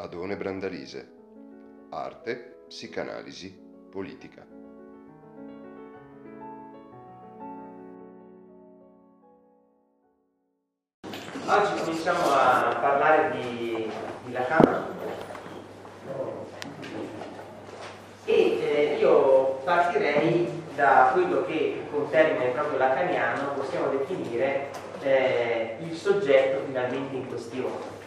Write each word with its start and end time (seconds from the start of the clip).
Adone 0.00 0.36
Brandalise. 0.36 1.10
Arte, 1.90 2.66
psicanalisi, 2.68 3.52
politica. 3.90 4.46
Oggi 11.48 11.82
cominciamo 11.82 12.30
a 12.30 12.78
parlare 12.80 13.30
di, 13.32 13.90
di 14.24 14.32
Lacan 14.32 14.86
e 18.24 18.32
eh, 18.32 18.96
io 19.00 19.54
partirei 19.64 20.62
da 20.76 21.10
quello 21.12 21.44
che 21.44 21.86
con 21.90 22.08
termine 22.08 22.50
proprio 22.50 22.78
lacaniano 22.78 23.54
possiamo 23.54 23.88
definire 23.88 24.70
eh, 25.02 25.78
il 25.80 25.96
soggetto 25.96 26.64
finalmente 26.66 27.16
in 27.16 27.26
questione. 27.26 27.97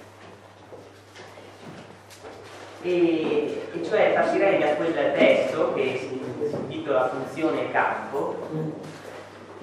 E, 2.83 3.61
e, 3.73 3.83
cioè 3.85 4.13
partirei 4.13 4.59
da 4.59 4.75
quel 4.75 4.93
testo 4.93 5.73
che 5.75 5.97
si, 5.99 6.19
intitola 6.55 7.09
Funzione 7.09 7.71
campo, 7.71 8.47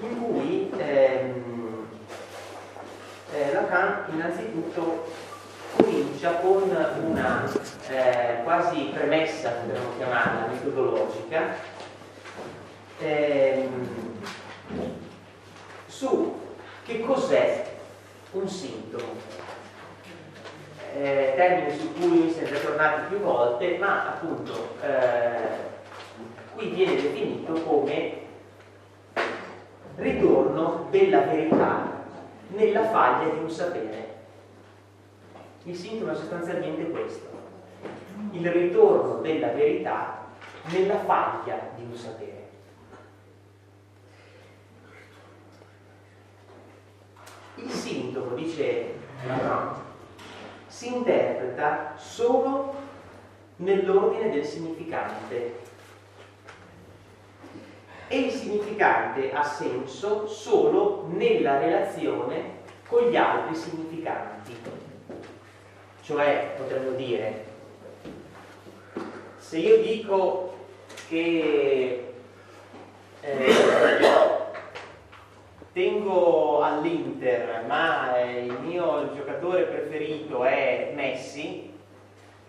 in 0.01 0.23
cui 0.23 0.71
ehm, 0.77 1.89
eh, 3.33 3.53
Lacan 3.53 4.05
innanzitutto 4.13 5.07
comincia 5.77 6.35
con 6.35 6.63
una 7.05 7.45
eh, 7.89 8.43
quasi 8.45 8.91
premessa, 8.93 9.51
potremmo 9.51 9.97
chiamarla, 9.97 10.47
metodologica, 10.53 11.57
ehm, 13.01 13.89
su 15.87 16.41
che 16.85 17.01
cos'è 17.01 17.65
un 18.33 18.49
sintomo. 18.49 19.48
Eh, 20.95 21.35
termine 21.37 21.79
su 21.79 21.93
cui 21.93 22.31
siete 22.31 22.61
tornati 22.61 23.09
più 23.09 23.19
volte, 23.19 23.77
ma 23.79 24.09
appunto 24.09 24.75
eh, 24.83 25.49
qui 26.55 26.71
viene 26.71 26.97
definito 26.97 27.53
come 27.63 28.15
ritorno 29.97 30.87
della 30.91 31.21
verità 31.21 32.05
nella 32.49 32.85
faglia 32.89 33.33
di 33.33 33.39
un 33.39 33.51
sapere. 33.51 34.17
Il 35.65 35.77
sintomo 35.77 36.13
è 36.13 36.15
sostanzialmente 36.15 36.91
questo, 36.91 37.29
il 38.33 38.51
ritorno 38.51 39.21
della 39.21 39.49
verità 39.49 40.27
nella 40.71 40.99
faglia 41.01 41.71
di 41.77 41.83
un 41.83 41.95
sapere. 41.95 42.49
Il 47.57 47.71
sintomo, 47.71 48.35
dice 48.35 48.95
Lacan, 49.27 49.87
si 50.79 50.95
interpreta 50.95 51.95
solo 51.97 52.73
nell'ordine 53.57 54.31
del 54.31 54.45
significante 54.45 55.59
e 58.07 58.17
il 58.17 58.31
significante 58.31 59.33
ha 59.33 59.43
senso 59.43 60.29
solo 60.29 61.09
nella 61.09 61.59
relazione 61.59 62.59
con 62.87 63.09
gli 63.09 63.17
altri 63.17 63.57
significanti. 63.57 64.57
Cioè, 66.01 66.55
potremmo 66.57 66.93
dire, 66.93 67.45
se 69.37 69.59
io 69.59 69.79
dico 69.79 70.55
che 71.09 72.13
eh, 73.21 73.99
tengo 75.73 76.63
all'Inter, 76.63 77.65
ma 77.67 78.21
il 78.21 78.59
mio 78.65 79.13
giocatore 79.15 79.65
preferito 79.89 80.45
è 80.45 80.93
Messi, 80.95 81.73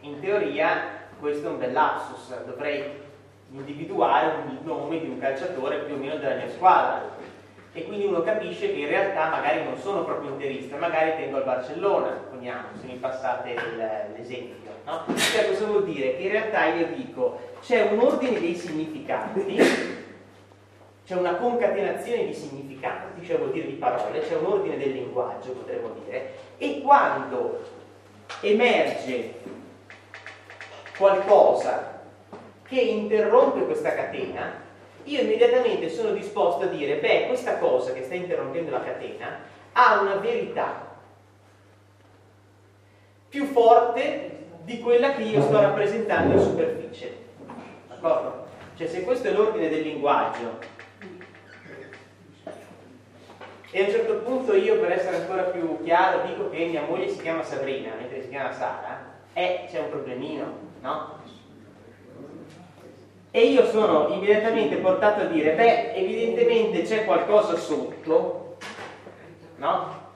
in 0.02 0.20
teoria 0.20 0.98
questo 1.20 1.48
è 1.48 1.50
un 1.50 1.58
bel 1.58 1.72
lapsus, 1.72 2.34
dovrei 2.46 2.84
individuare 3.52 4.44
il 4.50 4.60
nome 4.64 5.00
di 5.00 5.08
un 5.08 5.20
calciatore 5.20 5.80
più 5.80 5.96
o 5.96 5.98
meno 5.98 6.18
della 6.18 6.36
mia 6.36 6.50
squadra 6.50 7.18
e 7.72 7.86
quindi 7.86 8.06
uno 8.06 8.22
capisce 8.22 8.74
che 8.74 8.80
in 8.80 8.88
realtà 8.88 9.30
magari 9.30 9.64
non 9.64 9.78
sono 9.78 10.04
proprio 10.04 10.32
interista, 10.32 10.78
magari 10.78 11.16
tengo 11.16 11.38
al 11.38 11.44
Barcellona, 11.44 12.10
poniamo, 12.30 12.68
se 12.80 12.88
mi 12.88 12.96
passate 12.96 13.56
l'esempio. 14.16 14.72
No? 14.86 15.04
Cioè 15.16 15.48
cosa 15.48 15.66
vuol 15.66 15.86
dire? 15.86 16.16
Che 16.18 16.24
in 16.24 16.32
realtà 16.32 16.66
io 16.66 16.88
dico 16.96 17.54
c'è 17.62 17.90
un 17.92 18.00
ordine 18.00 18.40
dei 18.40 18.56
significati, 18.56 19.60
c'è 21.10 21.16
una 21.16 21.38
concatenazione 21.38 22.28
di 22.28 22.36
significati, 22.36 23.26
cioè 23.26 23.38
vuol 23.38 23.50
dire 23.50 23.66
di 23.66 23.74
parole, 23.74 24.20
c'è 24.20 24.36
un 24.36 24.46
ordine 24.46 24.78
del 24.78 24.92
linguaggio, 24.92 25.54
potremmo 25.54 25.96
dire, 26.06 26.34
e 26.60 26.82
quando 26.84 27.64
emerge 28.42 29.34
qualcosa 30.96 32.02
che 32.68 32.80
interrompe 32.80 33.66
questa 33.66 33.96
catena, 33.96 34.54
io 35.06 35.22
immediatamente 35.22 35.90
sono 35.90 36.12
disposto 36.12 36.66
a 36.66 36.68
dire, 36.68 36.98
beh, 36.98 37.26
questa 37.26 37.58
cosa 37.58 37.92
che 37.92 38.04
sta 38.04 38.14
interrompendo 38.14 38.70
la 38.70 38.84
catena 38.84 39.40
ha 39.74 40.02
una 40.02 40.18
verità 40.18 40.96
più 43.30 43.46
forte 43.46 44.46
di 44.62 44.80
quella 44.80 45.14
che 45.14 45.24
io 45.24 45.42
sto 45.42 45.60
rappresentando 45.60 46.36
in 46.36 46.40
superficie. 46.40 47.18
D'accordo? 47.88 48.46
Cioè 48.76 48.86
se 48.86 49.02
questo 49.02 49.30
è 49.30 49.32
l'ordine 49.32 49.70
del 49.70 49.82
linguaggio 49.82 50.78
e 53.72 53.82
a 53.82 53.86
un 53.86 53.92
certo 53.92 54.16
punto 54.20 54.56
io 54.56 54.80
per 54.80 54.92
essere 54.92 55.18
ancora 55.18 55.44
più 55.44 55.84
chiaro 55.84 56.26
dico 56.26 56.50
che 56.50 56.66
mia 56.66 56.82
moglie 56.82 57.10
si 57.10 57.22
chiama 57.22 57.44
Sabrina 57.44 57.92
mentre 58.00 58.24
si 58.24 58.30
chiama 58.30 58.52
Sara, 58.52 59.18
eh, 59.34 59.68
c'è 59.70 59.80
un 59.80 59.90
problemino, 59.90 60.54
no? 60.82 61.18
E 63.32 63.46
io 63.46 63.64
sono 63.68 64.08
immediatamente 64.08 64.78
portato 64.78 65.22
a 65.22 65.26
dire, 65.26 65.54
beh, 65.54 65.94
evidentemente 65.94 66.82
c'è 66.82 67.06
qualcosa 67.06 67.56
sotto, 67.58 68.58
no? 69.58 70.08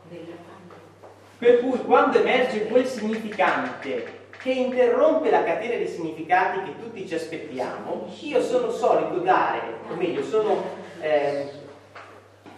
Per 1.37 1.59
cui 1.59 1.77
quando 1.83 2.17
emerge 2.17 2.65
quel 2.67 2.87
significante 2.87 4.21
che 4.41 4.51
interrompe 4.51 5.29
la 5.29 5.43
catena 5.43 5.75
di 5.75 5.87
significati 5.87 6.63
che 6.63 6.79
tutti 6.81 7.07
ci 7.07 7.13
aspettiamo, 7.13 8.07
io 8.21 8.41
sono 8.41 8.71
solito 8.71 9.19
dare, 9.19 9.61
o 9.89 9.93
meglio, 9.95 10.23
sono... 10.23 10.63
Eh, 10.99 11.61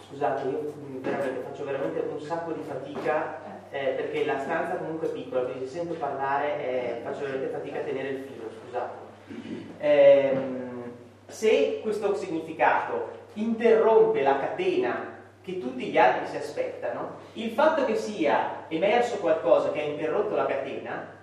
scusate, 0.08 0.48
io 0.48 0.72
veramente 1.10 1.40
faccio 1.48 1.64
veramente 1.64 2.00
un 2.00 2.20
sacco 2.20 2.52
di 2.52 2.62
fatica 2.66 3.38
eh, 3.70 3.94
perché 3.96 4.24
la 4.24 4.38
stanza 4.38 4.76
comunque 4.76 5.08
è 5.08 5.10
piccola, 5.10 5.42
quindi 5.42 5.66
se 5.66 5.78
sento 5.78 5.94
parlare 5.94 6.58
eh, 6.58 7.00
faccio 7.02 7.20
veramente 7.20 7.52
fatica 7.52 7.78
a 7.78 7.82
tenere 7.82 8.08
il 8.08 8.24
filo, 8.24 8.48
scusate 8.62 9.04
ehm, 9.78 10.92
se 11.26 11.80
questo 11.82 12.14
significato 12.14 13.24
interrompe 13.34 14.22
la 14.22 14.38
catena 14.38 15.14
che 15.42 15.58
tutti 15.60 15.86
gli 15.86 15.98
altri 15.98 16.26
si 16.26 16.36
aspettano, 16.36 17.18
il 17.34 17.50
fatto 17.50 17.84
che 17.84 17.94
sia 17.94 18.64
emerso 18.68 19.18
qualcosa 19.18 19.70
che 19.70 19.80
ha 19.80 19.84
interrotto 19.84 20.34
la 20.34 20.46
catena 20.46 21.14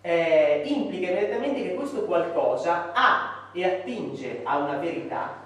eh, 0.00 0.62
implica 0.64 1.10
immediatamente 1.10 1.62
che 1.62 1.74
questo 1.74 2.04
qualcosa 2.04 2.92
ha 2.92 3.50
e 3.52 3.64
attinge 3.64 4.40
a 4.42 4.58
una 4.58 4.78
verità 4.78 5.40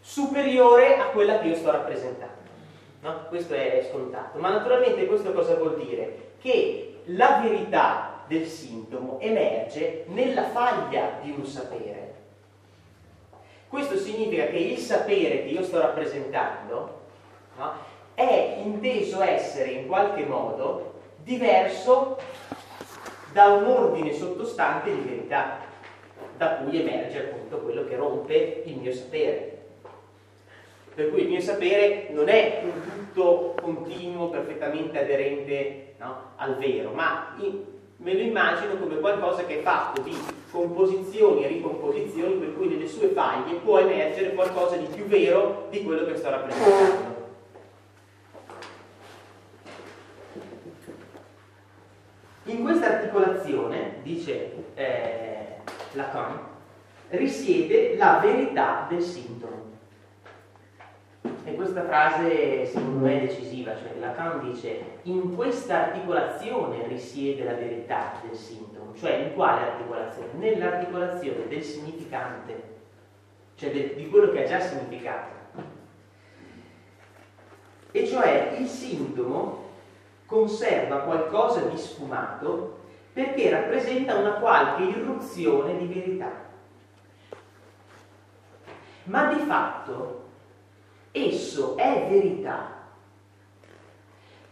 superiore 0.00 0.96
a 0.96 1.06
quella 1.06 1.40
che 1.40 1.48
io 1.48 1.56
sto 1.56 1.72
rappresentando. 1.72 2.47
No? 3.00 3.26
Questo 3.28 3.54
è 3.54 3.86
scontato. 3.90 4.38
Ma 4.38 4.50
naturalmente 4.50 5.06
questo 5.06 5.32
cosa 5.32 5.54
vuol 5.54 5.76
dire? 5.76 6.32
Che 6.40 7.00
la 7.06 7.40
verità 7.42 8.24
del 8.26 8.46
sintomo 8.46 9.18
emerge 9.20 10.04
nella 10.08 10.44
faglia 10.44 11.18
di 11.22 11.30
un 11.30 11.44
sapere. 11.46 12.14
Questo 13.68 13.96
significa 13.96 14.46
che 14.46 14.56
il 14.56 14.78
sapere 14.78 15.42
che 15.42 15.48
io 15.48 15.62
sto 15.62 15.80
rappresentando 15.80 17.00
no, 17.56 17.72
è 18.14 18.60
inteso 18.62 19.20
essere 19.22 19.70
in 19.70 19.86
qualche 19.86 20.24
modo 20.24 20.94
diverso 21.22 22.18
da 23.32 23.48
un 23.48 23.66
ordine 23.66 24.12
sottostante 24.12 24.94
di 24.94 25.00
verità, 25.00 25.58
da 26.36 26.56
cui 26.56 26.80
emerge 26.80 27.28
appunto 27.28 27.58
quello 27.58 27.86
che 27.86 27.96
rompe 27.96 28.62
il 28.64 28.76
mio 28.76 28.92
sapere. 28.92 29.57
Per 30.98 31.10
cui 31.10 31.20
il 31.20 31.28
mio 31.28 31.40
sapere 31.40 32.08
non 32.10 32.28
è 32.28 32.60
un 32.64 32.72
tutto 32.82 33.54
continuo, 33.62 34.30
perfettamente 34.30 34.98
aderente 34.98 35.94
no, 36.00 36.32
al 36.34 36.56
vero, 36.56 36.90
ma 36.90 37.36
in, 37.38 37.62
me 37.98 38.14
lo 38.14 38.18
immagino 38.18 38.74
come 38.78 38.98
qualcosa 38.98 39.44
che 39.44 39.60
è 39.60 39.62
fatto 39.62 40.00
di 40.00 40.12
composizioni 40.50 41.44
e 41.44 41.46
ricomposizioni 41.46 42.34
per 42.34 42.56
cui 42.56 42.66
nelle 42.66 42.88
sue 42.88 43.10
faglie 43.10 43.58
può 43.58 43.78
emergere 43.78 44.34
qualcosa 44.34 44.74
di 44.74 44.86
più 44.86 45.04
vero 45.04 45.68
di 45.70 45.84
quello 45.84 46.04
che 46.04 46.16
sto 46.16 46.30
rappresentando. 46.30 47.16
In 52.46 52.62
questa 52.64 52.86
articolazione, 52.86 54.00
dice 54.02 54.52
eh, 54.74 55.58
Lacan, 55.92 56.40
risiede 57.10 57.94
la 57.96 58.18
verità 58.20 58.84
del 58.90 59.00
sintomo. 59.00 59.67
E 61.20 61.54
questa 61.54 61.84
frase 61.84 62.66
secondo 62.66 63.06
me 63.06 63.16
è 63.16 63.26
decisiva, 63.26 63.74
cioè 63.76 63.94
Lacan 63.98 64.50
dice 64.50 64.98
in 65.04 65.34
questa 65.34 65.86
articolazione 65.86 66.86
risiede 66.86 67.44
la 67.44 67.54
verità 67.54 68.12
del 68.22 68.36
sintomo, 68.36 68.94
cioè 68.94 69.14
in 69.14 69.34
quale 69.34 69.62
articolazione? 69.62 70.28
Nell'articolazione 70.34 71.48
del 71.48 71.62
significante, 71.62 72.62
cioè 73.56 73.70
de, 73.72 73.94
di 73.94 74.08
quello 74.08 74.30
che 74.30 74.44
ha 74.44 74.46
già 74.46 74.60
significato. 74.60 75.36
E 77.90 78.06
cioè 78.06 78.56
il 78.58 78.66
sintomo 78.66 79.66
conserva 80.26 80.98
qualcosa 80.98 81.60
di 81.62 81.76
sfumato 81.78 82.80
perché 83.14 83.48
rappresenta 83.48 84.16
una 84.16 84.32
qualche 84.32 84.82
irruzione 84.82 85.78
di 85.78 85.86
verità. 85.86 86.30
Ma 89.04 89.32
di 89.32 89.40
fatto 89.40 90.27
esso 91.26 91.76
è 91.76 92.06
verità 92.08 92.76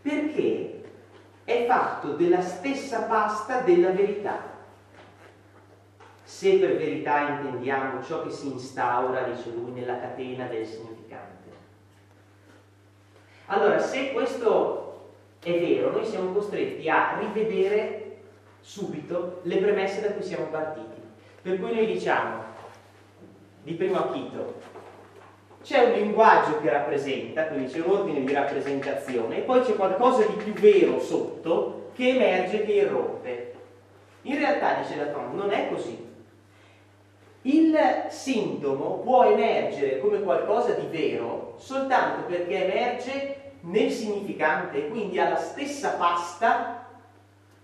perché 0.07 0.83
è 1.45 1.67
fatto 1.67 2.13
della 2.13 2.41
stessa 2.41 3.03
pasta 3.03 3.61
della 3.61 3.91
verità. 3.91 4.55
Se 6.23 6.59
per 6.59 6.77
verità 6.77 7.41
intendiamo 7.41 8.03
ciò 8.03 8.23
che 8.23 8.31
si 8.31 8.53
instaura, 8.53 9.23
dice 9.23 9.51
lui, 9.51 9.71
nella 9.73 9.99
catena 9.99 10.47
del 10.47 10.67
significante. 10.67 11.51
Allora, 13.47 13.79
se 13.79 14.13
questo 14.13 15.13
è 15.43 15.51
vero, 15.51 15.93
noi 15.93 16.05
siamo 16.05 16.33
costretti 16.33 16.89
a 16.89 17.19
rivedere 17.19 18.19
subito 18.61 19.41
le 19.43 19.59
premesse 19.59 20.01
da 20.01 20.13
cui 20.13 20.25
siamo 20.25 20.47
partiti. 20.47 21.01
Per 21.43 21.61
cui 21.61 21.75
noi 21.75 21.87
diciamo, 21.87 22.43
di 23.63 23.75
primo 23.75 23.99
acchito, 23.99 24.55
c'è 25.67 25.83
un 25.83 25.93
linguaggio 25.95 26.61
che 26.61 26.71
rappresenta, 26.71 27.49
quindi 27.49 27.73
c'è 27.73 27.81
un 27.81 27.91
ordine 27.91 28.23
di 28.23 28.33
rappresentazione, 28.33 29.39
e 29.39 29.41
poi 29.41 29.63
c'è 29.63 29.75
qualcosa 29.75 30.25
di 30.25 30.35
più 30.37 30.53
vero 30.53 31.01
sotto 31.01 31.91
che 31.97 32.11
emerge, 32.11 32.65
che 32.65 32.73
irrompe. 32.73 33.55
In 34.23 34.39
realtà, 34.39 34.75
dice 34.75 34.95
Lacan, 34.95 35.35
non 35.35 35.51
è 35.51 35.69
così. 35.69 36.05
Il 37.43 37.77
sintomo 38.11 38.99
può 38.99 39.25
emergere 39.25 39.99
come 39.99 40.21
qualcosa 40.21 40.73
di 40.75 40.87
vero 40.87 41.55
soltanto 41.59 42.27
perché 42.27 42.65
emerge 42.65 43.37
nel 43.61 43.91
significante 43.91 44.89
quindi 44.89 45.21
ha 45.21 45.29
la 45.29 45.37
stessa 45.37 45.91
pasta 45.91 46.87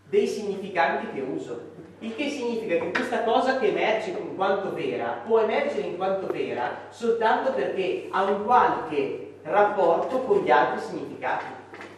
dei 0.08 0.26
significanti 0.26 1.12
che 1.12 1.20
uso. 1.20 1.70
Il 2.02 2.16
che 2.16 2.30
significa 2.30 2.74
che 2.74 2.90
questa 2.90 3.22
cosa 3.22 3.60
che 3.60 3.68
emerge 3.68 4.10
in 4.10 4.34
quanto 4.34 4.74
vera 4.74 5.22
può 5.24 5.38
emergere 5.38 5.82
in 5.82 5.96
quanto 5.96 6.26
vera 6.26 6.88
soltanto 6.88 7.52
perché 7.52 8.08
ha 8.10 8.24
un 8.24 8.42
qualche 8.42 9.34
rapporto 9.44 10.18
con 10.22 10.40
gli 10.40 10.50
altri 10.50 10.84
significati. 10.84 11.44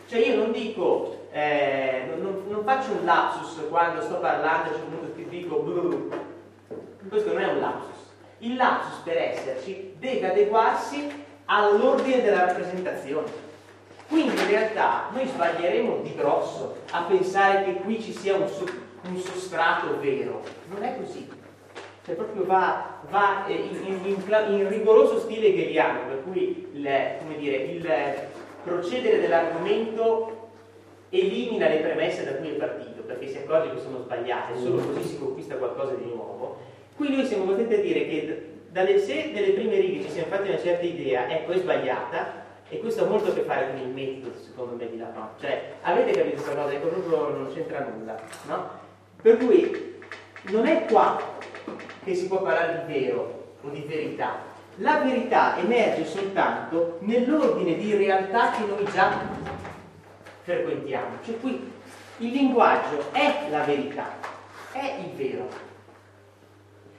Cioè 0.06 0.18
io 0.18 0.36
non 0.36 0.52
dico, 0.52 1.28
eh, 1.32 2.02
non, 2.20 2.42
non, 2.46 2.62
faccio 2.64 2.92
un 2.92 3.06
lapsus 3.06 3.66
quando 3.70 4.02
sto 4.02 4.16
parlando, 4.16 4.72
cioè 4.72 4.80
punto 4.80 5.30
dico 5.30 5.56
Bruh. 5.60 6.10
questo 7.08 7.32
non 7.32 7.40
è 7.40 7.46
un 7.46 7.60
lapsus. 7.60 7.96
Il 8.40 8.56
lapsus 8.56 8.98
per 9.04 9.16
esserci 9.16 9.94
deve 9.98 10.32
adeguarsi 10.32 11.24
all'ordine 11.46 12.20
della 12.20 12.44
rappresentazione. 12.44 13.42
Quindi 14.06 14.38
in 14.38 14.48
realtà 14.48 15.08
noi 15.12 15.26
sbaglieremo 15.26 16.00
di 16.02 16.14
grosso 16.14 16.76
a 16.90 17.04
pensare 17.04 17.64
che 17.64 17.76
qui 17.76 18.02
ci 18.02 18.12
sia 18.12 18.34
un, 18.34 18.46
un 19.08 19.18
sostrato 19.18 19.98
vero. 20.00 20.42
Non 20.68 20.82
è 20.82 20.96
così. 20.98 21.28
Cioè 22.04 22.14
proprio 22.16 22.44
va, 22.44 23.00
va 23.08 23.44
in, 23.48 23.78
in, 23.82 24.00
in, 24.04 24.52
in, 24.52 24.68
rigoroso 24.68 25.18
stile 25.20 25.46
hegeliano, 25.46 26.06
per 26.06 26.22
cui 26.22 26.68
il, 26.72 26.88
dire, 27.38 27.56
il 27.56 27.92
procedere 28.62 29.20
dell'argomento 29.20 30.50
elimina 31.08 31.68
le 31.68 31.78
premesse 31.78 32.24
da 32.24 32.34
cui 32.34 32.50
è 32.50 32.52
partito, 32.52 33.02
perché 33.02 33.28
si 33.28 33.38
accorge 33.38 33.74
che 33.74 33.80
sono 33.80 34.02
sbagliate, 34.02 34.58
solo 34.58 34.82
così 34.82 35.02
si 35.02 35.18
conquista 35.18 35.54
qualcosa 35.54 35.94
di 35.94 36.04
nuovo. 36.04 36.58
Qui 36.94 37.08
noi 37.08 37.24
siamo 37.24 37.44
costretti 37.44 37.74
a 37.74 37.80
dire 37.80 38.06
che 38.06 38.52
dalle, 38.70 38.98
se 38.98 39.30
nelle 39.32 39.52
prime 39.52 39.80
righe 39.80 40.02
ci 40.02 40.10
siamo 40.10 40.28
fatti 40.28 40.48
una 40.48 40.58
certa 40.58 40.84
idea, 40.84 41.28
ecco 41.30 41.52
è 41.52 41.56
sbagliata, 41.56 42.42
e 42.68 42.80
questo 42.80 43.04
ha 43.04 43.06
molto 43.06 43.30
a 43.30 43.34
che 43.34 43.42
fare 43.42 43.70
con 43.70 43.80
il 43.80 43.88
metodo, 43.88 44.36
secondo 44.38 44.74
me, 44.74 44.90
di 44.90 44.98
Lacan. 44.98 45.28
Cioè, 45.40 45.74
avete 45.82 46.12
capito 46.12 46.42
questa 46.42 46.54
cosa? 46.54 46.72
Ecco, 46.74 46.88
proprio 46.88 47.28
non 47.28 47.52
c'entra 47.54 47.86
nulla, 47.88 48.20
no? 48.46 48.82
Per 49.24 49.38
cui 49.38 50.02
non 50.50 50.66
è 50.66 50.84
qua 50.84 51.18
che 52.04 52.14
si 52.14 52.26
può 52.26 52.42
parlare 52.42 52.84
di 52.84 52.92
vero 52.92 53.54
o 53.62 53.70
di 53.70 53.82
verità. 53.88 54.34
La 54.76 54.98
verità 54.98 55.56
emerge 55.56 56.04
soltanto 56.04 56.98
nell'ordine 57.00 57.76
di 57.76 57.96
realtà 57.96 58.50
che 58.50 58.66
noi 58.66 58.84
già 58.92 59.18
frequentiamo. 60.42 61.16
Cioè 61.24 61.40
qui 61.40 61.72
il 62.18 62.32
linguaggio 62.32 63.12
è 63.12 63.46
la 63.48 63.62
verità, 63.62 64.10
è 64.72 64.96
il 65.02 65.12
vero. 65.16 65.48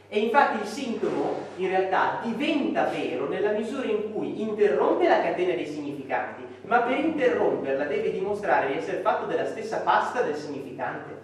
E 0.10 0.20
infatti 0.20 0.62
il 0.64 0.68
sintomo 0.68 1.46
in 1.58 1.68
realtà 1.68 2.22
diventa 2.24 2.86
vero 2.86 3.28
nella 3.28 3.52
misura 3.52 3.86
in 3.86 4.12
cui 4.12 4.42
interrompe 4.42 5.08
la 5.08 5.22
catena 5.22 5.54
dei 5.54 5.68
significanti, 5.68 6.44
ma 6.64 6.80
per 6.80 6.98
interromperla 6.98 7.86
deve 7.86 8.10
dimostrare 8.10 8.72
di 8.72 8.80
essere 8.80 9.02
fatto 9.02 9.28
della 9.28 9.46
stessa 9.46 9.82
pasta 9.82 10.24
del 10.24 10.36
significante. 10.36 11.15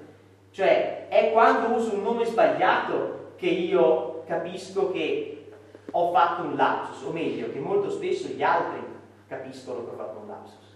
Cioè 0.51 1.07
è 1.07 1.31
quando 1.31 1.75
uso 1.75 1.95
un 1.95 2.03
nome 2.03 2.25
sbagliato 2.25 3.33
che 3.37 3.47
io 3.47 4.23
capisco 4.25 4.91
che 4.91 5.51
ho 5.89 6.11
fatto 6.11 6.43
un 6.43 6.55
lapsus, 6.55 7.03
o 7.03 7.11
meglio, 7.11 7.51
che 7.51 7.59
molto 7.59 7.89
spesso 7.89 8.27
gli 8.27 8.43
altri 8.43 8.81
capiscono 9.27 9.83
che 9.83 9.91
ho 9.91 9.97
fatto 9.97 10.19
un 10.19 10.27
lapsus. 10.27 10.69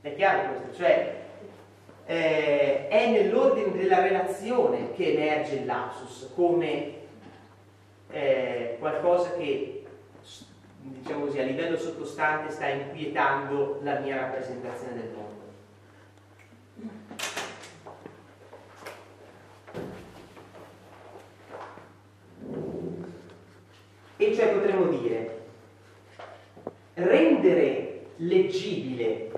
È 0.00 0.14
chiaro 0.14 0.48
questo? 0.50 0.76
Cioè 0.76 1.24
eh, 2.06 2.88
è 2.88 3.10
nell'ordine 3.10 3.72
della 3.72 4.00
relazione 4.00 4.92
che 4.92 5.12
emerge 5.12 5.56
il 5.56 5.66
lapsus 5.66 6.30
come 6.34 6.94
eh, 8.10 8.76
qualcosa 8.78 9.32
che 9.32 9.84
diciamo 10.78 11.24
così, 11.26 11.40
a 11.40 11.44
livello 11.44 11.76
sottostante 11.76 12.52
sta 12.52 12.68
inquietando 12.68 13.80
la 13.82 13.98
mia 13.98 14.16
rappresentazione 14.16 14.94
del 14.94 15.10
mondo. 15.14 15.25
E 24.18 24.34
cioè 24.34 24.54
potremmo 24.54 24.86
dire 24.86 25.44
rendere 26.94 28.06
leggibile 28.16 29.30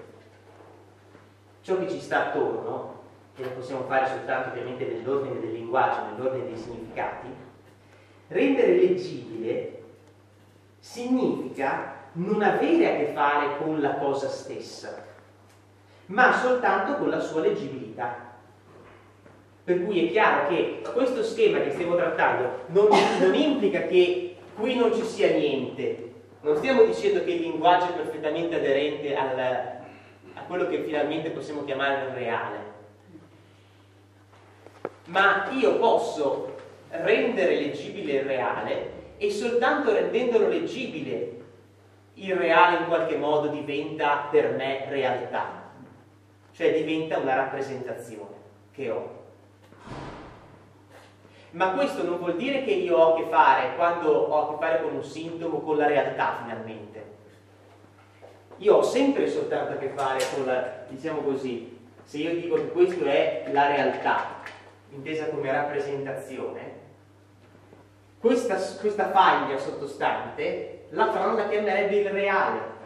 ciò 1.63 1.79
che 1.79 1.89
ci 1.89 2.01
sta 2.01 2.29
attorno, 2.29 2.97
che 3.35 3.43
lo 3.43 3.51
possiamo 3.51 3.83
fare 3.83 4.07
soltanto 4.07 4.51
ovviamente 4.51 4.87
nell'ordine 4.87 5.41
del 5.41 5.53
linguaggio, 5.53 6.05
nell'ordine 6.05 6.47
dei 6.47 6.57
significati, 6.57 7.27
rendere 8.29 8.77
leggibile 8.77 9.83
significa 10.79 11.97
non 12.13 12.41
avere 12.43 12.95
a 12.95 12.97
che 12.97 13.13
fare 13.13 13.59
con 13.59 13.81
la 13.81 13.95
cosa 13.97 14.29
stessa, 14.29 15.05
ma 16.07 16.33
soltanto 16.33 16.95
con 16.97 17.11
la 17.11 17.21
sua 17.21 17.41
leggibilità. 17.41 18.27
Per 19.65 19.85
cui 19.85 20.07
è 20.07 20.11
chiaro 20.11 20.49
che 20.49 20.83
questo 20.95 21.23
schema 21.23 21.59
che 21.59 21.73
stiamo 21.73 21.97
trattando 21.97 22.65
non, 22.69 22.89
non 23.21 23.35
implica 23.35 23.83
che 23.83 24.38
qui 24.59 24.75
non 24.75 24.93
ci 24.93 25.05
sia 25.05 25.31
niente. 25.31 26.13
Non 26.41 26.57
stiamo 26.57 26.85
dicendo 26.85 27.25
che 27.25 27.31
il 27.31 27.41
linguaggio 27.41 27.91
è 27.91 27.97
perfettamente 27.97 28.57
aderente 28.57 29.17
al, 29.17 29.79
quello 30.47 30.67
che 30.67 30.83
finalmente 30.83 31.31
possiamo 31.31 31.65
chiamare 31.65 32.07
il 32.07 32.15
reale. 32.15 32.57
Ma 35.07 35.49
io 35.53 35.79
posso 35.79 36.57
rendere 36.91 37.55
leggibile 37.57 38.13
il 38.15 38.25
reale 38.25 38.91
e 39.17 39.31
soltanto 39.31 39.93
rendendolo 39.93 40.49
leggibile 40.49 41.37
il 42.15 42.35
reale 42.35 42.79
in 42.79 42.87
qualche 42.87 43.17
modo 43.17 43.49
diventa 43.49 44.29
per 44.31 44.55
me 44.55 44.87
realtà, 44.89 45.71
cioè 46.53 46.73
diventa 46.75 47.19
una 47.19 47.35
rappresentazione 47.35 48.37
che 48.73 48.91
ho. 48.91 49.18
Ma 51.51 51.73
questo 51.73 52.05
non 52.05 52.19
vuol 52.19 52.37
dire 52.37 52.63
che 52.63 52.73
io 52.73 52.97
ho 52.97 53.15
a 53.15 53.17
che 53.17 53.29
fare, 53.31 53.75
quando 53.77 54.11
ho 54.11 54.47
a 54.47 54.51
che 54.51 54.65
fare 54.65 54.83
con 54.83 54.95
un 54.95 55.05
sintomo, 55.05 55.61
con 55.61 55.77
la 55.77 55.87
realtà 55.87 56.41
finalmente. 56.43 57.17
Io 58.59 58.77
ho 58.77 58.83
sempre 58.83 59.29
soltanto 59.29 59.73
a 59.73 59.77
che 59.77 59.93
fare 59.95 60.23
con 60.35 60.45
la, 60.45 60.85
diciamo 60.89 61.21
così, 61.21 61.79
se 62.03 62.19
io 62.19 62.35
dico 62.35 62.55
che 62.57 62.69
questo 62.69 63.05
è 63.05 63.49
la 63.53 63.69
realtà, 63.69 64.43
intesa 64.91 65.29
come 65.29 65.51
rappresentazione, 65.51 66.77
questa, 68.21 68.57
questa 68.81 69.11
faglia 69.11 69.59
sottostante 69.59 70.87
la 70.91 71.13
Fran 71.13 71.37
la 71.37 71.49
chiamerebbe 71.49 71.97
il 71.97 72.11
reale. 72.11 72.77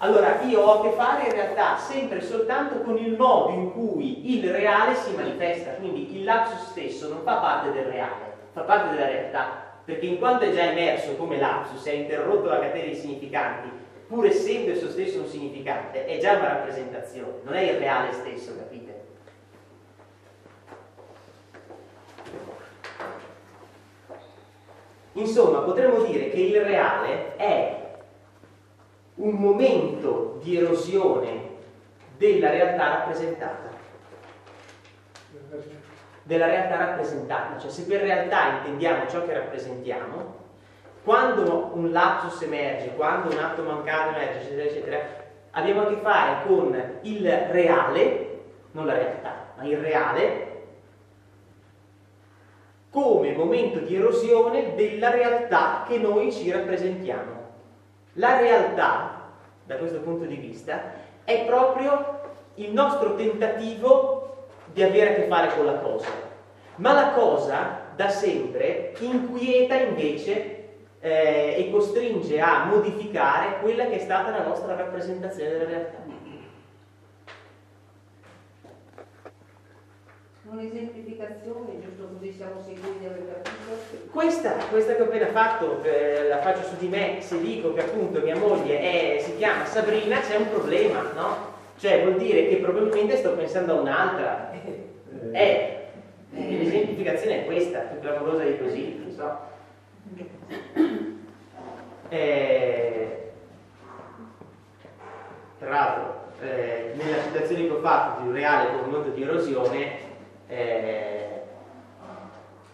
Allora 0.00 0.42
io 0.42 0.60
ho 0.60 0.78
a 0.78 0.82
che 0.82 0.90
fare 0.94 1.26
in 1.26 1.32
realtà 1.32 1.76
sempre 1.76 2.20
soltanto 2.20 2.82
con 2.82 2.96
il 2.96 3.16
modo 3.16 3.50
in 3.50 3.72
cui 3.72 4.32
il 4.32 4.48
reale 4.48 4.94
si 4.94 5.12
manifesta, 5.12 5.72
quindi 5.72 6.16
il 6.16 6.22
lapsus 6.22 6.70
stesso 6.70 7.08
non 7.08 7.22
fa 7.24 7.38
parte 7.38 7.72
del 7.72 7.86
reale, 7.86 8.32
fa 8.52 8.60
parte 8.60 8.94
della 8.94 9.08
realtà, 9.08 9.72
perché 9.84 10.06
in 10.06 10.18
quanto 10.18 10.44
è 10.44 10.52
già 10.52 10.70
emerso 10.70 11.16
come 11.16 11.38
lapsus, 11.38 11.84
è 11.84 11.92
interrotto 11.92 12.48
la 12.48 12.60
catena 12.60 12.86
di 12.86 12.94
significanti, 12.94 13.70
pur 14.06 14.24
essendo 14.26 14.70
esso 14.70 14.88
stesso 14.88 15.18
un 15.18 15.26
significante, 15.26 16.04
è 16.04 16.18
già 16.18 16.34
una 16.34 16.48
rappresentazione, 16.48 17.40
non 17.42 17.54
è 17.54 17.62
il 17.62 17.78
reale 17.78 18.12
stesso, 18.12 18.56
capite? 18.56 19.06
Insomma, 25.14 25.58
potremmo 25.62 26.02
dire 26.04 26.30
che 26.30 26.38
il 26.38 26.60
reale 26.60 27.34
è 27.34 27.87
un 29.18 29.34
momento 29.34 30.38
di 30.42 30.56
erosione 30.56 31.56
della 32.16 32.50
realtà 32.50 32.88
rappresentata. 32.88 33.76
Della 36.22 36.46
realtà 36.46 36.76
rappresentata, 36.76 37.58
cioè 37.58 37.70
se 37.70 37.84
per 37.84 38.02
realtà 38.02 38.58
intendiamo 38.58 39.08
ciò 39.08 39.24
che 39.24 39.32
rappresentiamo, 39.32 40.36
quando 41.02 41.70
un 41.72 41.90
lapsus 41.90 42.42
emerge, 42.42 42.94
quando 42.94 43.32
un 43.32 43.38
atto 43.38 43.62
mancato 43.62 44.14
emerge, 44.14 44.40
eccetera, 44.40 44.68
eccetera, 44.68 44.98
abbiamo 45.52 45.82
a 45.82 45.86
che 45.86 45.96
fare 46.02 46.46
con 46.46 46.98
il 47.02 47.30
reale, 47.50 48.40
non 48.72 48.84
la 48.84 48.92
realtà, 48.92 49.52
ma 49.56 49.64
il 49.64 49.78
reale, 49.78 50.46
come 52.90 53.32
momento 53.32 53.78
di 53.78 53.96
erosione 53.96 54.74
della 54.74 55.10
realtà 55.10 55.84
che 55.88 55.98
noi 55.98 56.30
ci 56.30 56.50
rappresentiamo. 56.50 57.37
La 58.14 58.38
realtà, 58.40 59.30
da 59.64 59.76
questo 59.76 60.00
punto 60.00 60.24
di 60.24 60.36
vista, 60.36 60.92
è 61.24 61.44
proprio 61.44 62.20
il 62.54 62.72
nostro 62.72 63.14
tentativo 63.14 64.46
di 64.72 64.82
avere 64.82 65.10
a 65.10 65.14
che 65.14 65.26
fare 65.28 65.54
con 65.54 65.64
la 65.66 65.78
cosa. 65.78 66.08
Ma 66.76 66.92
la 66.92 67.10
cosa, 67.10 67.80
da 67.94 68.08
sempre, 68.08 68.94
inquieta 69.00 69.74
invece 69.74 70.56
eh, 71.00 71.54
e 71.58 71.70
costringe 71.70 72.40
a 72.40 72.64
modificare 72.64 73.60
quella 73.60 73.86
che 73.86 73.96
è 73.96 73.98
stata 74.00 74.30
la 74.30 74.46
nostra 74.46 74.74
rappresentazione 74.74 75.50
della 75.50 75.64
realtà. 75.64 75.98
Un'esemplificazione, 80.50 81.78
giusto 81.82 82.08
così 82.14 82.32
siamo 82.32 82.62
sicuri 82.64 83.00
di 83.00 83.04
aver 83.04 83.42
capito? 83.42 84.08
Questa, 84.10 84.52
questa 84.70 84.94
che 84.94 85.02
ho 85.02 85.04
appena 85.04 85.26
fatto, 85.26 85.82
eh, 85.82 86.26
la 86.26 86.38
faccio 86.38 86.62
su 86.62 86.76
di 86.78 86.88
me, 86.88 87.18
se 87.20 87.38
dico 87.38 87.74
che 87.74 87.82
appunto 87.82 88.20
mia 88.20 88.36
moglie 88.36 88.80
è, 88.80 89.20
si 89.20 89.36
chiama 89.36 89.66
Sabrina, 89.66 90.20
c'è 90.20 90.36
un 90.36 90.48
problema, 90.48 91.02
no? 91.14 91.36
Cioè 91.76 92.02
vuol 92.02 92.16
dire 92.16 92.48
che 92.48 92.56
probabilmente 92.56 93.18
sto 93.18 93.32
pensando 93.32 93.76
a 93.76 93.80
un'altra. 93.80 94.50
Eh, 95.32 95.76
l'esemplificazione 96.30 97.42
è 97.42 97.44
questa, 97.44 97.80
più 97.80 98.00
clamorosa 98.00 98.44
di 98.44 98.58
così, 98.58 98.98
non 98.98 99.12
so. 99.12 99.38
Eh, 102.08 103.32
tra 105.58 105.68
l'altro, 105.68 106.14
eh, 106.40 106.92
nella 106.94 107.20
situazione 107.20 107.66
che 107.66 107.72
ho 107.72 107.80
fatto 107.80 108.22
di 108.22 108.28
un 108.28 108.34
reale 108.34 108.72
movimento 108.72 109.10
di 109.10 109.22
erosione, 109.22 110.06
eh, 110.48 111.28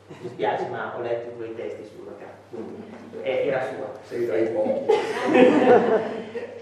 mi 0.06 0.16
dispiace 0.20 0.68
ma 0.68 0.94
ho 0.96 1.00
letto 1.00 1.30
i 1.30 1.36
tuoi 1.36 1.54
testi 1.54 1.82
carta, 2.18 2.34
quindi 2.50 2.82
eh, 3.22 3.46
era 3.46 3.62
sua. 3.62 3.90
Sei 4.02 4.26
tra 4.26 4.36
i 4.36 4.48
pochi. 4.48 4.92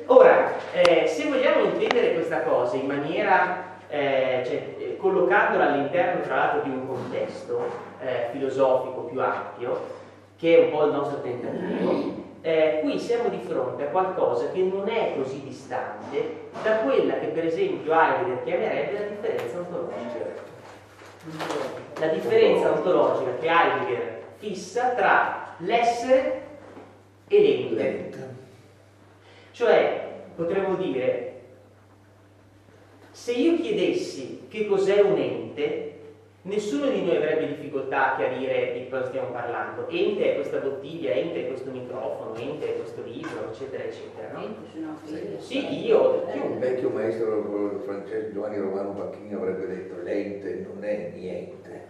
Ora, 0.06 0.52
eh, 0.72 1.06
se 1.06 1.28
vogliamo 1.28 1.64
intendere 1.64 2.14
questa 2.14 2.42
cosa 2.42 2.76
in 2.76 2.86
maniera, 2.86 3.78
eh, 3.88 4.42
cioè, 4.44 4.74
eh, 4.78 4.96
collocandola 4.96 5.72
all'interno 5.72 6.22
tra 6.22 6.34
l'altro 6.36 6.62
di 6.62 6.70
un 6.70 6.86
contesto 6.86 7.64
eh, 8.00 8.28
filosofico 8.32 9.02
più 9.02 9.20
ampio, 9.20 10.00
che 10.36 10.58
è 10.58 10.64
un 10.64 10.70
po' 10.70 10.84
il 10.86 10.92
nostro 10.92 11.20
tentativo, 11.20 12.20
eh, 12.42 12.80
qui 12.82 12.98
siamo 12.98 13.28
di 13.28 13.38
fronte 13.38 13.84
a 13.84 13.90
qualcosa 13.90 14.50
che 14.50 14.60
non 14.60 14.88
è 14.88 15.14
così 15.16 15.42
distante 15.44 16.48
da 16.62 16.78
quella 16.78 17.20
che 17.20 17.28
per 17.28 17.46
esempio 17.46 17.92
Heidegger 17.92 18.42
chiamerebbe 18.42 18.92
la 18.92 19.06
differenza 19.06 19.58
ontologica. 19.58 20.31
La 21.98 22.08
differenza 22.08 22.72
ontologica 22.72 23.36
che 23.38 23.46
Heidegger 23.46 24.22
fissa 24.38 24.90
tra 24.94 25.54
l'essere 25.58 26.46
e 27.28 27.40
l'ente. 27.40 28.28
Cioè, 29.52 30.24
potremmo 30.34 30.74
dire, 30.74 31.40
se 33.12 33.32
io 33.32 33.60
chiedessi 33.60 34.46
che 34.48 34.66
cos'è 34.66 35.00
un 35.00 35.16
ente, 35.16 35.91
Nessuno 36.44 36.88
di 36.88 37.04
noi 37.04 37.16
avrebbe 37.18 37.46
difficoltà 37.46 38.12
a 38.12 38.16
chiarire 38.16 38.72
di 38.72 38.88
cosa 38.88 39.06
stiamo 39.06 39.28
parlando. 39.28 39.88
Ente 39.88 40.32
è 40.32 40.34
questa 40.34 40.58
bottiglia, 40.58 41.12
ente 41.12 41.44
è 41.44 41.46
questo 41.46 41.70
microfono, 41.70 42.34
ente 42.34 42.74
è 42.74 42.76
questo 42.78 43.02
libro, 43.04 43.48
eccetera, 43.52 43.84
eccetera. 43.84 44.32
No? 44.32 44.98
Sì, 45.38 45.86
io. 45.86 46.26
Eh, 46.26 46.40
un 46.40 46.58
vecchio 46.58 46.88
maestro 46.88 47.80
francese 47.84 48.32
Giovanni 48.32 48.58
Romano 48.58 48.92
Pacchini 48.92 49.34
avrebbe 49.34 49.66
detto 49.68 50.02
l'ente 50.02 50.66
non 50.68 50.82
è 50.82 51.12
niente. 51.14 51.86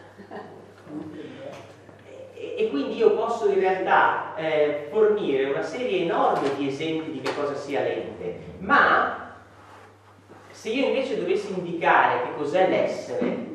E, 2.34 2.54
e 2.58 2.68
quindi 2.68 2.96
io 2.98 3.14
posso 3.14 3.48
in 3.48 3.58
realtà 3.58 4.34
eh, 4.36 4.88
fornire 4.90 5.48
una 5.48 5.62
serie 5.62 6.02
enorme 6.02 6.54
di 6.58 6.68
esempi 6.68 7.10
di 7.10 7.20
che 7.22 7.34
cosa 7.34 7.54
sia 7.54 7.80
l'ente, 7.80 8.36
ma 8.58 9.34
se 10.50 10.68
io 10.68 10.88
invece 10.88 11.18
dovessi 11.18 11.54
indicare 11.54 12.24
che 12.24 12.34
cos'è 12.36 12.68
l'essere, 12.68 13.51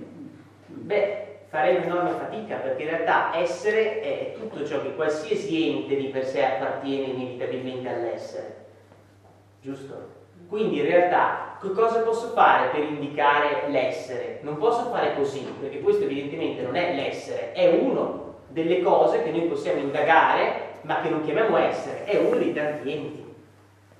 Beh, 0.87 1.39
farei 1.47 1.75
un'enorme 1.75 2.11
fatica 2.11 2.55
perché 2.55 2.83
in 2.83 2.89
realtà 2.89 3.35
essere 3.35 3.99
è 3.99 4.33
tutto 4.39 4.65
ciò 4.65 4.81
che 4.81 4.95
qualsiasi 4.95 5.69
ente 5.69 5.97
di 5.97 6.05
per 6.05 6.23
sé 6.23 6.45
appartiene 6.45 7.07
inevitabilmente 7.07 7.89
all'essere. 7.89 8.55
Giusto? 9.59 10.15
Quindi 10.47 10.77
in 10.77 10.85
realtà 10.85 11.57
che 11.59 11.71
cosa 11.71 11.99
posso 11.99 12.29
fare 12.29 12.69
per 12.69 12.83
indicare 12.83 13.67
l'essere? 13.67 14.39
Non 14.43 14.55
posso 14.55 14.89
fare 14.89 15.13
così, 15.13 15.45
perché 15.59 15.81
questo 15.81 16.05
evidentemente 16.05 16.61
non 16.61 16.77
è 16.77 16.93
l'essere, 16.93 17.51
è 17.51 17.67
uno 17.67 18.35
delle 18.47 18.81
cose 18.81 19.23
che 19.23 19.31
noi 19.31 19.41
possiamo 19.41 19.81
indagare, 19.81 20.75
ma 20.83 21.01
che 21.01 21.09
non 21.09 21.21
chiamiamo 21.21 21.57
essere, 21.57 22.05
è 22.05 22.15
uno 22.15 22.37
dei 22.37 22.53
tanti 22.53 22.93
enti. 22.93 23.26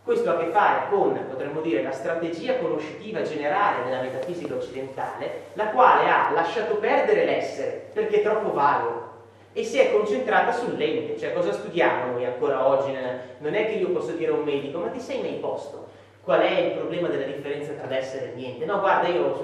Questo 0.08 0.30
ha 0.30 0.36
a 0.36 0.38
che 0.38 0.52
fare 0.52 0.88
con, 0.90 1.20
potremmo 1.30 1.60
dire, 1.60 1.84
la 1.84 1.92
strategia 1.92 2.56
conoscitiva 2.60 3.24
generale 3.24 3.84
della 3.84 4.00
metafisica 4.00 4.56
occidentale, 4.56 5.48
la 5.52 5.66
quale 5.68 6.10
ha 6.10 6.32
lasciato 6.32 6.76
perdere 6.76 7.26
l'essere 7.26 7.90
perché 7.92 8.22
è 8.22 8.24
troppo 8.24 8.54
vago 8.54 9.16
e 9.52 9.66
si 9.66 9.78
è 9.80 9.92
concentrata 9.92 10.54
sull'ente, 10.54 11.18
cioè 11.18 11.34
cosa 11.34 11.52
studiamo 11.52 12.14
noi 12.14 12.24
ancora 12.24 12.66
oggi? 12.66 12.94
Non 13.40 13.54
è 13.54 13.66
che 13.66 13.74
io 13.74 13.90
posso 13.90 14.14
dire 14.14 14.32
a 14.32 14.36
un 14.36 14.46
medico, 14.46 14.80
ma 14.80 14.88
ti 14.88 15.02
sei 15.02 15.20
mai 15.20 15.40
posto? 15.42 15.88
Qual 16.24 16.40
è 16.40 16.58
il 16.58 16.72
problema 16.72 17.10
della 17.10 17.26
differenza 17.26 17.74
tra 17.74 17.88
l'essere 17.88 18.32
e 18.32 18.36
niente? 18.36 18.64
No, 18.64 18.80
guarda, 18.80 19.10
io 19.10 19.36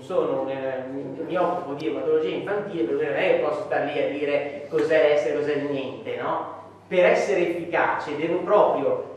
sono, 0.00 0.46
eh, 0.50 0.82
mi 1.24 1.36
occupo 1.36 1.72
di 1.72 1.86
ematologia 1.86 2.28
infantile, 2.28 2.92
non 2.92 3.00
è 3.00 3.36
che 3.36 3.40
posso 3.42 3.62
stare 3.62 3.86
lì 3.86 4.02
a 4.02 4.08
dire 4.10 4.66
cos'è 4.68 5.08
l'essere 5.08 5.32
e 5.32 5.36
cos'è 5.38 5.54
il 5.54 5.70
niente, 5.70 6.16
no? 6.16 6.58
Per 6.86 7.02
essere 7.02 7.48
efficace 7.48 8.14
devo 8.18 8.40
proprio 8.40 9.09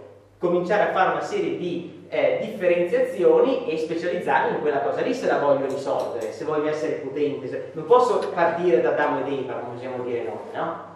cominciare 0.44 0.90
a 0.90 0.92
fare 0.92 1.12
una 1.12 1.22
serie 1.22 1.58
di 1.58 2.06
eh, 2.10 2.40
differenziazioni 2.42 3.66
e 3.66 3.78
specializzarmi 3.78 4.58
in 4.58 4.62
quella 4.62 4.82
cosa 4.82 5.00
lì 5.00 5.14
se 5.14 5.26
la 5.26 5.40
voglio 5.40 5.68
risolvere, 5.68 6.34
se 6.34 6.44
voglio 6.44 6.68
essere 6.68 6.96
potente. 6.96 7.48
Se... 7.48 7.70
Non 7.72 7.86
posso 7.86 8.20
partire 8.28 8.82
da 8.82 8.90
Adamo 8.90 9.26
ed 9.26 9.32
Eva, 9.32 9.54
come 9.54 9.76
possiamo 9.76 10.04
dire 10.04 10.24
noi, 10.24 10.54
no? 10.54 10.92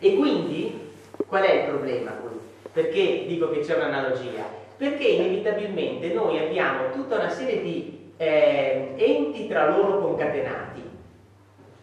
E 0.00 0.16
quindi, 0.16 0.92
qual 1.24 1.44
è 1.44 1.52
il 1.52 1.68
problema 1.68 2.10
qui? 2.10 2.36
Perché 2.72 3.26
dico 3.28 3.50
che 3.50 3.60
c'è 3.60 3.76
un'analogia? 3.76 4.42
Perché 4.76 5.04
inevitabilmente 5.04 6.12
noi 6.12 6.38
abbiamo 6.38 6.90
tutta 6.90 7.16
una 7.16 7.28
serie 7.28 7.62
di 7.62 8.12
eh, 8.16 8.94
enti 8.96 9.46
tra 9.46 9.68
loro 9.68 10.00
concatenati, 10.00 10.82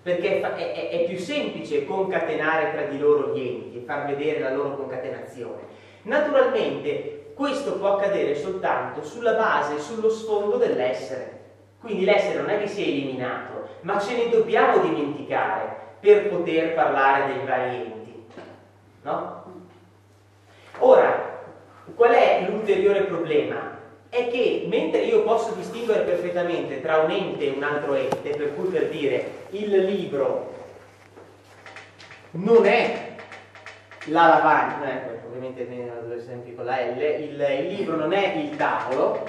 perché 0.01 0.41
è, 0.41 0.73
è, 0.73 0.89
è 0.89 1.05
più 1.05 1.17
semplice 1.17 1.85
concatenare 1.85 2.73
tra 2.73 2.81
di 2.83 2.99
loro 2.99 3.33
gli 3.33 3.39
enti 3.39 3.77
e 3.77 3.83
far 3.85 4.07
vedere 4.07 4.39
la 4.39 4.53
loro 4.53 4.75
concatenazione 4.75 5.75
Naturalmente 6.07 7.31
questo 7.33 7.73
può 7.73 7.95
accadere 7.95 8.33
soltanto 8.33 9.03
sulla 9.03 9.33
base, 9.33 9.79
sullo 9.79 10.09
sfondo 10.09 10.55
dell'essere. 10.55 11.35
Quindi 11.81 12.05
l'essere 12.05 12.39
non 12.39 12.49
è 12.49 12.59
che 12.59 12.67
sia 12.67 12.85
eliminato, 12.85 13.67
ma 13.81 13.99
ce 13.99 14.15
ne 14.15 14.29
dobbiamo 14.29 14.79
dimenticare 14.79 15.75
per 15.99 16.29
poter 16.29 16.73
parlare 16.73 17.33
dei 17.33 17.45
vari 17.45 17.75
enti. 17.75 18.25
No? 19.01 19.43
Ora, 20.79 21.41
qual 21.93 22.11
è 22.11 22.45
l'ulteriore 22.49 23.01
problema? 23.01 23.75
È 24.07 24.29
che 24.29 24.65
mentre 24.69 25.01
io 25.01 25.23
posso 25.23 25.51
distinguere 25.55 26.03
perfettamente 26.03 26.81
tra 26.81 26.99
un 26.99 27.11
ente 27.11 27.47
e 27.47 27.53
un 27.55 27.63
altro 27.63 27.93
ente, 27.95 28.29
per 28.29 28.55
cui 28.55 28.69
per 28.69 28.87
dire 28.87 29.31
il 29.49 29.83
libro 29.83 30.53
non 32.31 32.65
è 32.65 33.15
la 34.07 34.27
lavagna, 34.27 34.91
ecco, 34.91 35.27
ovviamente 35.27 35.65
due 36.05 36.15
esempi 36.15 36.55
con 36.55 36.65
la 36.65 36.79
L, 36.79 36.97
il, 36.97 37.45
il, 37.59 37.67
libro 37.67 37.95
non 37.95 38.13
è 38.13 38.35
il 38.35 38.55
tavolo, 38.55 39.23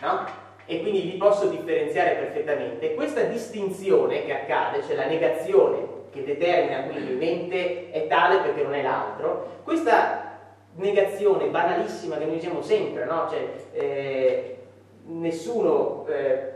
no? 0.00 0.42
E 0.66 0.80
quindi 0.80 1.10
li 1.10 1.16
posso 1.16 1.48
differenziare 1.48 2.14
perfettamente. 2.14 2.94
Questa 2.94 3.22
distinzione 3.22 4.24
che 4.24 4.32
accade, 4.32 4.82
cioè 4.82 4.96
la 4.96 5.06
negazione 5.06 5.92
che 6.10 6.24
determina 6.24 6.84
quindi 6.84 7.12
mente 7.14 7.90
è 7.90 8.06
tale 8.06 8.38
perché 8.38 8.62
non 8.62 8.74
è 8.74 8.82
l'altro, 8.82 9.60
questa 9.64 10.38
negazione 10.76 11.46
banalissima 11.46 12.16
che 12.16 12.24
noi 12.24 12.36
usiamo 12.36 12.62
sempre, 12.62 13.04
no? 13.04 13.28
cioè, 13.28 13.48
eh, 13.72 14.58
nessuno 15.06 16.06
eh, 16.08 16.52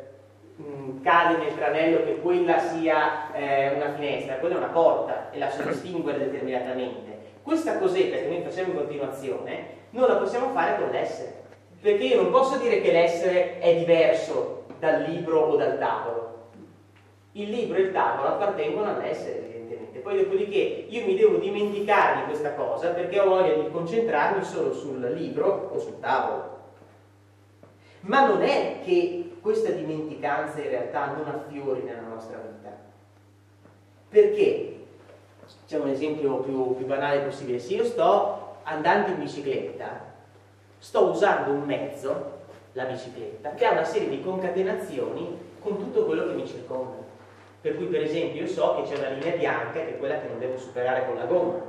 cade 1.02 1.36
nel 1.36 1.54
tranello 1.54 2.04
che 2.04 2.20
quella 2.20 2.58
sia 2.58 3.32
eh, 3.32 3.74
una 3.74 3.92
finestra, 3.92 4.36
quella 4.36 4.54
è 4.54 4.58
una 4.58 4.68
porta 4.68 5.30
e 5.30 5.38
la 5.38 5.50
so 5.50 5.62
distinguere 5.62 6.18
determinatamente. 6.18 7.17
Questa 7.48 7.78
cosetta 7.78 8.16
che 8.16 8.26
noi 8.26 8.42
facciamo 8.42 8.72
in 8.72 8.76
continuazione 8.76 9.66
non 9.92 10.06
la 10.06 10.16
possiamo 10.16 10.50
fare 10.50 10.78
con 10.78 10.90
l'essere, 10.90 11.44
perché 11.80 12.04
io 12.04 12.20
non 12.20 12.30
posso 12.30 12.58
dire 12.58 12.82
che 12.82 12.92
l'essere 12.92 13.58
è 13.58 13.74
diverso 13.74 14.64
dal 14.78 15.04
libro 15.04 15.40
o 15.40 15.56
dal 15.56 15.78
tavolo. 15.78 16.50
Il 17.32 17.48
libro 17.48 17.78
e 17.78 17.84
il 17.84 17.92
tavolo 17.92 18.28
appartengono 18.28 18.90
all'essere, 18.90 19.38
evidentemente. 19.38 20.00
Poi 20.00 20.24
dopodiché 20.24 20.58
io 20.90 21.06
mi 21.06 21.16
devo 21.16 21.38
dimenticare 21.38 22.16
di 22.16 22.24
questa 22.24 22.52
cosa 22.52 22.90
perché 22.90 23.18
ho 23.18 23.30
voglia 23.30 23.54
di 23.54 23.70
concentrarmi 23.70 24.44
solo 24.44 24.74
sul 24.74 25.00
libro 25.14 25.70
o 25.72 25.78
sul 25.78 26.00
tavolo. 26.00 26.58
Ma 28.00 28.26
non 28.26 28.42
è 28.42 28.80
che 28.84 29.36
questa 29.40 29.70
dimenticanza 29.70 30.60
in 30.60 30.68
realtà 30.68 31.14
non 31.16 31.26
affiori 31.26 31.80
nella 31.80 32.08
nostra 32.08 32.36
vita. 32.46 32.76
Perché? 34.10 34.77
Facciamo 35.68 35.84
un 35.86 35.94
esempio 35.94 36.36
più, 36.36 36.76
più 36.76 36.86
banale 36.86 37.18
possibile. 37.18 37.58
Se 37.58 37.74
io 37.74 37.84
sto 37.84 38.56
andando 38.62 39.10
in 39.10 39.18
bicicletta, 39.18 40.00
sto 40.78 41.10
usando 41.10 41.50
un 41.50 41.60
mezzo, 41.60 42.38
la 42.72 42.84
bicicletta, 42.84 43.50
che 43.50 43.66
ha 43.66 43.72
una 43.72 43.84
serie 43.84 44.08
di 44.08 44.22
concatenazioni 44.22 45.38
con 45.60 45.76
tutto 45.76 46.06
quello 46.06 46.26
che 46.26 46.32
mi 46.32 46.46
circonda. 46.46 46.96
Per 47.60 47.76
cui 47.76 47.84
per 47.84 48.00
esempio 48.00 48.40
io 48.40 48.48
so 48.48 48.76
che 48.76 48.88
c'è 48.88 48.96
una 48.96 49.10
linea 49.10 49.36
bianca 49.36 49.72
che 49.72 49.90
è 49.90 49.98
quella 49.98 50.18
che 50.18 50.28
non 50.28 50.38
devo 50.38 50.56
superare 50.56 51.04
con 51.04 51.16
la 51.16 51.26
gomma, 51.26 51.60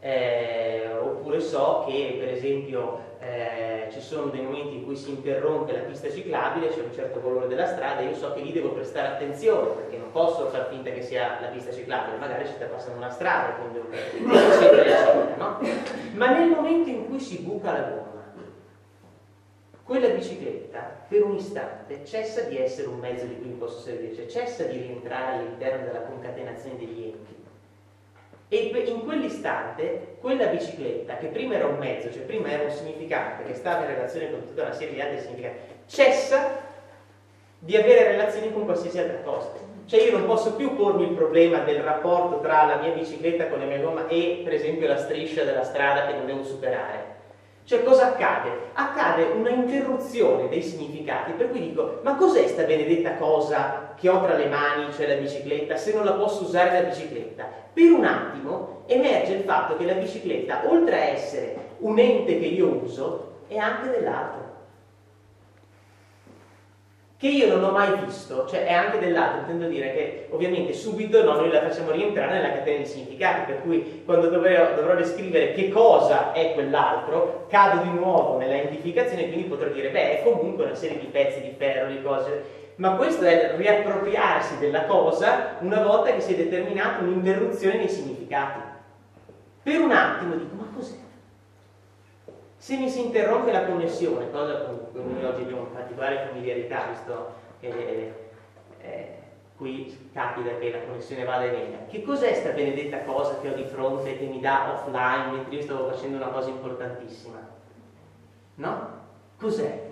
eh, 0.00 0.90
oppure 1.00 1.40
so 1.40 1.84
che 1.86 2.16
per 2.18 2.28
esempio 2.28 3.06
eh, 3.20 3.88
ci 3.90 4.00
sono 4.00 4.26
dei 4.26 4.42
momenti 4.42 4.76
in 4.76 4.84
cui 4.84 4.96
si 4.96 5.10
interrompe 5.10 5.72
la 5.72 5.80
pista 5.80 6.10
ciclabile, 6.10 6.68
c'è 6.68 6.82
un 6.82 6.92
certo 6.92 7.20
colore 7.20 7.48
della 7.48 7.66
strada 7.66 8.00
e 8.00 8.06
io 8.06 8.14
so 8.14 8.32
che 8.32 8.40
lì 8.40 8.52
devo 8.52 8.70
prestare 8.70 9.08
attenzione 9.08 9.70
perché 9.70 9.96
non 9.96 10.12
posso 10.12 10.46
far 10.46 10.68
finta 10.68 10.90
che 10.90 11.02
sia 11.02 11.38
la 11.40 11.48
pista 11.48 11.72
ciclabile, 11.72 12.16
magari 12.18 12.46
ci 12.46 12.52
sta 12.52 12.66
passando 12.66 12.98
una 12.98 13.10
strada, 13.10 13.54
quindi 13.54 13.80
devo 13.80 14.52
sempre 14.52 14.88
la 14.88 15.34
no? 15.36 15.58
Ma 16.14 16.30
nel 16.30 16.48
momento 16.50 16.88
in 16.88 17.06
cui 17.06 17.18
si 17.18 17.40
buca 17.40 17.72
la 17.72 17.80
gomma, 17.80 18.06
quella 19.82 20.08
bicicletta 20.08 21.06
per 21.08 21.24
un 21.24 21.34
istante 21.34 22.04
cessa 22.04 22.42
di 22.42 22.58
essere 22.58 22.88
un 22.88 22.98
mezzo 22.98 23.24
di 23.24 23.38
cui 23.38 23.48
posso 23.52 23.80
servire, 23.80 24.14
cioè 24.14 24.26
cessa 24.26 24.64
di 24.64 24.76
rientrare 24.76 25.38
all'interno 25.38 25.86
della 25.86 26.02
concatenazione 26.02 26.76
degli 26.76 27.04
enti. 27.04 27.17
E 28.48 28.56
in 28.86 29.04
quell'istante 29.04 30.16
quella 30.20 30.46
bicicletta, 30.46 31.16
che 31.18 31.26
prima 31.26 31.54
era 31.54 31.66
un 31.66 31.76
mezzo, 31.76 32.10
cioè 32.10 32.22
prima 32.22 32.48
era 32.48 32.64
un 32.64 32.70
significante, 32.70 33.44
che 33.44 33.54
stava 33.54 33.82
in 33.82 33.94
relazione 33.94 34.30
con 34.30 34.46
tutta 34.46 34.62
una 34.62 34.72
serie 34.72 34.94
di 34.94 35.00
altri 35.00 35.20
significati, 35.20 35.56
cessa 35.86 36.66
di 37.58 37.76
avere 37.76 38.08
relazioni 38.08 38.52
con 38.52 38.64
qualsiasi 38.64 38.98
altra 38.98 39.20
cosa. 39.20 39.52
Cioè 39.84 40.02
io 40.02 40.16
non 40.16 40.26
posso 40.26 40.54
più 40.54 40.76
pormi 40.76 41.04
il 41.04 41.14
problema 41.14 41.58
del 41.60 41.80
rapporto 41.80 42.40
tra 42.40 42.64
la 42.64 42.76
mia 42.76 42.92
bicicletta 42.92 43.48
con 43.48 43.58
la 43.58 43.64
mia 43.64 43.78
gomma 43.78 44.06
e 44.06 44.42
per 44.44 44.52
esempio 44.52 44.86
la 44.86 44.98
striscia 44.98 45.44
della 45.44 45.64
strada 45.64 46.06
che 46.06 46.12
non 46.12 46.26
devo 46.26 46.44
superare 46.44 47.16
cioè 47.68 47.82
cosa 47.82 48.06
accade? 48.06 48.70
Accade 48.72 49.24
una 49.24 49.50
interruzione 49.50 50.48
dei 50.48 50.62
significati, 50.62 51.32
per 51.32 51.50
cui 51.50 51.60
dico, 51.60 52.00
ma 52.02 52.14
cos'è 52.16 52.46
sta 52.46 52.62
benedetta 52.62 53.16
cosa 53.16 53.87
che 53.98 54.08
ho 54.08 54.22
tra 54.22 54.34
le 54.36 54.46
mani, 54.46 54.92
cioè 54.92 55.08
la 55.08 55.20
bicicletta, 55.20 55.76
se 55.76 55.92
non 55.92 56.04
la 56.04 56.12
posso 56.12 56.44
usare 56.44 56.72
la 56.72 56.88
bicicletta? 56.88 57.48
Per 57.72 57.90
un 57.90 58.04
attimo 58.04 58.82
emerge 58.86 59.34
il 59.34 59.42
fatto 59.42 59.76
che 59.76 59.84
la 59.84 59.94
bicicletta, 59.94 60.62
oltre 60.66 60.94
a 60.94 61.04
essere 61.04 61.56
un 61.78 61.98
ente 61.98 62.38
che 62.38 62.46
io 62.46 62.68
uso, 62.82 63.42
è 63.48 63.56
anche 63.56 63.90
dell'altro 63.90 64.48
che 67.18 67.26
io 67.26 67.48
non 67.48 67.64
ho 67.64 67.72
mai 67.72 68.04
visto, 68.04 68.46
cioè 68.46 68.64
è 68.64 68.72
anche 68.72 69.00
dell'altro, 69.00 69.40
intendo 69.40 69.66
dire 69.66 69.92
che 69.92 70.28
ovviamente 70.30 70.72
subito 70.72 71.24
no, 71.24 71.32
noi 71.32 71.50
la 71.50 71.62
facciamo 71.62 71.90
rientrare 71.90 72.34
nella 72.34 72.52
catena 72.52 72.78
di 72.78 72.86
significati, 72.86 73.50
per 73.50 73.62
cui 73.62 74.02
quando 74.04 74.28
dovrò, 74.28 74.72
dovrò 74.76 74.94
descrivere 74.94 75.52
che 75.52 75.68
cosa 75.68 76.30
è 76.30 76.54
quell'altro, 76.54 77.46
cado 77.48 77.82
di 77.82 77.90
nuovo 77.90 78.38
nella 78.38 78.54
identificazione 78.54 79.24
e 79.24 79.26
quindi 79.32 79.48
potrò 79.48 79.68
dire, 79.68 79.90
beh, 79.90 80.20
è 80.20 80.22
comunque 80.22 80.66
una 80.66 80.76
serie 80.76 81.00
di 81.00 81.06
pezzi 81.06 81.40
di 81.40 81.52
ferro, 81.58 81.90
di 81.90 82.00
cose, 82.02 82.44
ma 82.78 82.94
questo 82.94 83.24
è 83.24 83.56
riappropriarsi 83.56 84.58
della 84.58 84.84
cosa 84.84 85.56
una 85.60 85.82
volta 85.82 86.12
che 86.12 86.20
si 86.20 86.34
è 86.34 86.36
determinata 86.36 87.02
un'interruzione 87.02 87.76
nei 87.76 87.88
significati. 87.88 88.60
Per 89.62 89.80
un 89.80 89.90
attimo 89.90 90.36
dico, 90.36 90.54
ma 90.54 90.68
cos'è? 90.72 90.96
Se 92.56 92.76
mi 92.76 92.88
si 92.88 93.06
interrompe 93.06 93.50
la 93.50 93.64
connessione, 93.64 94.30
cosa 94.30 94.62
con 94.62 94.90
cui 94.92 95.24
oggi 95.24 95.42
abbiamo 95.42 95.64
particolare 95.64 96.26
familiarità, 96.28 96.86
visto 96.90 97.32
che 97.58 97.68
eh, 97.68 98.12
eh, 98.80 99.14
qui 99.56 100.10
capita 100.12 100.56
che 100.58 100.70
la 100.70 100.82
connessione 100.86 101.24
vada 101.24 101.44
e 101.44 101.50
venga, 101.50 101.78
che 101.88 102.02
cos'è 102.02 102.28
questa 102.28 102.50
benedetta 102.50 103.02
cosa 103.02 103.40
che 103.40 103.50
ho 103.50 103.54
di 103.54 103.64
fronte, 103.64 104.16
che 104.16 104.26
mi 104.26 104.38
dà 104.38 104.72
offline 104.72 105.32
mentre 105.32 105.56
io 105.56 105.62
stavo 105.62 105.88
facendo 105.90 106.16
una 106.16 106.28
cosa 106.28 106.48
importantissima? 106.50 107.38
No? 108.54 108.90
Cos'è? 109.36 109.87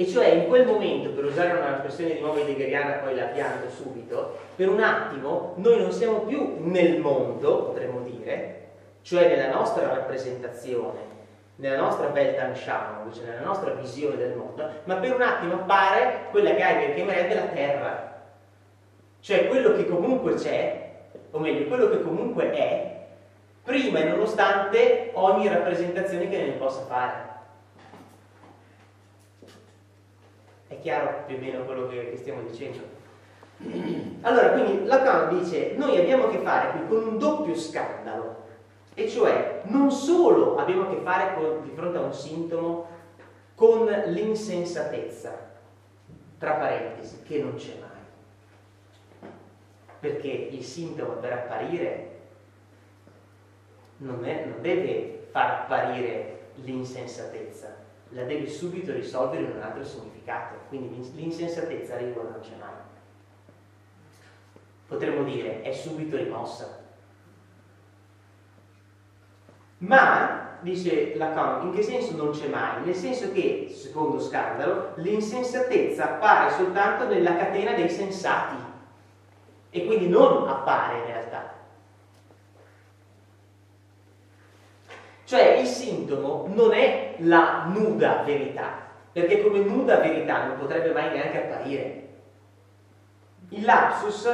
E 0.00 0.06
cioè 0.06 0.28
in 0.28 0.46
quel 0.46 0.64
momento, 0.64 1.10
per 1.10 1.26
usare 1.26 1.58
una 1.58 1.74
espressione 1.74 2.14
di 2.14 2.20
nuovo 2.20 2.38
heideggeriana, 2.38 3.02
poi 3.02 3.14
la 3.14 3.24
pianto 3.24 3.68
subito, 3.68 4.34
per 4.56 4.70
un 4.70 4.80
attimo 4.80 5.52
noi 5.56 5.78
non 5.78 5.92
siamo 5.92 6.20
più 6.20 6.56
nel 6.60 6.98
mondo, 6.98 7.64
potremmo 7.64 8.00
dire, 8.00 8.68
cioè 9.02 9.28
nella 9.28 9.52
nostra 9.52 9.88
rappresentazione, 9.88 11.00
nella 11.56 11.76
nostra 11.76 12.06
Weltanschauung, 12.14 13.12
cioè 13.12 13.26
nella 13.26 13.44
nostra 13.44 13.72
visione 13.72 14.16
del 14.16 14.36
mondo, 14.36 14.66
ma 14.84 14.94
per 14.94 15.16
un 15.16 15.20
attimo 15.20 15.52
appare 15.56 16.28
quella 16.30 16.54
che 16.54 16.62
Heidegger 16.62 16.94
chiamerebbe 16.94 17.34
la 17.34 17.48
terra, 17.48 18.22
cioè 19.20 19.48
quello 19.48 19.74
che 19.74 19.86
comunque 19.86 20.32
c'è, 20.32 20.92
o 21.30 21.38
meglio, 21.38 21.66
quello 21.66 21.90
che 21.90 22.00
comunque 22.00 22.50
è, 22.52 22.96
prima 23.62 23.98
e 23.98 24.04
nonostante 24.04 25.10
ogni 25.12 25.46
rappresentazione 25.46 26.26
che 26.30 26.38
ne 26.38 26.52
possa 26.52 26.86
fare. 26.86 27.39
È 30.70 30.78
chiaro 30.78 31.24
più 31.26 31.34
o 31.34 31.40
meno 31.40 31.64
quello 31.64 31.88
che, 31.88 32.10
che 32.10 32.16
stiamo 32.16 32.42
dicendo? 32.42 32.78
Allora, 34.20 34.50
quindi 34.50 34.86
Lacan 34.86 35.36
dice, 35.36 35.72
noi 35.74 35.98
abbiamo 35.98 36.26
a 36.26 36.30
che 36.30 36.38
fare 36.38 36.70
qui 36.70 36.86
con 36.86 37.08
un 37.08 37.18
doppio 37.18 37.56
scandalo 37.56 38.44
e 38.94 39.08
cioè 39.08 39.62
non 39.64 39.90
solo 39.90 40.56
abbiamo 40.56 40.82
a 40.82 40.88
che 40.90 41.00
fare 41.02 41.34
con, 41.34 41.64
di 41.64 41.70
fronte 41.74 41.98
a 41.98 42.02
un 42.02 42.14
sintomo 42.14 42.86
con 43.56 43.84
l'insensatezza, 43.84 45.36
tra 46.38 46.52
parentesi, 46.52 47.20
che 47.24 47.42
non 47.42 47.56
c'è 47.56 47.74
mai. 47.80 49.28
Perché 49.98 50.28
il 50.28 50.62
sintomo 50.62 51.14
per 51.14 51.32
apparire 51.32 52.10
non, 53.96 54.24
è, 54.24 54.44
non 54.44 54.62
deve 54.62 55.26
far 55.32 55.62
apparire 55.62 56.50
l'insensatezza, 56.62 57.79
la 58.10 58.24
deve 58.24 58.46
subito 58.48 58.92
risolvere 58.92 59.44
in 59.44 59.52
un 59.56 59.62
altro 59.62 59.84
significato. 59.84 60.54
Quindi 60.68 61.10
l'insensatezza 61.14 61.94
arriva 61.94 62.22
non 62.22 62.40
c'è 62.40 62.56
mai. 62.58 62.68
Potremmo 64.86 65.22
dire 65.24 65.62
è 65.62 65.72
subito 65.72 66.16
rimossa 66.16 66.80
ma, 69.80 70.58
dice 70.60 71.16
Lacan, 71.16 71.66
in 71.66 71.72
che 71.72 71.82
senso 71.82 72.14
non 72.16 72.32
c'è 72.32 72.48
mai? 72.48 72.84
Nel 72.84 72.94
senso 72.94 73.32
che, 73.32 73.72
secondo 73.74 74.20
scandalo, 74.20 74.92
l'insensatezza 74.96 76.04
appare 76.04 76.50
soltanto 76.50 77.06
nella 77.06 77.36
catena 77.36 77.72
dei 77.72 77.88
sensati 77.88 78.56
e 79.70 79.86
quindi 79.86 80.08
non 80.08 80.48
appare 80.48 80.98
in 80.98 81.06
realtà. 81.06 81.29
Cioè 85.30 85.58
il 85.58 85.66
sintomo 85.68 86.46
non 86.48 86.72
è 86.72 87.14
la 87.18 87.66
nuda 87.66 88.24
verità, 88.26 88.82
perché 89.12 89.40
come 89.40 89.60
nuda 89.60 89.98
verità 89.98 90.46
non 90.46 90.58
potrebbe 90.58 90.90
mai 90.90 91.12
neanche 91.12 91.44
apparire. 91.44 92.08
Il 93.50 93.64
lapsus 93.64 94.28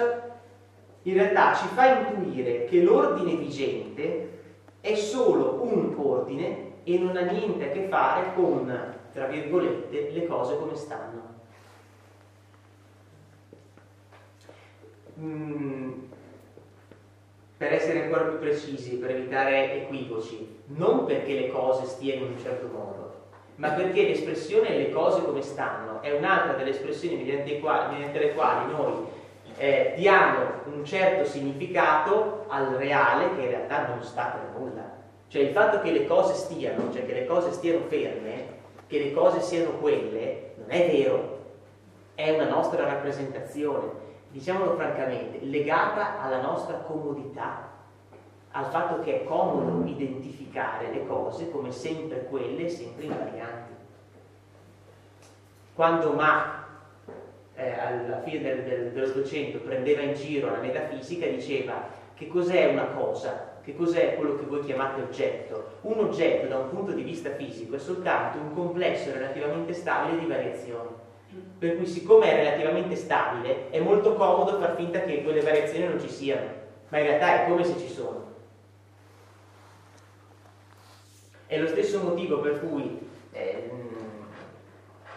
in 1.02 1.12
realtà 1.12 1.52
ci 1.52 1.66
fa 1.66 1.98
intuire 1.98 2.64
che 2.64 2.80
l'ordine 2.80 3.34
vigente 3.34 4.38
è 4.80 4.94
solo 4.94 5.62
un 5.64 5.94
ordine 5.98 6.72
e 6.84 6.98
non 6.98 7.14
ha 7.14 7.30
niente 7.30 7.68
a 7.68 7.72
che 7.72 7.88
fare 7.88 8.32
con, 8.34 8.96
tra 9.12 9.26
virgolette, 9.26 10.12
le 10.12 10.26
cose 10.26 10.56
come 10.56 10.74
stanno. 10.76 11.34
Mm, 15.20 15.92
per 17.56 17.72
essere 17.72 18.04
ancora 18.04 18.24
più 18.24 18.38
precisi, 18.38 18.96
per 18.96 19.10
evitare 19.12 19.82
equivoci, 19.82 20.62
non 20.66 21.06
perché 21.06 21.32
le 21.32 21.48
cose 21.48 21.86
stiano 21.86 22.26
in 22.26 22.32
un 22.32 22.38
certo 22.38 22.66
modo, 22.66 23.14
ma 23.56 23.70
perché 23.70 24.02
l'espressione 24.02 24.76
le 24.76 24.90
cose 24.90 25.24
come 25.24 25.40
stanno 25.40 26.02
è 26.02 26.12
un'altra 26.12 26.52
delle 26.52 26.70
espressioni 26.70 27.16
mediante, 27.16 27.58
quali, 27.60 27.94
mediante 27.94 28.18
le 28.18 28.34
quali 28.34 28.72
noi 28.72 28.92
eh, 29.56 29.94
diamo 29.96 30.44
un 30.66 30.84
certo 30.84 31.24
significato 31.24 32.44
al 32.48 32.74
reale 32.74 33.34
che 33.34 33.42
in 33.42 33.48
realtà 33.48 33.86
non 33.88 34.02
sta 34.02 34.36
per 34.38 34.60
nulla. 34.60 34.94
Cioè 35.28 35.42
il 35.42 35.52
fatto 35.52 35.80
che 35.80 35.90
le 35.90 36.06
cose 36.06 36.34
stiano, 36.34 36.92
cioè 36.92 37.06
che 37.06 37.14
le 37.14 37.26
cose 37.26 37.52
stiano 37.52 37.80
ferme, 37.88 38.54
che 38.86 38.98
le 38.98 39.12
cose 39.12 39.40
siano 39.40 39.70
quelle, 39.80 40.52
non 40.56 40.70
è 40.70 40.86
vero, 40.90 41.44
è 42.14 42.30
una 42.30 42.48
nostra 42.48 42.84
rappresentazione, 42.84 44.04
diciamolo 44.36 44.74
francamente, 44.74 45.38
legata 45.46 46.20
alla 46.20 46.42
nostra 46.42 46.76
comodità, 46.76 47.70
al 48.50 48.66
fatto 48.66 49.00
che 49.00 49.22
è 49.22 49.24
comodo 49.24 49.88
identificare 49.88 50.92
le 50.92 51.06
cose 51.06 51.50
come 51.50 51.72
sempre 51.72 52.26
quelle, 52.26 52.68
sempre 52.68 53.04
invarianti. 53.04 53.72
Quando 55.74 56.12
Mach 56.12 56.64
eh, 57.54 57.72
alla 57.72 58.20
fine 58.20 58.42
del, 58.42 58.62
del, 58.64 58.92
dell'Ottocento 58.92 59.58
prendeva 59.58 60.02
in 60.02 60.14
giro 60.14 60.50
la 60.50 60.58
metafisica 60.58 61.26
diceva 61.26 61.88
che 62.14 62.28
cos'è 62.28 62.66
una 62.66 62.88
cosa, 62.88 63.60
che 63.62 63.74
cos'è 63.74 64.16
quello 64.16 64.36
che 64.36 64.44
voi 64.44 64.60
chiamate 64.60 65.00
oggetto. 65.00 65.78
Un 65.82 65.98
oggetto 65.98 66.46
da 66.46 66.58
un 66.58 66.68
punto 66.68 66.92
di 66.92 67.02
vista 67.02 67.30
fisico 67.30 67.76
è 67.76 67.78
soltanto 67.78 68.38
un 68.38 68.54
complesso 68.54 69.12
relativamente 69.12 69.72
stabile 69.72 70.18
di 70.18 70.26
variazioni. 70.26 70.95
Per 71.58 71.76
cui 71.76 71.86
siccome 71.86 72.30
è 72.30 72.36
relativamente 72.36 72.96
stabile 72.96 73.70
è 73.70 73.80
molto 73.80 74.14
comodo 74.14 74.58
far 74.58 74.74
finta 74.76 75.00
che 75.00 75.22
quelle 75.22 75.40
variazioni 75.40 75.86
non 75.86 76.00
ci 76.00 76.08
siano, 76.08 76.48
ma 76.88 76.98
in 76.98 77.06
realtà 77.06 77.42
è 77.42 77.48
come 77.48 77.64
se 77.64 77.78
ci 77.78 77.88
sono. 77.88 78.34
È 81.46 81.58
lo 81.58 81.66
stesso 81.68 82.02
motivo 82.02 82.40
per 82.40 82.60
cui 82.60 83.08
eh, 83.32 83.70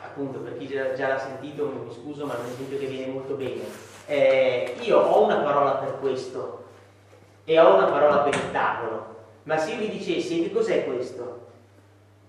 appunto 0.01 0.39
per 0.39 0.57
chi 0.57 0.67
già, 0.67 1.07
l'ha 1.07 1.19
sentito 1.19 1.65
mi 1.67 1.93
scuso 1.93 2.25
ma 2.25 2.35
è 2.35 2.39
un 2.39 2.51
esempio 2.51 2.77
che 2.77 2.85
viene 2.85 3.11
molto 3.11 3.35
bene. 3.35 3.63
Eh, 4.05 4.75
io 4.81 4.97
ho 4.97 5.23
una 5.23 5.37
parola 5.37 5.71
per 5.75 5.99
questo 5.99 6.65
e 7.43 7.59
ho 7.59 7.75
una 7.75 7.85
parola 7.85 8.19
per 8.19 8.33
il 8.33 8.51
tavolo, 8.51 9.15
ma 9.43 9.57
se 9.57 9.73
io 9.73 9.79
vi 9.79 9.89
dicessi 9.89 10.41
che 10.43 10.51
cos'è 10.51 10.85
questo? 10.85 11.47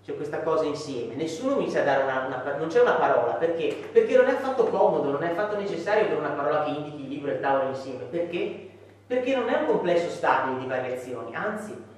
Cioè 0.02 0.16
questa 0.16 0.40
cosa 0.40 0.64
insieme, 0.64 1.14
nessuno 1.14 1.56
mi 1.56 1.68
sa 1.68 1.82
dare 1.82 2.04
una, 2.04 2.24
una 2.26 2.56
non 2.56 2.68
c'è 2.68 2.80
una 2.80 2.94
parola, 2.94 3.32
perché? 3.34 3.76
Perché 3.92 4.16
non 4.16 4.26
è 4.26 4.32
affatto 4.32 4.64
comodo, 4.64 5.10
non 5.10 5.22
è 5.22 5.30
affatto 5.30 5.56
necessario 5.56 6.04
avere 6.04 6.18
una 6.18 6.30
parola 6.30 6.64
che 6.64 6.70
indichi 6.70 7.02
il 7.02 7.08
libro 7.08 7.30
e 7.30 7.34
il 7.34 7.40
tavolo 7.40 7.68
insieme, 7.68 8.04
perché? 8.04 8.68
Perché 9.06 9.36
non 9.36 9.48
è 9.48 9.58
un 9.60 9.66
complesso 9.66 10.08
stabile 10.08 10.58
di 10.58 10.66
variazioni, 10.66 11.34
anzi 11.34 11.88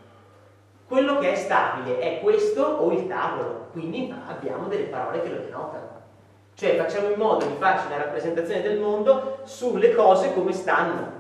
quello 0.92 1.18
che 1.20 1.32
è 1.32 1.36
stabile 1.36 2.00
è 2.00 2.20
questo 2.20 2.62
o 2.62 2.92
il 2.92 3.06
tavolo, 3.06 3.68
quindi 3.72 4.14
abbiamo 4.26 4.68
delle 4.68 4.84
parole 4.84 5.22
che 5.22 5.30
lo 5.30 5.38
denotano. 5.38 6.00
Cioè 6.54 6.76
facciamo 6.76 7.08
in 7.08 7.18
modo 7.18 7.46
di 7.46 7.54
farci 7.58 7.86
una 7.86 7.96
rappresentazione 7.96 8.60
del 8.60 8.78
mondo 8.78 9.38
sulle 9.44 9.94
cose 9.94 10.34
come 10.34 10.52
stanno, 10.52 11.12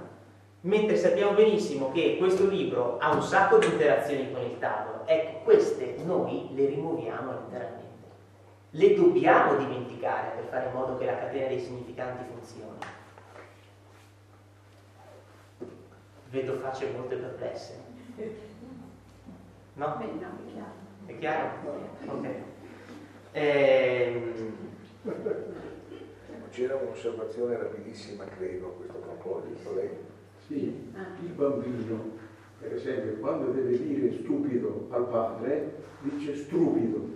mentre 0.60 0.96
sappiamo 0.96 1.32
benissimo 1.32 1.90
che 1.90 2.16
questo 2.18 2.46
libro 2.48 2.98
ha 3.00 3.14
un 3.14 3.22
sacco 3.22 3.56
di 3.56 3.64
interazioni 3.64 4.30
con 4.30 4.42
il 4.42 4.58
tavolo. 4.58 4.91
Ecco, 5.06 5.38
queste 5.44 5.96
noi 6.04 6.48
le 6.54 6.66
rimuoviamo 6.66 7.32
letteralmente. 7.32 7.90
Le 8.70 8.94
dobbiamo 8.94 9.56
dimenticare 9.56 10.36
per 10.36 10.44
fare 10.44 10.66
in 10.66 10.72
modo 10.72 10.96
che 10.96 11.04
la 11.04 11.18
catena 11.18 11.48
dei 11.48 11.60
significanti 11.60 12.24
funzioni. 12.32 12.78
Vedo 16.30 16.54
facce 16.54 16.90
molto 16.96 17.16
perplesse. 17.16 17.80
No? 19.74 19.96
Beh, 19.98 20.04
no, 20.04 20.38
è 20.46 20.52
chiaro. 20.52 20.72
È 21.06 21.18
chiaro? 21.18 21.50
Ok. 22.06 22.28
Ehm... 23.32 24.70
C'era 26.50 26.76
un'osservazione 26.76 27.56
rapidissima, 27.56 28.24
credo, 28.24 28.66
a 28.66 28.70
questo 28.72 28.98
proposito. 28.98 29.74
Lei? 29.74 29.88
Sì, 30.46 30.92
ah. 30.94 31.06
il 31.22 31.30
bambino, 31.30 32.18
per 32.62 32.74
esempio, 32.74 33.16
quando 33.18 33.50
deve 33.50 33.76
dire 33.76 34.12
stupido 34.12 34.86
al 34.90 35.08
padre, 35.08 35.72
dice 36.00 36.36
stupido. 36.36 37.10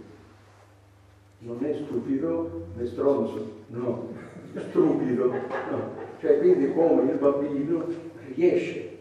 Non 1.38 1.64
è 1.64 1.72
stupido 1.72 2.66
né 2.74 2.84
stronzo, 2.84 3.52
no, 3.68 4.08
stupido. 4.56 5.26
No. 5.26 5.90
Cioè, 6.18 6.38
quindi 6.38 6.72
come 6.72 7.12
il 7.12 7.18
bambino 7.18 7.86
riesce 8.34 8.98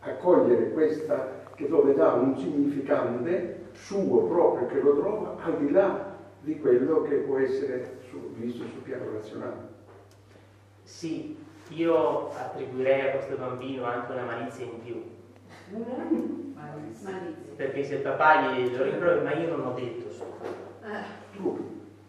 a 0.00 0.12
cogliere 0.14 0.70
questa 0.70 1.40
che 1.56 1.66
dove 1.66 1.94
dà 1.94 2.12
un 2.12 2.38
significante 2.38 3.70
suo 3.72 4.24
proprio 4.26 4.66
che 4.68 4.80
lo 4.80 4.98
trova 4.98 5.36
al 5.42 5.58
di 5.58 5.70
là 5.70 6.16
di 6.40 6.58
quello 6.60 7.02
che 7.02 7.16
può 7.16 7.38
essere 7.38 7.98
visto 8.34 8.64
sul 8.64 8.82
piano 8.82 9.10
razionale. 9.12 9.70
Sì, 10.82 11.36
io 11.68 12.30
attribuirei 12.30 13.08
a 13.08 13.10
questo 13.12 13.36
bambino 13.36 13.84
anche 13.84 14.12
una 14.12 14.24
malizia 14.24 14.64
in 14.64 14.80
più. 14.82 15.20
Perché 17.56 17.84
se 17.84 17.94
il 17.94 18.00
papà 18.00 18.52
gli 18.52 18.76
lo 18.76 18.82
rimprovera, 18.84 19.22
ma 19.22 19.34
io 19.34 19.56
non 19.56 19.66
ho 19.66 19.72
detto 19.72 20.10
su. 20.10 20.24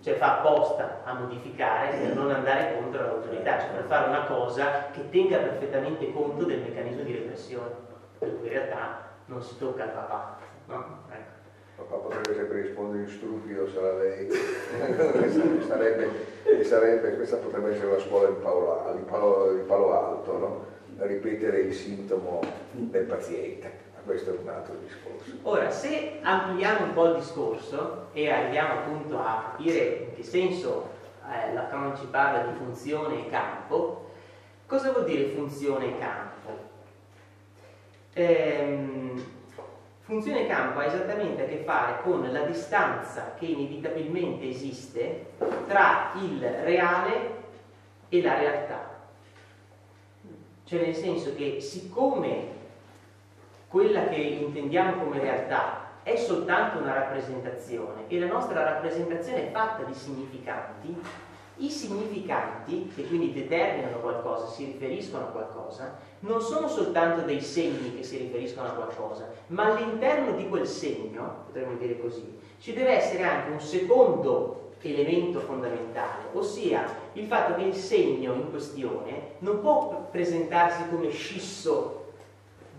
Cioè 0.02 0.16
fa 0.16 0.40
apposta 0.40 1.02
a 1.06 1.14
modificare 1.14 1.96
per 1.98 2.14
non 2.14 2.30
andare 2.30 2.76
contro 2.76 3.02
l'autorità, 3.04 3.60
cioè 3.60 3.70
per 3.70 3.86
fare 3.86 4.10
una 4.10 4.26
cosa 4.26 4.90
che 4.92 5.10
tenga 5.10 5.38
perfettamente 5.38 6.12
conto 6.12 6.44
del 6.44 6.60
meccanismo 6.60 7.04
di 7.04 7.14
repressione. 7.14 7.72
Per 8.20 8.38
cui 8.38 8.48
in 8.48 8.54
realtà 8.54 9.12
non 9.28 9.42
si 9.42 9.58
tocca 9.58 9.84
al 9.84 9.92
papà. 9.92 10.38
No? 10.68 10.86
Ecco. 11.10 11.32
Papà 11.76 11.96
potrebbe 11.96 12.36
sempre 12.36 12.62
rispondere 12.62 13.04
in 13.04 13.10
stupido, 13.10 13.68
sarà 13.70 13.94
lei. 13.94 14.30
sarebbe, 15.66 16.64
sarebbe, 16.64 17.16
questa 17.16 17.38
potrebbe 17.38 17.72
essere 17.72 17.92
la 17.92 18.00
scuola 18.00 18.28
di 18.28 18.36
Palo, 18.42 18.94
di 18.96 19.04
Palo, 19.04 19.54
di 19.54 19.62
Palo 19.62 19.94
Alto, 19.94 20.38
no? 20.38 20.66
Ripetere 20.98 21.60
il 21.62 21.74
sintomo 21.74 22.42
del 22.72 23.04
paziente. 23.06 23.92
Questo 24.06 24.36
è 24.36 24.38
un 24.38 24.50
altro 24.50 24.76
discorso. 24.86 25.32
Ora, 25.44 25.70
se 25.70 26.20
ampliamo 26.22 26.88
un 26.88 26.94
po' 26.94 27.06
il 27.06 27.16
discorso 27.16 28.08
e 28.12 28.30
arriviamo 28.30 28.74
appunto 28.74 29.18
a 29.18 29.52
capire 29.52 30.08
in 30.10 30.16
che 30.16 30.24
senso 30.24 30.90
eh, 31.26 31.54
Lacan 31.54 31.96
ci 31.96 32.08
parla 32.08 32.52
di 32.52 32.58
funzione 32.58 33.26
e 33.26 33.30
campo, 33.30 34.10
cosa 34.66 34.92
vuol 34.92 35.06
dire 35.06 35.30
funzione 35.30 35.86
e 35.86 36.00
campo? 36.00 36.72
Ehm, 38.14 39.24
funzione 40.02 40.48
campo 40.48 40.80
ha 40.80 40.86
esattamente 40.86 41.44
a 41.44 41.48
che 41.48 41.64
fare 41.64 42.02
con 42.04 42.30
la 42.30 42.42
distanza 42.42 43.36
che 43.40 43.46
inevitabilmente 43.46 44.50
esiste 44.50 45.28
tra 45.66 46.12
il 46.22 46.42
reale 46.42 47.42
e 48.10 48.22
la 48.22 48.38
realtà. 48.38 48.93
Cioè 50.74 50.86
nel 50.86 50.96
senso 50.96 51.36
che 51.36 51.62
siccome 51.62 52.48
quella 53.68 54.08
che 54.08 54.16
intendiamo 54.16 55.04
come 55.04 55.20
realtà 55.20 56.00
è 56.02 56.16
soltanto 56.16 56.80
una 56.80 56.96
rappresentazione 56.96 58.06
e 58.08 58.20
la 58.20 58.26
nostra 58.26 58.64
rappresentazione 58.64 59.50
è 59.50 59.52
fatta 59.52 59.84
di 59.84 59.94
significanti, 59.94 61.00
i 61.58 61.70
significanti, 61.70 62.92
che 62.96 63.06
quindi 63.06 63.34
determinano 63.34 63.98
qualcosa, 63.98 64.48
si 64.48 64.66
riferiscono 64.66 65.26
a 65.26 65.28
qualcosa, 65.28 65.96
non 66.22 66.42
sono 66.42 66.68
soltanto 66.68 67.22
dei 67.22 67.42
segni 67.42 67.96
che 67.96 68.02
si 68.02 68.18
riferiscono 68.18 68.70
a 68.70 68.72
qualcosa, 68.72 69.30
ma 69.48 69.66
all'interno 69.66 70.32
di 70.32 70.50
quel 70.50 70.66
segno, 70.66 71.44
potremmo 71.46 71.78
dire 71.78 72.00
così, 72.02 72.40
ci 72.58 72.74
deve 72.74 72.94
essere 72.94 73.22
anche 73.22 73.52
un 73.52 73.62
secondo 73.62 74.72
elemento 74.92 75.40
fondamentale, 75.40 76.24
ossia 76.34 76.84
il 77.14 77.26
fatto 77.26 77.56
che 77.56 77.64
il 77.64 77.76
segno 77.76 78.34
in 78.34 78.50
questione 78.50 79.36
non 79.40 79.62
può 79.62 80.08
presentarsi 80.12 80.88
come 80.90 81.10
scisso 81.10 82.12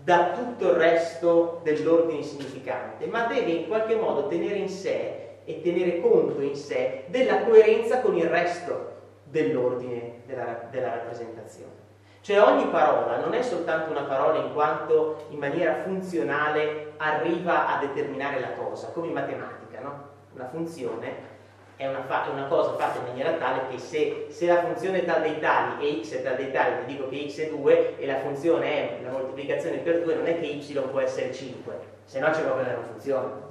da 0.03 0.33
tutto 0.33 0.69
il 0.69 0.75
resto 0.75 1.61
dell'ordine 1.63 2.21
significante, 2.21 3.07
ma 3.07 3.25
deve 3.25 3.51
in 3.51 3.67
qualche 3.67 3.95
modo 3.95 4.27
tenere 4.27 4.55
in 4.55 4.69
sé 4.69 5.39
e 5.43 5.61
tenere 5.61 5.99
conto 5.99 6.41
in 6.41 6.55
sé 6.55 7.05
della 7.07 7.43
coerenza 7.43 8.01
con 8.01 8.15
il 8.15 8.27
resto 8.27 8.93
dell'ordine 9.23 10.21
della, 10.27 10.67
della 10.69 10.89
rappresentazione. 10.89 11.83
Cioè 12.21 12.41
ogni 12.41 12.65
parola 12.67 13.19
non 13.19 13.33
è 13.33 13.41
soltanto 13.41 13.91
una 13.91 14.03
parola 14.03 14.39
in 14.39 14.53
quanto 14.53 15.25
in 15.29 15.37
maniera 15.37 15.75
funzionale 15.81 16.93
arriva 16.97 17.75
a 17.75 17.79
determinare 17.79 18.39
la 18.39 18.53
cosa, 18.53 18.87
come 18.87 19.07
in 19.07 19.13
matematica, 19.13 19.79
no? 19.79 20.13
Una 20.33 20.47
funzione 20.47 21.33
è 21.77 21.87
una, 21.87 22.03
fa- 22.03 22.29
una, 22.31 22.45
cosa 22.45 22.73
fatta 22.75 22.99
in 22.99 23.05
maniera 23.07 23.33
tale 23.33 23.67
che 23.69 23.77
se, 23.77 24.27
se, 24.29 24.45
la 24.45 24.61
funzione 24.61 25.03
tal 25.03 25.21
dei 25.21 25.39
tali 25.39 25.85
e 25.85 26.03
x 26.03 26.15
è 26.15 26.23
tal 26.23 26.35
dei 26.35 26.51
tali, 26.51 26.85
ti 26.85 26.93
dico 26.93 27.09
che 27.09 27.27
x 27.29 27.39
è 27.41 27.49
2 27.49 27.97
e 27.97 28.05
la 28.05 28.19
funzione 28.19 28.99
è 28.99 29.03
la 29.03 29.11
moltiplicazione 29.11 29.77
per 29.77 30.01
2, 30.01 30.15
non 30.15 30.25
è 30.25 30.39
che 30.39 30.45
y 30.45 30.79
può 30.89 30.99
essere 31.01 31.33
5, 31.33 31.79
se 32.05 32.19
no 32.19 32.29
c'è 32.29 32.43
proprio 32.43 32.65
una 32.65 32.81
funzione. 32.81 33.43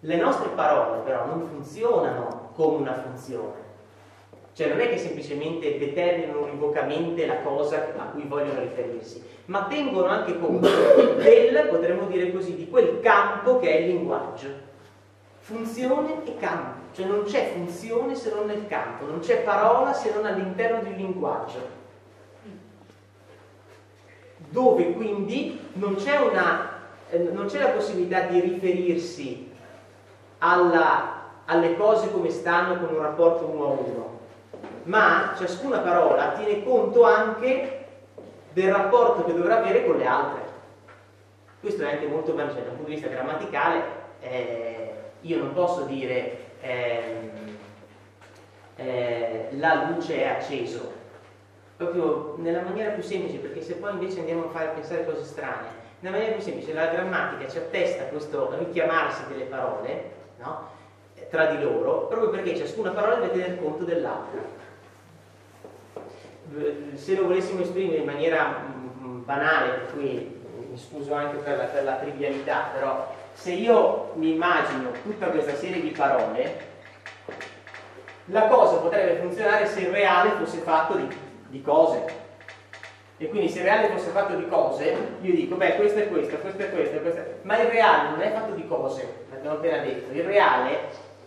Le 0.00 0.16
nostre 0.16 0.50
parole 0.50 1.00
però 1.00 1.26
non 1.26 1.42
funzionano 1.42 2.50
come 2.54 2.76
una 2.76 2.94
funzione. 2.94 3.66
Cioè 4.52 4.68
non 4.68 4.80
è 4.80 4.88
che 4.88 4.98
semplicemente 4.98 5.78
determinano 5.78 6.42
univocamente 6.42 7.26
la 7.26 7.40
cosa 7.42 7.92
a 7.96 8.04
cui 8.06 8.24
vogliono 8.24 8.60
riferirsi, 8.60 9.22
ma 9.46 9.66
tengono 9.68 10.06
anche 10.06 10.38
conto 10.38 10.68
del, 11.16 11.68
potremmo 11.68 12.06
dire 12.06 12.32
così, 12.32 12.56
di 12.56 12.68
quel 12.68 13.00
campo 13.00 13.58
che 13.58 13.70
è 13.70 13.80
il 13.80 13.88
linguaggio. 13.88 14.48
Funzione 15.38 16.24
e 16.24 16.36
campo, 16.36 16.77
cioè 16.98 17.06
non 17.06 17.22
c'è 17.22 17.52
funzione 17.52 18.16
se 18.16 18.34
non 18.34 18.46
nel 18.46 18.66
campo, 18.66 19.06
non 19.06 19.20
c'è 19.20 19.42
parola 19.42 19.92
se 19.92 20.12
non 20.12 20.26
all'interno 20.26 20.82
di 20.82 20.88
un 20.88 20.96
linguaggio. 20.96 21.76
dove 24.50 24.94
quindi 24.94 25.60
non 25.74 25.96
c'è, 25.96 26.16
una, 26.16 26.70
eh, 27.10 27.18
non 27.18 27.46
c'è 27.46 27.60
la 27.60 27.68
possibilità 27.68 28.22
di 28.22 28.40
riferirsi 28.40 29.52
alla, 30.38 31.22
alle 31.44 31.76
cose 31.76 32.10
come 32.10 32.30
stanno 32.30 32.78
con 32.78 32.94
un 32.94 33.02
rapporto 33.02 33.44
uno 33.44 33.64
a 33.64 33.68
uno, 33.68 34.18
ma 34.84 35.34
ciascuna 35.36 35.80
parola 35.80 36.32
tiene 36.32 36.64
conto 36.64 37.04
anche 37.04 37.86
del 38.54 38.72
rapporto 38.72 39.24
che 39.24 39.34
dovrà 39.34 39.58
avere 39.58 39.84
con 39.84 39.98
le 39.98 40.06
altre. 40.06 40.40
Questo 41.60 41.82
è 41.82 41.92
anche 41.92 42.06
molto 42.06 42.32
bello, 42.32 42.52
cioè, 42.52 42.62
dal 42.62 42.72
punto 42.72 42.88
di 42.88 42.94
vista 42.94 43.08
grammaticale 43.08 43.82
eh, 44.20 44.94
io 45.20 45.38
non 45.38 45.52
posso 45.52 45.82
dire 45.82 46.46
eh, 46.60 47.30
eh, 48.76 49.48
la 49.52 49.90
luce 49.90 50.22
è 50.22 50.26
acceso, 50.28 50.92
proprio 51.76 52.34
nella 52.38 52.62
maniera 52.62 52.90
più 52.90 53.02
semplice, 53.02 53.38
perché 53.38 53.62
se 53.62 53.74
poi 53.74 53.92
invece 53.92 54.20
andiamo 54.20 54.46
a 54.46 54.50
fare 54.50 54.68
pensare 54.74 55.04
cose 55.04 55.24
strane, 55.24 55.76
nella 56.00 56.16
maniera 56.16 56.36
più 56.36 56.44
semplice 56.44 56.72
la 56.72 56.86
grammatica 56.86 57.50
ci 57.50 57.58
attesta 57.58 58.04
questo 58.04 58.54
richiamarsi 58.56 59.22
delle 59.28 59.44
parole 59.44 60.10
no? 60.38 60.68
tra 61.28 61.46
di 61.46 61.62
loro, 61.62 62.06
proprio 62.06 62.30
perché 62.30 62.56
ciascuna 62.56 62.90
parola 62.90 63.16
deve 63.16 63.32
tener 63.32 63.60
conto 63.60 63.84
dell'altra. 63.84 64.56
Se 66.94 67.14
lo 67.14 67.24
volessimo 67.24 67.60
esprimere 67.60 67.98
in 67.98 68.04
maniera 68.06 68.64
mm, 69.00 69.24
banale, 69.24 69.70
per 69.70 69.92
cui 69.92 70.40
mi 70.70 70.78
scuso 70.78 71.12
anche 71.12 71.36
per 71.38 71.56
la, 71.56 71.64
per 71.64 71.84
la 71.84 71.96
trivialità, 71.96 72.70
però 72.72 73.14
se 73.38 73.52
io 73.52 74.10
mi 74.14 74.32
immagino 74.32 74.90
tutta 75.04 75.26
questa 75.26 75.54
serie 75.54 75.80
di 75.80 75.90
parole, 75.90 76.66
la 78.26 78.48
cosa 78.48 78.78
potrebbe 78.78 79.20
funzionare 79.20 79.64
se 79.66 79.82
il 79.82 79.90
reale 79.90 80.30
fosse 80.30 80.58
fatto 80.58 80.96
di, 80.96 81.06
di 81.46 81.62
cose. 81.62 82.04
E 83.16 83.28
quindi 83.28 83.48
se 83.48 83.58
il 83.60 83.64
reale 83.64 83.90
fosse 83.90 84.10
fatto 84.10 84.34
di 84.34 84.48
cose, 84.48 85.18
io 85.20 85.34
dico, 85.34 85.54
beh, 85.54 85.76
questo 85.76 86.00
è 86.00 86.08
questo, 86.08 86.36
questo 86.38 86.62
è 86.62 86.70
questo, 86.70 86.98
questo 86.98 87.20
è... 87.20 87.34
ma 87.42 87.60
il 87.60 87.68
reale 87.68 88.10
non 88.10 88.20
è 88.22 88.32
fatto 88.32 88.54
di 88.54 88.66
cose, 88.66 89.26
l'abbiamo 89.30 89.56
appena 89.56 89.78
detto, 89.78 90.12
il 90.12 90.24
reale 90.24 90.78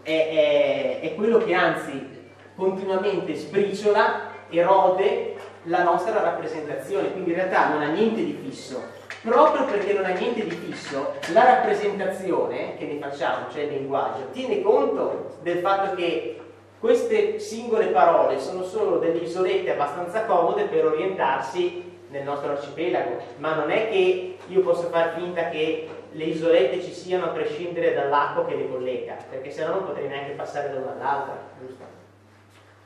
è, 0.01 0.11
è, 0.11 0.99
è 1.01 1.15
quello 1.15 1.37
che 1.37 1.53
anzi 1.53 2.29
continuamente 2.57 3.35
sbriciola, 3.35 4.31
erode 4.49 5.35
la 5.63 5.83
nostra 5.83 6.21
rappresentazione, 6.21 7.13
quindi 7.13 7.29
in 7.29 7.37
realtà 7.37 7.69
non 7.69 7.81
ha 7.81 7.87
niente 7.87 8.21
di 8.21 8.37
fisso, 8.43 8.99
proprio 9.21 9.65
perché 9.65 9.93
non 9.93 10.05
ha 10.05 10.13
niente 10.13 10.43
di 10.43 10.55
fisso, 10.55 11.13
la 11.33 11.43
rappresentazione 11.43 12.75
che 12.77 12.85
ne 12.85 12.97
facciamo, 12.99 13.51
cioè 13.51 13.63
il 13.63 13.73
linguaggio, 13.73 14.29
tiene 14.31 14.61
conto 14.61 15.37
del 15.41 15.59
fatto 15.59 15.95
che 15.95 16.39
queste 16.79 17.37
singole 17.39 17.87
parole 17.87 18.39
sono 18.39 18.63
solo 18.63 18.97
delle 18.97 19.19
isolette 19.19 19.71
abbastanza 19.71 20.25
comode 20.25 20.63
per 20.63 20.85
orientarsi 20.85 21.89
nel 22.09 22.23
nostro 22.23 22.51
arcipelago, 22.51 23.17
ma 23.37 23.53
non 23.53 23.69
è 23.69 23.89
che 23.89 24.37
io 24.47 24.61
posso 24.61 24.89
far 24.89 25.13
finta 25.15 25.49
che 25.49 25.87
le 26.11 26.23
isolette 26.23 26.81
ci 26.81 26.91
siano 26.91 27.25
a 27.25 27.29
prescindere 27.29 27.93
dall'acqua 27.93 28.45
che 28.45 28.55
le 28.55 28.69
collega, 28.69 29.15
perché 29.29 29.51
se 29.51 29.63
no 29.63 29.75
non 29.75 29.85
potrei 29.85 30.07
neanche 30.07 30.31
passare 30.31 30.73
da 30.73 30.79
una 30.79 30.93
all'altra, 30.93 31.37
giusto? 31.59 31.83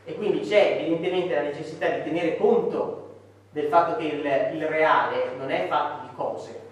E 0.03 0.13
quindi 0.15 0.41
c'è 0.41 0.77
evidentemente 0.79 1.33
la 1.33 1.41
necessità 1.41 1.87
di 1.87 2.03
tenere 2.03 2.37
conto 2.37 3.04
del 3.55 3.67
fatto 3.69 3.95
che 3.95 4.03
il, 4.03 4.57
il 4.57 4.67
reale 4.67 5.31
non 5.37 5.49
è 5.49 5.65
fatto 5.69 6.05
di 6.05 6.13
cose. 6.13 6.63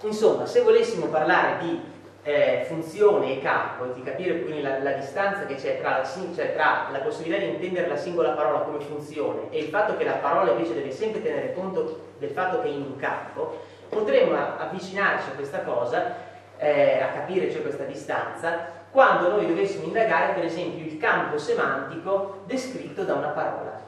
Insomma, 0.00 0.44
se 0.44 0.62
volessimo 0.62 1.06
parlare 1.06 1.58
di 1.58 1.80
eh, 2.24 2.64
funzione 2.66 3.34
e 3.34 3.40
campo, 3.40 3.84
di 3.92 4.02
capire 4.02 4.40
quindi 4.40 4.60
la, 4.60 4.80
la 4.80 4.94
distanza 4.94 5.46
che 5.46 5.54
c'è 5.54 5.80
tra, 5.80 6.02
cioè 6.04 6.52
tra 6.52 6.88
la 6.90 6.98
possibilità 6.98 7.44
di 7.44 7.50
intendere 7.52 7.86
la 7.86 7.96
singola 7.96 8.30
parola 8.30 8.62
come 8.62 8.80
funzione 8.80 9.48
e 9.50 9.60
il 9.60 9.68
fatto 9.68 9.96
che 9.96 10.02
la 10.02 10.14
parola 10.14 10.50
invece 10.50 10.74
deve 10.74 10.90
sempre 10.90 11.22
tenere 11.22 11.54
conto 11.54 12.14
del 12.18 12.30
fatto 12.30 12.60
che 12.60 12.66
è 12.66 12.72
in 12.72 12.82
un 12.82 12.96
campo, 12.96 13.60
potremmo 13.88 14.36
avvicinarci 14.58 15.30
a 15.30 15.34
questa 15.34 15.60
cosa, 15.60 16.12
eh, 16.56 17.00
a 17.00 17.12
capire 17.12 17.52
cioè 17.52 17.62
questa 17.62 17.84
distanza, 17.84 18.75
quando 18.96 19.28
noi 19.28 19.46
dovessimo 19.46 19.84
indagare 19.84 20.32
per 20.32 20.44
esempio 20.46 20.86
il 20.86 20.96
campo 20.96 21.36
semantico 21.36 22.44
descritto 22.46 23.04
da 23.04 23.12
una 23.12 23.28
parola. 23.28 23.78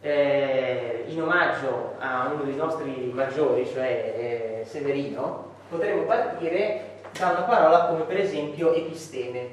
Eh, 0.00 1.04
in 1.06 1.22
omaggio 1.22 1.94
a 2.00 2.32
uno 2.34 2.42
dei 2.42 2.56
nostri 2.56 3.12
maggiori, 3.14 3.64
cioè 3.68 4.62
eh, 4.62 4.64
Severino, 4.66 5.52
potremmo 5.68 6.02
partire 6.06 6.98
da 7.16 7.28
una 7.28 7.42
parola 7.42 7.86
come 7.86 8.02
per 8.02 8.18
esempio 8.18 8.72
episteme. 8.72 9.48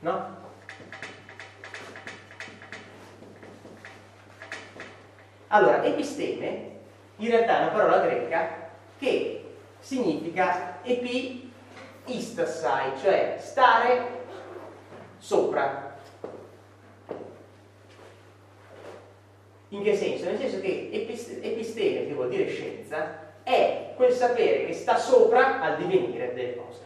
No? 0.00 0.36
Allora, 5.46 5.84
episteme 5.84 6.70
in 7.18 7.28
realtà 7.28 7.58
è 7.58 7.62
una 7.62 7.70
parola 7.70 7.98
greca 8.00 8.48
che 8.98 9.58
significa 9.78 10.80
epi 10.82 11.43
istasai, 12.06 12.92
cioè 13.00 13.36
stare 13.38 14.22
sopra. 15.18 15.96
In 19.68 19.82
che 19.82 19.96
senso? 19.96 20.26
Nel 20.26 20.38
senso 20.38 20.60
che 20.60 20.90
episteme, 20.92 22.06
che 22.06 22.12
vuol 22.14 22.28
dire 22.28 22.48
scienza, 22.48 23.32
è 23.42 23.92
quel 23.96 24.12
sapere 24.12 24.66
che 24.66 24.72
sta 24.72 24.96
sopra 24.96 25.60
al 25.60 25.76
divenire 25.76 26.32
delle 26.34 26.56
cose. 26.56 26.78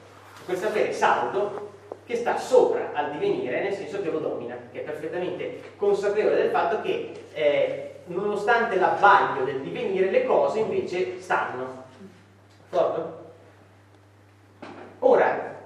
Quel 0.44 0.56
sapere 0.56 0.92
saldo 0.92 1.66
che 2.04 2.16
sta 2.16 2.38
sopra 2.38 2.92
al 2.94 3.10
divenire, 3.10 3.60
nel 3.60 3.74
senso 3.74 4.00
che 4.00 4.10
lo 4.10 4.18
domina, 4.18 4.56
che 4.72 4.80
è 4.80 4.82
perfettamente 4.82 5.60
consapevole 5.76 6.36
del 6.36 6.50
fatto 6.50 6.80
che 6.80 7.12
eh, 7.34 8.00
nonostante 8.06 8.76
l'abbaglio 8.76 9.44
del 9.44 9.60
divenire, 9.60 10.10
le 10.10 10.24
cose 10.24 10.60
invece 10.60 11.20
stanno. 11.20 11.84
D'accordo? 12.70 13.17
Ora, 15.08 15.56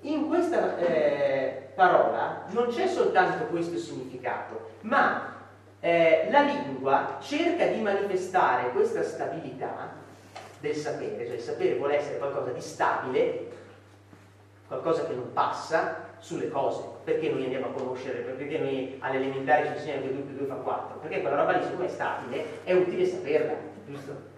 in 0.00 0.28
questa 0.28 0.78
eh, 0.78 1.72
parola 1.74 2.44
non 2.52 2.68
c'è 2.68 2.86
soltanto 2.86 3.44
questo 3.44 3.76
significato, 3.76 4.70
ma 4.80 5.34
eh, 5.78 6.28
la 6.30 6.40
lingua 6.40 7.18
cerca 7.20 7.66
di 7.66 7.82
manifestare 7.82 8.70
questa 8.70 9.02
stabilità 9.02 9.90
del 10.60 10.74
sapere, 10.74 11.26
cioè 11.26 11.34
il 11.34 11.42
sapere 11.42 11.74
vuole 11.74 11.98
essere 11.98 12.16
qualcosa 12.16 12.50
di 12.52 12.62
stabile, 12.62 13.46
qualcosa 14.66 15.04
che 15.04 15.12
non 15.12 15.34
passa 15.34 16.08
sulle 16.18 16.48
cose. 16.48 16.82
Perché 17.04 17.28
noi 17.28 17.44
andiamo 17.44 17.66
a 17.66 17.72
conoscere, 17.72 18.20
perché 18.20 18.56
noi 18.56 18.96
all'elementare 19.00 19.66
ci 19.66 19.72
insegnano 19.72 20.06
che 20.06 20.12
2 20.14 20.22
più 20.22 20.36
2 20.38 20.46
fa 20.46 20.54
4? 20.54 20.96
Perché 20.96 21.20
quella 21.20 21.36
roba 21.36 21.52
lì, 21.52 21.62
siccome 21.62 21.84
è 21.84 21.90
stabile, 21.90 22.44
è 22.64 22.72
utile 22.72 23.04
saperla, 23.04 23.52
giusto? 23.86 24.30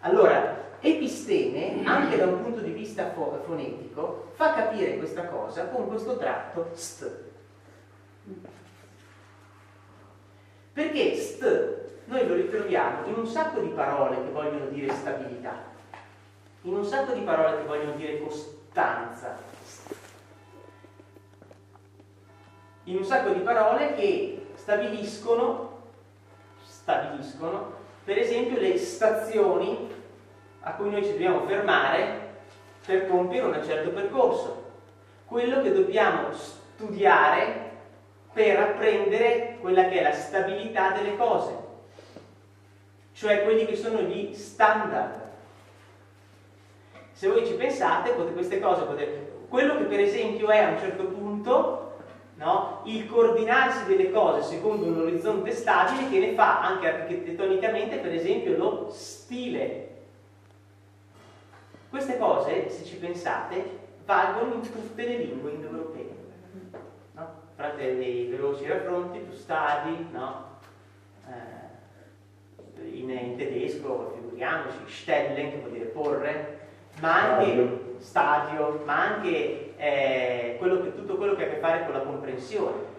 Allora, 0.00 0.70
episteme, 0.82 1.84
anche 1.84 2.16
da 2.16 2.26
un 2.26 2.42
punto 2.42 2.60
di 2.60 2.72
vista 2.72 3.12
fonetico, 3.12 4.32
fa 4.34 4.52
capire 4.52 4.98
questa 4.98 5.26
cosa 5.26 5.68
con 5.68 5.86
questo 5.86 6.18
tratto 6.18 6.70
st. 6.74 7.10
Perché 10.72 11.14
st 11.14 11.80
noi 12.06 12.26
lo 12.26 12.34
ritroviamo 12.34 13.06
in 13.06 13.14
un 13.14 13.26
sacco 13.26 13.60
di 13.60 13.68
parole 13.68 14.16
che 14.16 14.30
vogliono 14.32 14.66
dire 14.66 14.92
stabilità, 14.92 15.70
in 16.62 16.74
un 16.74 16.84
sacco 16.84 17.12
di 17.12 17.20
parole 17.20 17.58
che 17.58 17.66
vogliono 17.66 17.92
dire 17.92 18.20
costanza, 18.20 19.38
in 22.84 22.96
un 22.96 23.04
sacco 23.04 23.30
di 23.30 23.40
parole 23.40 23.94
che 23.94 24.46
stabiliscono, 24.56 25.80
stabiliscono 26.64 27.80
per 28.04 28.18
esempio 28.18 28.58
le 28.58 28.76
stazioni 28.78 30.01
a 30.62 30.72
cui 30.74 30.90
noi 30.90 31.04
ci 31.04 31.12
dobbiamo 31.12 31.44
fermare 31.46 32.30
per 32.84 33.08
compiere 33.08 33.46
un 33.46 33.64
certo 33.64 33.90
percorso, 33.90 34.70
quello 35.26 35.62
che 35.62 35.72
dobbiamo 35.72 36.32
studiare 36.32 37.70
per 38.32 38.58
apprendere 38.58 39.58
quella 39.60 39.88
che 39.88 40.00
è 40.00 40.02
la 40.02 40.12
stabilità 40.12 40.90
delle 40.90 41.16
cose, 41.16 41.56
cioè 43.14 43.42
quelli 43.42 43.66
che 43.66 43.76
sono 43.76 44.00
gli 44.00 44.34
standard. 44.34 45.20
Se 47.12 47.28
voi 47.28 47.46
ci 47.46 47.54
pensate, 47.54 48.14
queste 48.14 48.58
cose. 48.58 49.30
Quello 49.48 49.76
che 49.76 49.84
per 49.84 50.00
esempio 50.00 50.48
è 50.48 50.58
a 50.58 50.70
un 50.70 50.78
certo 50.78 51.04
punto 51.04 51.92
no, 52.36 52.80
il 52.84 53.06
coordinarsi 53.06 53.84
delle 53.86 54.10
cose 54.10 54.42
secondo 54.42 54.86
un 54.86 55.00
orizzonte 55.00 55.52
stabile 55.52 56.08
che 56.08 56.18
ne 56.18 56.32
fa 56.32 56.60
anche 56.62 56.88
architettonicamente 56.88 57.98
per 57.98 58.12
esempio 58.12 58.56
lo 58.56 58.88
stile 58.90 59.91
queste 61.92 62.16
cose, 62.16 62.70
se 62.70 62.84
ci 62.86 62.96
pensate, 62.96 63.80
valgono 64.06 64.54
in 64.54 64.62
tutte 64.62 65.06
le 65.06 65.16
lingue 65.18 65.50
indoeuropee. 65.50 66.16
No? 67.12 67.28
Fate 67.54 67.96
dei 67.98 68.28
veloci 68.28 68.66
raffronti, 68.66 69.28
tu 69.28 69.34
stadi, 69.34 70.08
no? 70.10 70.58
eh, 71.28 72.88
in, 72.96 73.10
in, 73.10 73.36
tedesco, 73.36 74.14
figuriamoci, 74.14 74.78
stellen, 74.86 75.50
che 75.50 75.58
vuol 75.58 75.72
dire 75.72 75.84
porre, 75.84 76.60
ma 77.00 77.36
anche 77.36 77.96
stadio, 77.98 78.80
ma 78.86 79.16
anche 79.16 79.74
eh, 79.76 80.56
quello 80.58 80.80
che, 80.80 80.94
tutto 80.94 81.16
quello 81.16 81.34
che 81.34 81.44
ha 81.44 81.46
a 81.46 81.50
che 81.50 81.60
fare 81.60 81.84
con 81.84 81.92
la 81.92 82.00
comprensione. 82.00 82.90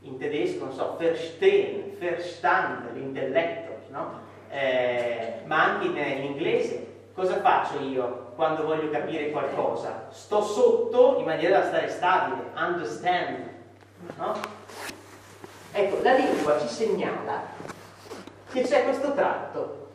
in 0.00 0.16
tedesco, 0.16 0.64
non 0.64 0.72
so, 0.72 0.96
verstehen, 0.98 1.94
verstand, 1.98 2.94
l'intelletto, 2.94 3.80
no? 3.90 4.18
eh, 4.48 5.42
ma 5.44 5.74
anche 5.74 5.88
in, 5.88 5.96
in 5.98 6.24
inglese. 6.24 6.86
Cosa 7.12 7.40
faccio 7.40 7.80
io 7.80 8.29
quando 8.40 8.64
voglio 8.64 8.88
capire 8.88 9.30
qualcosa? 9.30 10.06
Sto 10.08 10.40
sotto 10.40 11.16
in 11.18 11.26
maniera 11.26 11.58
da 11.58 11.66
stare 11.66 11.90
stabile, 11.90 12.44
understand, 12.56 13.36
no? 14.16 14.34
Ecco, 15.72 16.02
la 16.02 16.14
lingua 16.14 16.58
ci 16.58 16.68
segnala 16.68 17.42
che 18.50 18.62
c'è 18.62 18.84
questo 18.84 19.12
tratto. 19.12 19.88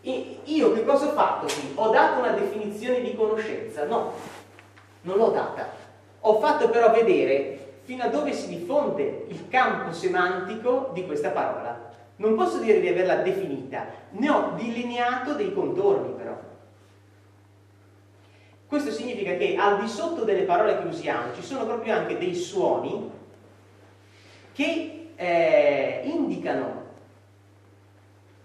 E 0.00 0.40
io 0.44 0.72
che 0.72 0.86
cosa 0.86 1.08
ho 1.08 1.12
fatto 1.12 1.44
qui? 1.44 1.72
Ho 1.74 1.90
dato 1.90 2.20
una 2.20 2.30
definizione 2.30 3.02
di 3.02 3.14
conoscenza? 3.14 3.84
No, 3.84 4.14
non 5.02 5.18
l'ho 5.18 5.28
data. 5.28 5.68
Ho 6.20 6.40
fatto 6.40 6.70
però 6.70 6.90
vedere 6.90 7.80
fino 7.82 8.02
a 8.02 8.08
dove 8.08 8.32
si 8.32 8.48
diffonde 8.48 9.26
il 9.28 9.46
campo 9.50 9.92
semantico 9.92 10.88
di 10.94 11.04
questa 11.04 11.32
parola. 11.32 11.90
Non 12.16 12.34
posso 12.34 12.60
dire 12.60 12.80
di 12.80 12.88
averla 12.88 13.16
definita, 13.16 13.84
ne 14.12 14.30
ho 14.30 14.52
delineato 14.56 15.34
dei 15.34 15.52
contorni. 15.52 16.20
Questo 18.72 18.90
significa 18.90 19.36
che 19.36 19.54
al 19.56 19.82
di 19.82 19.86
sotto 19.86 20.24
delle 20.24 20.44
parole 20.44 20.78
che 20.78 20.86
usiamo 20.86 21.34
ci 21.34 21.42
sono 21.42 21.66
proprio 21.66 21.94
anche 21.94 22.16
dei 22.16 22.34
suoni 22.34 23.10
che 24.54 25.10
eh, 25.14 26.00
indicano 26.04 26.84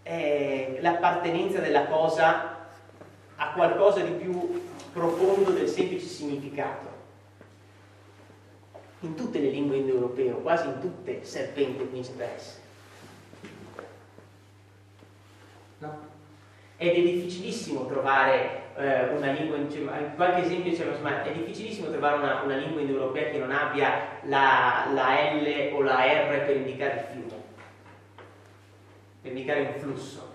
eh, 0.04 0.80
l'appartenenza 0.82 1.62
della 1.62 1.86
cosa 1.86 2.58
a 3.38 3.54
qualcosa 3.54 4.02
di 4.02 4.12
più 4.22 4.62
profondo 4.92 5.52
del 5.52 5.70
semplice 5.70 6.08
significato. 6.08 6.88
In 9.00 9.16
tutte 9.16 9.40
le 9.40 9.50
lingue 9.50 9.78
indoeuropee, 9.78 10.42
quasi 10.42 10.68
in 10.68 10.82
tutte, 10.82 11.24
serpente 11.24 11.88
qui 11.88 12.00
espresse. 12.00 12.60
No? 15.78 16.17
Ed 16.78 16.96
è 16.96 17.02
difficilissimo 17.02 17.88
trovare 17.88 18.66
eh, 18.76 19.10
una 19.10 19.32
lingua, 19.32 19.58
cioè, 19.70 20.14
qualche 20.16 20.42
esempio 20.42 20.70
diciamo, 20.70 20.92
ma 21.02 21.24
è 21.24 21.32
difficilissimo 21.32 21.90
trovare 21.90 22.18
una, 22.18 22.42
una 22.44 22.56
lingua 22.56 22.82
indoeuropea 22.82 23.32
che 23.32 23.40
non 23.40 23.52
abbia 23.52 24.20
la, 24.26 24.88
la, 24.94 25.34
L 25.34 25.74
o 25.74 25.82
la 25.82 26.06
R 26.06 26.46
per 26.46 26.56
indicare 26.56 26.94
il 26.94 27.06
fiume, 27.12 27.42
per 29.22 29.32
indicare 29.32 29.62
un 29.62 29.80
flusso. 29.80 30.34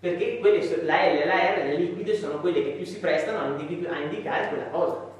Perché 0.00 0.38
quelle, 0.38 0.82
la 0.84 1.12
L 1.12 1.16
e 1.16 1.26
la 1.26 1.54
R 1.54 1.64
nel 1.64 1.80
liquido 1.80 2.14
sono 2.14 2.40
quelle 2.40 2.62
che 2.62 2.70
più 2.70 2.86
si 2.86 2.98
prestano 2.98 3.40
a 3.40 3.98
indicare 4.00 4.48
quella 4.48 4.68
cosa. 4.68 5.14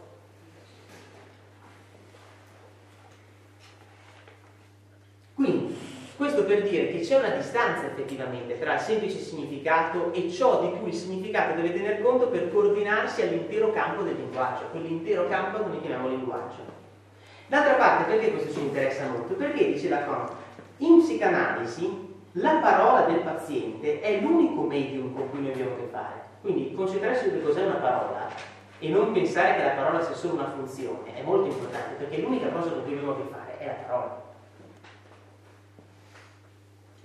Quindi, 5.34 5.76
questo 6.16 6.35
per 6.46 6.62
dire 6.62 6.88
che 6.90 7.00
c'è 7.00 7.18
una 7.18 7.28
distanza 7.28 7.86
effettivamente 7.86 8.58
tra 8.58 8.74
il 8.74 8.80
semplice 8.80 9.18
significato 9.18 10.12
e 10.12 10.30
ciò 10.30 10.62
di 10.62 10.78
cui 10.78 10.88
il 10.88 10.94
significato 10.94 11.54
deve 11.54 11.72
tener 11.72 12.00
conto 12.00 12.28
per 12.28 12.50
coordinarsi 12.50 13.22
all'intero 13.22 13.72
campo 13.72 14.02
del 14.02 14.16
linguaggio, 14.16 14.68
quell'intero 14.70 15.28
campo 15.28 15.58
che 15.58 15.68
noi 15.68 15.80
chiamiamo 15.80 16.08
linguaggio. 16.08 16.74
D'altra 17.48 17.74
parte, 17.74 18.10
perché 18.10 18.32
questo 18.32 18.52
ci 18.52 18.60
interessa 18.60 19.08
molto? 19.08 19.34
Perché, 19.34 19.66
dice 19.66 19.88
Lacan, 19.88 20.28
in 20.78 20.98
psicanalisi 21.00 22.04
la 22.32 22.56
parola 22.56 23.02
del 23.02 23.20
paziente 23.20 24.00
è 24.00 24.20
l'unico 24.20 24.62
medium 24.62 25.14
con 25.14 25.30
cui 25.30 25.40
noi 25.40 25.52
abbiamo 25.52 25.72
a 25.72 25.76
che 25.76 25.88
fare. 25.90 26.24
Quindi 26.40 26.74
concentrarsi 26.74 27.24
su 27.24 27.30
che 27.30 27.42
cos'è 27.42 27.64
una 27.64 27.74
parola 27.74 28.28
e 28.78 28.88
non 28.88 29.12
pensare 29.12 29.56
che 29.56 29.62
la 29.62 29.70
parola 29.70 30.02
sia 30.02 30.14
solo 30.14 30.34
una 30.34 30.50
funzione 30.50 31.14
è 31.14 31.22
molto 31.22 31.48
importante 31.48 31.94
perché 31.94 32.20
l'unica 32.20 32.48
cosa 32.48 32.70
con 32.70 32.82
cui 32.82 32.92
abbiamo 32.92 33.12
a 33.12 33.16
che 33.16 33.28
fare 33.30 33.58
è 33.58 33.66
la 33.66 33.72
parola. 33.86 34.25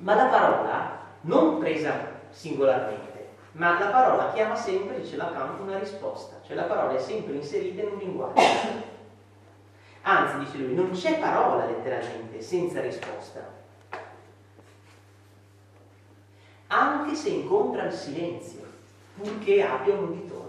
Ma 0.02 0.16
la 0.16 0.26
parola 0.26 1.00
non 1.22 1.60
presa 1.60 1.94
singolarmente, 2.30 3.30
ma 3.54 3.78
la 3.78 3.88
parola 3.88 4.32
chiama 4.32 4.56
sempre, 4.56 5.00
dice 5.00 5.16
Lacan, 5.16 5.60
una 5.60 5.78
risposta, 5.78 6.38
cioè 6.46 6.56
la 6.56 6.64
parola 6.64 6.96
è 6.96 7.00
sempre 7.00 7.34
inserita 7.34 7.82
in 7.82 7.92
un 7.92 7.98
linguaggio. 8.00 8.42
Anzi, 10.02 10.40
dice 10.40 10.58
lui, 10.58 10.74
non 10.74 10.90
c'è 10.90 11.20
parola 11.20 11.66
letteralmente 11.66 12.42
senza 12.42 12.82
risposta, 12.82 13.48
anche 16.68 17.14
se 17.14 17.30
incontra 17.30 17.84
il 17.84 17.94
silenzio, 17.94 18.62
purché 19.16 19.64
abbia 19.64 19.94
un 19.94 20.04
uditore. 20.06 20.40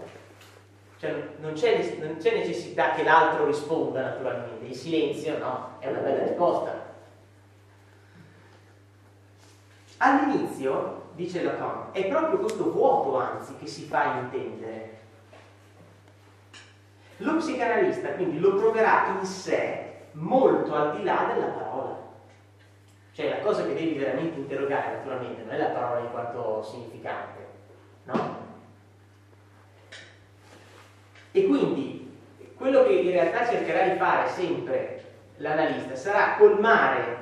Cioè 0.97 1.35
non 1.41 1.53
c'è, 1.53 1.97
non 1.99 2.17
c'è 2.17 2.37
necessità 2.37 2.93
che 2.93 3.03
l'altro 3.03 3.45
risponda 3.45 4.01
naturalmente, 4.01 4.65
il 4.65 4.75
silenzio 4.75 5.37
no, 5.37 5.75
è 5.77 5.89
una 5.89 5.99
bella 5.99 6.23
risposta, 6.23 6.82
All'inizio, 10.05 11.11
dice 11.13 11.43
Lacan, 11.43 11.91
è 11.93 12.05
proprio 12.07 12.39
questo 12.39 12.69
vuoto, 12.69 13.17
anzi, 13.17 13.55
che 13.55 13.67
si 13.67 13.85
fa 13.85 14.17
intendere. 14.19 14.99
Lo 17.17 17.37
psicanalista 17.37 18.09
quindi 18.09 18.37
lo 18.39 18.55
proverà 18.55 19.17
in 19.17 19.25
sé 19.25 20.07
molto 20.13 20.75
al 20.75 20.97
di 20.97 21.03
là 21.03 21.31
della 21.33 21.51
parola. 21.51 21.97
Cioè 23.13 23.29
la 23.29 23.39
cosa 23.39 23.63
che 23.63 23.75
devi 23.75 23.93
veramente 23.93 24.39
interrogare, 24.39 24.97
naturalmente, 24.97 25.43
non 25.43 25.53
è 25.53 25.57
la 25.57 25.69
parola 25.69 26.01
in 26.01 26.11
quanto 26.11 26.63
significante, 26.63 27.47
no? 28.03 28.37
E 31.31 31.45
quindi 31.45 32.19
quello 32.57 32.83
che 32.83 32.91
in 32.91 33.11
realtà 33.11 33.47
cercherà 33.47 33.87
di 33.87 33.97
fare 33.97 34.27
sempre 34.27 35.13
l'analista 35.37 35.95
sarà 35.95 36.35
colmare 36.35 37.21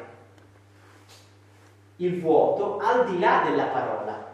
il 2.05 2.19
vuoto 2.19 2.77
al 2.77 3.05
di 3.05 3.19
là 3.19 3.43
della 3.45 3.65
parola. 3.65 4.29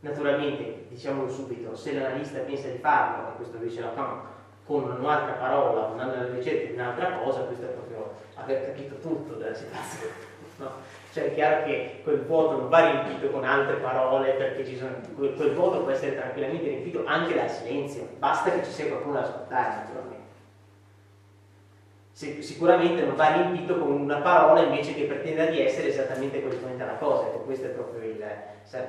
Naturalmente, 0.00 0.86
diciamolo 0.88 1.28
subito, 1.28 1.76
se 1.76 1.92
l'analista 1.92 2.40
pensa 2.40 2.68
di 2.68 2.78
farlo, 2.78 3.28
e 3.28 3.36
questo 3.36 3.58
dice 3.58 3.80
Lacan, 3.80 4.20
con 4.64 4.84
un'altra 4.84 5.34
parola, 5.34 5.88
andando 5.88 6.14
alla 6.14 6.34
ricerca 6.34 6.66
di 6.66 6.72
un'altra 6.72 7.18
cosa, 7.18 7.42
questo 7.42 7.66
è 7.66 7.68
proprio 7.68 8.14
aver 8.34 8.66
capito 8.66 8.96
tutto 8.96 9.34
della 9.34 9.54
situazione. 9.54 10.30
No? 10.58 10.70
Cioè 11.10 11.30
è 11.30 11.34
chiaro 11.34 11.64
che 11.64 12.00
quel 12.04 12.24
vuoto 12.24 12.58
non 12.58 12.68
va 12.68 12.90
riempito 12.90 13.30
con 13.30 13.42
altre 13.42 13.76
parole 13.76 14.32
perché 14.32 14.76
sono, 14.76 14.94
quel, 15.16 15.54
vuoto 15.54 15.80
può 15.80 15.90
essere 15.90 16.14
tranquillamente 16.14 16.68
riempito 16.68 17.04
anche 17.06 17.34
dal 17.34 17.50
silenzio, 17.50 18.06
basta 18.18 18.50
che 18.50 18.62
ci 18.62 18.70
sia 18.70 18.88
qualcuno 18.88 19.14
da 19.14 19.22
ascoltare 19.22 19.74
naturalmente 19.76 20.21
sicuramente 22.12 23.04
non 23.04 23.16
va 23.16 23.32
riempito 23.32 23.78
con 23.78 23.90
una 23.90 24.20
parola 24.20 24.62
invece 24.62 24.94
che 24.94 25.04
pretenda 25.04 25.46
di 25.46 25.60
essere 25.60 25.88
esattamente 25.88 26.42
corrispondente 26.42 26.82
alla 26.82 26.98
cosa. 26.98 27.28
Ecco, 27.28 27.38
questo 27.38 27.66
è 27.66 27.70
proprio 27.70 28.08
il, 28.08 28.24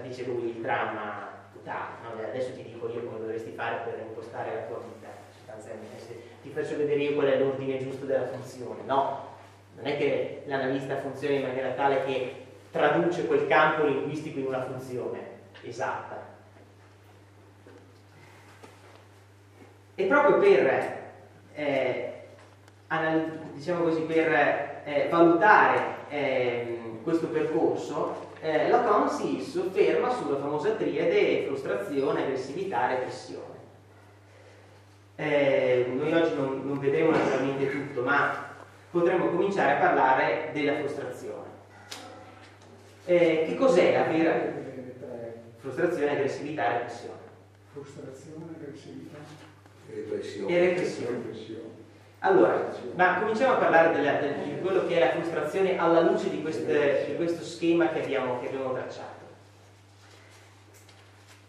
dice 0.01 0.25
lui, 0.25 0.49
il 0.49 0.61
dramma 0.61 1.29
totale. 1.53 1.95
No? 2.03 2.21
Adesso 2.21 2.53
ti 2.53 2.63
dico 2.63 2.89
io 2.89 3.03
come 3.05 3.19
dovresti 3.19 3.51
fare 3.51 3.81
per 3.85 4.03
impostare 4.05 4.53
la 4.53 4.61
tua 4.63 4.79
vita. 4.79 5.07
Sostanzialmente, 5.35 6.21
ti 6.41 6.49
faccio 6.49 6.77
vedere 6.77 6.99
io 6.99 7.13
qual 7.13 7.27
è 7.27 7.39
l'ordine 7.39 7.79
giusto 7.79 8.05
della 8.05 8.27
funzione. 8.27 8.81
No, 8.85 9.27
non 9.75 9.85
è 9.85 9.97
che 9.97 10.43
l'analista 10.45 10.97
funziona 10.97 11.35
in 11.35 11.41
maniera 11.43 11.71
tale 11.71 12.03
che 12.03 12.35
traduce 12.71 13.25
quel 13.25 13.47
campo 13.47 13.85
linguistico 13.85 14.39
in 14.39 14.47
una 14.47 14.63
funzione 14.63 15.19
esatta. 15.61 16.31
E 19.95 20.05
proprio 20.05 20.39
per 20.39 21.01
eh, 21.53 22.12
diciamo 23.53 23.83
così, 23.83 24.01
per 24.01 24.31
eh, 24.85 25.07
valutare 25.09 25.95
eh, 26.09 26.79
questo 27.03 27.27
percorso, 27.27 28.31
eh, 28.41 28.69
Lacan 28.69 29.09
si 29.09 29.41
sofferma 29.41 30.09
sulla 30.09 30.37
famosa 30.37 30.71
triade 30.71 31.45
frustrazione, 31.45 32.23
aggressività, 32.23 32.87
repressione. 32.87 33.51
Eh, 35.15 35.91
noi 35.93 36.11
oggi 36.11 36.35
non, 36.35 36.61
non 36.65 36.79
vedremo 36.79 37.11
naturalmente 37.11 37.69
tutto, 37.69 38.01
ma 38.01 38.51
potremmo 38.91 39.29
cominciare 39.29 39.73
a 39.73 39.79
parlare 39.79 40.49
della 40.53 40.75
frustrazione. 40.75 41.51
Eh, 43.05 43.45
che 43.47 43.55
cos'è 43.55 43.97
la 43.97 44.11
vera 44.11 44.61
frustrazione, 45.57 46.11
aggressività 46.11 46.65
e 46.65 46.77
repressione? 46.79 47.21
Frustrazione, 47.71 48.45
aggressività 48.55 49.17
e 49.89 49.95
repressione. 49.95 50.53
E 50.53 50.59
repressione. 50.59 51.72
Allora, 52.25 52.71
ma 52.95 53.19
cominciamo 53.19 53.55
a 53.55 53.57
parlare 53.57 53.93
della, 53.93 54.13
di 54.13 54.57
quello 54.61 54.87
che 54.87 54.95
è 54.95 54.99
la 54.99 55.11
frustrazione 55.11 55.77
alla 55.77 55.99
luce 55.99 56.29
di, 56.29 56.41
queste, 56.41 57.03
di 57.09 57.15
questo 57.17 57.43
schema 57.43 57.89
che 57.89 58.01
abbiamo, 58.01 58.39
che 58.39 58.47
abbiamo, 58.47 58.71
tracciato. 58.71 59.25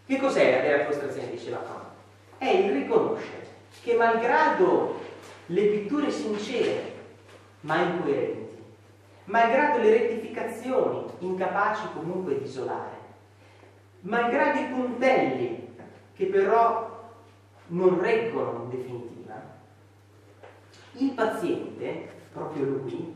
Che 0.04 0.16
cos'è 0.18 0.56
la 0.56 0.62
vera 0.62 0.84
frustrazione, 0.84 1.30
dice 1.30 1.50
Lacan? 1.50 1.80
È 2.38 2.48
il 2.48 2.72
riconoscere 2.72 3.46
che 3.84 3.94
malgrado 3.94 5.00
le 5.46 5.62
pitture 5.62 6.10
sincere, 6.10 6.92
ma 7.60 7.80
incoerenti, 7.80 8.62
malgrado 9.26 9.78
le 9.78 9.90
rettificazioni, 9.90 11.04
incapaci 11.20 11.86
comunque 11.94 12.38
di 12.38 12.46
isolare, 12.46 12.96
malgrado 14.00 14.58
i 14.58 14.64
puntelli 14.64 15.76
che 16.16 16.26
però 16.26 17.12
non 17.68 18.00
reggono 18.00 18.64
in 18.64 18.70
definitiva, 18.70 19.13
Il 20.96 21.10
paziente, 21.10 22.08
proprio 22.32 22.64
lui, 22.64 23.14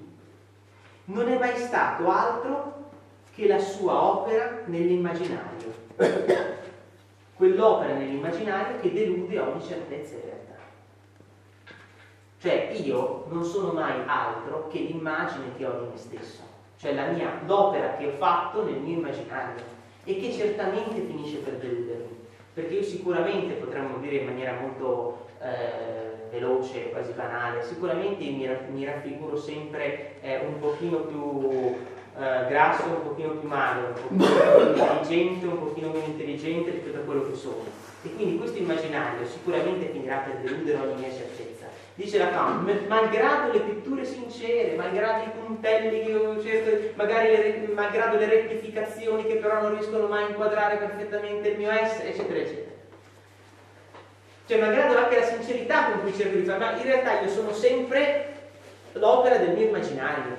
non 1.07 1.29
è 1.29 1.39
mai 1.39 1.57
stato 1.57 2.09
altro 2.09 2.91
che 3.35 3.47
la 3.47 3.59
sua 3.59 4.03
opera 4.03 4.63
nell'immaginario. 4.67 5.73
Quell'opera 7.35 7.95
nell'immaginario 7.95 8.81
che 8.81 8.93
delude 8.93 9.39
ogni 9.39 9.63
certezza 9.63 10.17
in 10.17 10.23
realtà. 10.23 10.57
Cioè 12.41 12.73
io 12.83 13.27
non 13.29 13.45
sono 13.45 13.73
mai 13.73 14.01
altro 14.07 14.67
che 14.67 14.79
l'immagine 14.79 15.55
che 15.57 15.65
ho 15.65 15.81
di 15.81 15.87
me 15.91 15.97
stesso, 15.97 16.43
cioè 16.79 16.93
mia, 17.13 17.41
l'opera 17.47 17.97
che 17.97 18.09
ho 18.09 18.13
fatto 18.13 18.65
nel 18.65 18.81
mio 18.81 18.99
immaginario 18.99 19.63
e 20.03 20.17
che 20.17 20.33
certamente 20.33 21.01
finisce 21.01 21.39
per 21.39 21.55
deludermi. 21.55 22.17
Perché 22.55 22.75
io 22.75 22.83
sicuramente, 22.83 23.55
potremmo 23.55 23.99
dire 23.99 24.17
in 24.17 24.27
maniera 24.27 24.59
molto 24.59 25.27
eh, 25.41 26.08
veloce, 26.31 26.91
quasi 26.91 27.13
banale, 27.13 27.63
sicuramente 27.63 28.25
mi, 28.25 28.49
mi 28.73 28.85
raffiguro 28.85 29.37
sempre 29.37 30.21
eh, 30.21 30.41
un 30.47 30.59
pochino 30.59 30.99
più 30.99 31.77
eh, 32.19 32.47
grasso, 32.49 32.85
un 32.85 33.03
pochino 33.03 33.31
più 33.31 33.49
magro, 33.49 33.95
un 34.09 34.17
pochino 34.17 34.73
più 34.73 34.83
intelligente, 34.83 35.47
un 35.47 35.59
pochino 35.59 35.89
meno 35.91 36.07
intelligente 36.07 36.71
rispetto 36.71 36.99
a 36.99 37.03
quello 37.03 37.29
che 37.29 37.35
sono. 37.35 37.63
E 38.03 38.15
quindi 38.15 38.37
questo 38.37 38.59
immaginario 38.59 39.27
sicuramente 39.27 39.87
finirà 39.87 40.19
per 40.19 40.37
deludere 40.37 40.79
ogni 40.79 41.01
mia 41.01 41.11
certezza. 41.11 41.67
Dice 41.95 42.19
la 42.19 42.31
Kant, 42.31 42.87
malgrado 42.87 43.53
le 43.53 43.59
pitture 43.59 44.05
sincere, 44.05 44.77
malgrado 44.77 45.25
i 45.25 45.31
puntelli 45.31 46.05
che 46.05 46.11
io 46.11 46.41
cerco, 46.41 46.93
magari 46.95 47.29
le, 47.29 47.71
malgrado 47.75 48.17
le 48.19 48.27
rettificazioni 48.27 49.25
che 49.25 49.35
però 49.37 49.63
non 49.63 49.75
riescono 49.75 50.07
mai 50.07 50.25
a 50.25 50.29
inquadrare 50.29 50.77
perfettamente 50.77 51.49
il 51.49 51.59
mio 51.59 51.71
essere, 51.71 52.11
eccetera, 52.11 52.39
eccetera. 52.39 52.78
Cioè, 54.49 54.59
malgrado 54.59 54.97
anche 54.97 55.21
la 55.21 55.27
sincerità 55.27 55.91
con 55.91 56.01
cui 56.01 56.15
cerco 56.15 56.39
di 56.39 56.45
fare, 56.45 56.59
ma 56.59 56.79
in 56.79 56.83
realtà 56.83 57.21
io 57.21 57.29
sono 57.29 57.53
sempre 57.53 58.37
l'opera 58.93 59.37
del 59.37 59.51
mio 59.51 59.67
immaginario. 59.67 60.37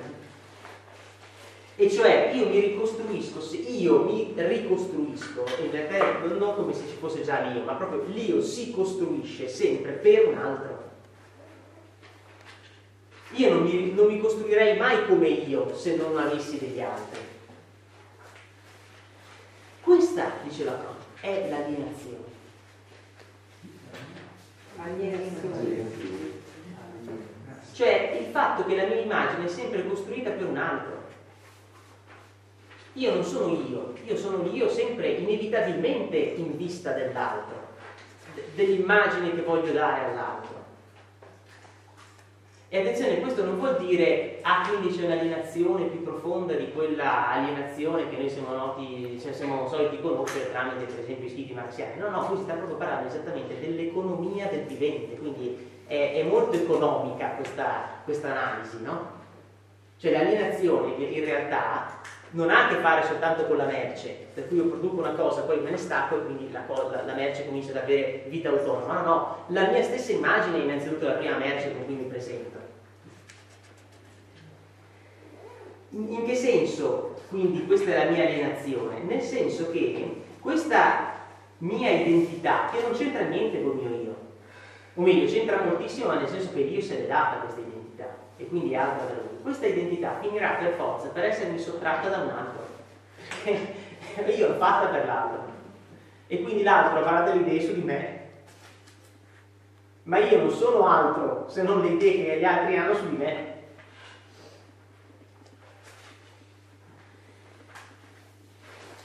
E 1.76 1.88
cioè 1.88 2.32
io 2.34 2.48
mi 2.48 2.58
ricostruisco, 2.58 3.40
se 3.40 3.58
io 3.58 4.02
mi 4.02 4.32
ricostruisco, 4.34 5.44
in 5.62 5.70
realtà 5.70 6.26
non 6.26 6.56
come 6.56 6.74
se 6.74 6.88
ci 6.88 6.96
fosse 6.98 7.22
già 7.22 7.38
l'io, 7.42 7.62
ma 7.62 7.74
proprio 7.74 8.02
l'io 8.06 8.42
si 8.42 8.72
costruisce 8.72 9.46
sempre 9.46 9.92
per 9.92 10.26
un 10.26 10.38
altro. 10.38 10.88
Io 13.34 13.48
non 13.48 13.62
mi, 13.62 13.92
non 13.92 14.06
mi 14.06 14.18
costruirei 14.18 14.76
mai 14.76 15.06
come 15.06 15.28
io 15.28 15.72
se 15.76 15.94
non 15.94 16.18
avessi 16.18 16.58
degli 16.58 16.80
altri. 16.80 17.20
Questa, 19.82 20.32
dice 20.42 20.64
la 20.64 20.76
Croce, 20.76 21.06
è 21.20 21.48
l'alienazione. 21.48 22.29
Cioè 27.72 28.18
il 28.18 28.26
fatto 28.26 28.64
che 28.64 28.76
la 28.76 28.84
mia 28.84 29.00
immagine 29.00 29.44
è 29.44 29.48
sempre 29.48 29.86
costruita 29.86 30.30
per 30.30 30.46
un 30.46 30.56
altro. 30.56 31.08
Io 32.94 33.14
non 33.14 33.24
sono 33.24 33.54
io, 33.54 33.94
io 34.04 34.16
sono 34.16 34.46
io 34.50 34.68
sempre 34.68 35.08
inevitabilmente 35.08 36.16
in 36.16 36.56
vista 36.56 36.92
dell'altro, 36.92 37.74
dell'immagine 38.54 39.34
che 39.34 39.42
voglio 39.42 39.72
dare 39.72 40.06
all'altro. 40.06 40.59
E 42.72 42.78
attenzione, 42.78 43.18
questo 43.18 43.44
non 43.44 43.58
vuol 43.58 43.78
dire, 43.78 44.38
ah, 44.42 44.64
quindi 44.64 44.96
c'è 44.96 45.04
un'alienazione 45.04 45.86
più 45.86 46.04
profonda 46.04 46.52
di 46.52 46.70
quella 46.70 47.32
alienazione 47.32 48.08
che 48.08 48.16
noi 48.16 48.30
siamo 48.30 48.54
noti, 48.54 49.18
cioè 49.20 49.32
siamo 49.32 49.66
soliti 49.66 50.00
conoscere 50.00 50.52
tramite 50.52 50.84
per 50.84 51.00
esempio 51.00 51.26
i 51.26 51.30
siti 51.30 51.52
marziani. 51.52 51.98
No, 51.98 52.10
no, 52.10 52.26
qui 52.26 52.36
si 52.36 52.42
sta 52.44 52.54
proprio 52.54 52.76
parlando 52.76 53.08
esattamente 53.08 53.58
dell'economia 53.58 54.46
del 54.46 54.66
vivente, 54.66 55.16
quindi 55.16 55.58
è, 55.84 56.12
è 56.14 56.22
molto 56.22 56.54
economica 56.54 57.30
questa, 57.30 58.02
questa 58.04 58.30
analisi, 58.30 58.80
no? 58.84 59.18
Cioè 59.96 60.12
l'alienazione 60.12 60.92
in 60.94 61.24
realtà 61.24 61.98
non 62.30 62.50
ha 62.50 62.66
a 62.66 62.68
che 62.68 62.76
fare 62.76 63.04
soltanto 63.04 63.46
con 63.46 63.56
la 63.56 63.64
merce, 63.64 64.28
per 64.32 64.46
cui 64.46 64.58
io 64.58 64.66
produco 64.66 65.00
una 65.00 65.14
cosa, 65.14 65.42
poi 65.42 65.58
me 65.58 65.70
ne 65.70 65.76
stacco 65.76 66.18
e 66.18 66.24
quindi 66.24 66.52
la, 66.52 66.62
cosa, 66.68 67.02
la 67.04 67.14
merce 67.14 67.46
comincia 67.46 67.70
ad 67.70 67.78
avere 67.78 68.26
vita 68.28 68.50
autonoma. 68.50 69.00
No, 69.00 69.04
no, 69.04 69.36
la 69.48 69.70
mia 69.70 69.82
stessa 69.82 70.12
immagine 70.12 70.58
è 70.58 70.62
innanzitutto 70.62 71.08
la 71.08 71.14
prima 71.14 71.36
merce 71.36 71.72
con 71.72 71.84
cui 71.84 71.94
mi 71.94 72.04
presento. 72.04 72.59
In 75.90 76.24
che 76.24 76.36
senso 76.36 77.16
quindi 77.28 77.66
questa 77.66 77.90
è 77.90 78.04
la 78.04 78.10
mia 78.10 78.24
alienazione? 78.24 79.00
Nel 79.00 79.20
senso 79.20 79.70
che 79.70 80.22
questa 80.40 81.14
mia 81.58 81.90
identità, 81.90 82.70
che 82.72 82.80
non 82.82 82.92
c'entra 82.92 83.22
niente 83.24 83.62
con 83.62 83.78
il 83.78 83.84
mio 83.84 84.02
io, 84.02 84.14
o 84.94 85.02
meglio, 85.02 85.26
c'entra 85.26 85.62
moltissimo, 85.62 86.12
nel 86.12 86.28
senso 86.28 86.52
che 86.52 86.62
l'io 86.62 86.80
se 86.80 87.00
l'è 87.00 87.06
data 87.06 87.38
questa 87.38 87.60
identità 87.60 87.80
e 88.36 88.46
quindi 88.46 88.72
è 88.72 88.76
altra 88.76 89.06
da 89.06 89.12
lui. 89.14 89.42
Questa 89.42 89.66
identità 89.66 90.18
finirà 90.20 90.50
per 90.52 90.74
forza 90.74 91.08
per 91.08 91.24
essermi 91.24 91.58
sottratta 91.58 92.08
da 92.08 92.18
un 92.18 92.30
altro. 92.30 92.68
io 94.36 94.48
l'ho 94.48 94.54
fatta 94.54 94.88
per 94.88 95.06
l'altro. 95.06 95.42
E 96.26 96.42
quindi 96.42 96.62
l'altro 96.62 97.00
avrà 97.00 97.22
delle 97.22 97.40
idee 97.40 97.60
su 97.60 97.74
di 97.74 97.82
me. 97.82 98.18
Ma 100.04 100.18
io 100.18 100.38
non 100.38 100.50
sono 100.50 100.86
altro 100.86 101.46
se 101.48 101.62
non 101.62 101.80
le 101.80 101.88
idee 101.88 102.24
che 102.24 102.38
gli 102.38 102.44
altri 102.44 102.76
hanno 102.76 102.94
su 102.94 103.08
di 103.10 103.16
me. 103.16 103.49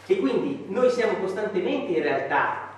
E 0.07 0.19
quindi 0.19 0.65
noi 0.67 0.89
siamo 0.89 1.17
costantemente 1.17 1.93
in 1.93 2.03
realtà 2.03 2.73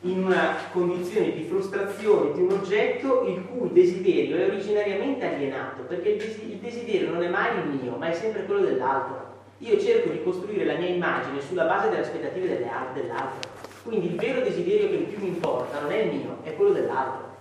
in 0.00 0.24
una 0.24 0.56
condizione 0.72 1.32
di 1.32 1.44
frustrazione 1.44 2.32
di 2.32 2.42
un 2.42 2.52
oggetto 2.52 3.24
il 3.26 3.44
cui 3.46 3.72
desiderio 3.72 4.36
è 4.36 4.46
originariamente 4.46 5.26
alienato, 5.26 5.82
perché 5.82 6.10
il 6.10 6.58
desiderio 6.58 7.10
non 7.10 7.22
è 7.22 7.28
mai 7.28 7.58
il 7.58 7.80
mio, 7.80 7.96
ma 7.96 8.08
è 8.08 8.12
sempre 8.12 8.44
quello 8.44 8.64
dell'altro. 8.64 9.32
Io 9.58 9.78
cerco 9.80 10.10
di 10.10 10.22
costruire 10.22 10.64
la 10.64 10.76
mia 10.76 10.88
immagine 10.88 11.40
sulla 11.40 11.64
base 11.64 11.88
delle 11.88 12.02
aspettative 12.02 12.58
dell'altro. 12.58 13.50
Quindi 13.82 14.06
il 14.06 14.16
vero 14.16 14.40
desiderio 14.40 14.88
che 14.88 14.96
più 14.96 15.20
mi 15.20 15.28
importa 15.28 15.80
non 15.80 15.92
è 15.92 16.02
il 16.02 16.14
mio, 16.14 16.38
è 16.42 16.54
quello 16.54 16.72
dell'altro. 16.72 17.32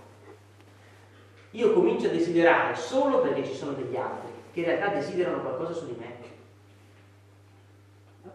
Io 1.51 1.73
comincio 1.73 2.07
a 2.07 2.11
desiderare 2.11 2.75
solo 2.75 3.19
perché 3.19 3.45
ci 3.45 3.53
sono 3.53 3.73
degli 3.73 3.95
altri, 3.95 4.29
che 4.53 4.59
in 4.59 4.65
realtà 4.65 4.87
desiderano 4.87 5.41
qualcosa 5.41 5.73
su 5.73 5.85
di 5.85 5.95
me 5.97 6.12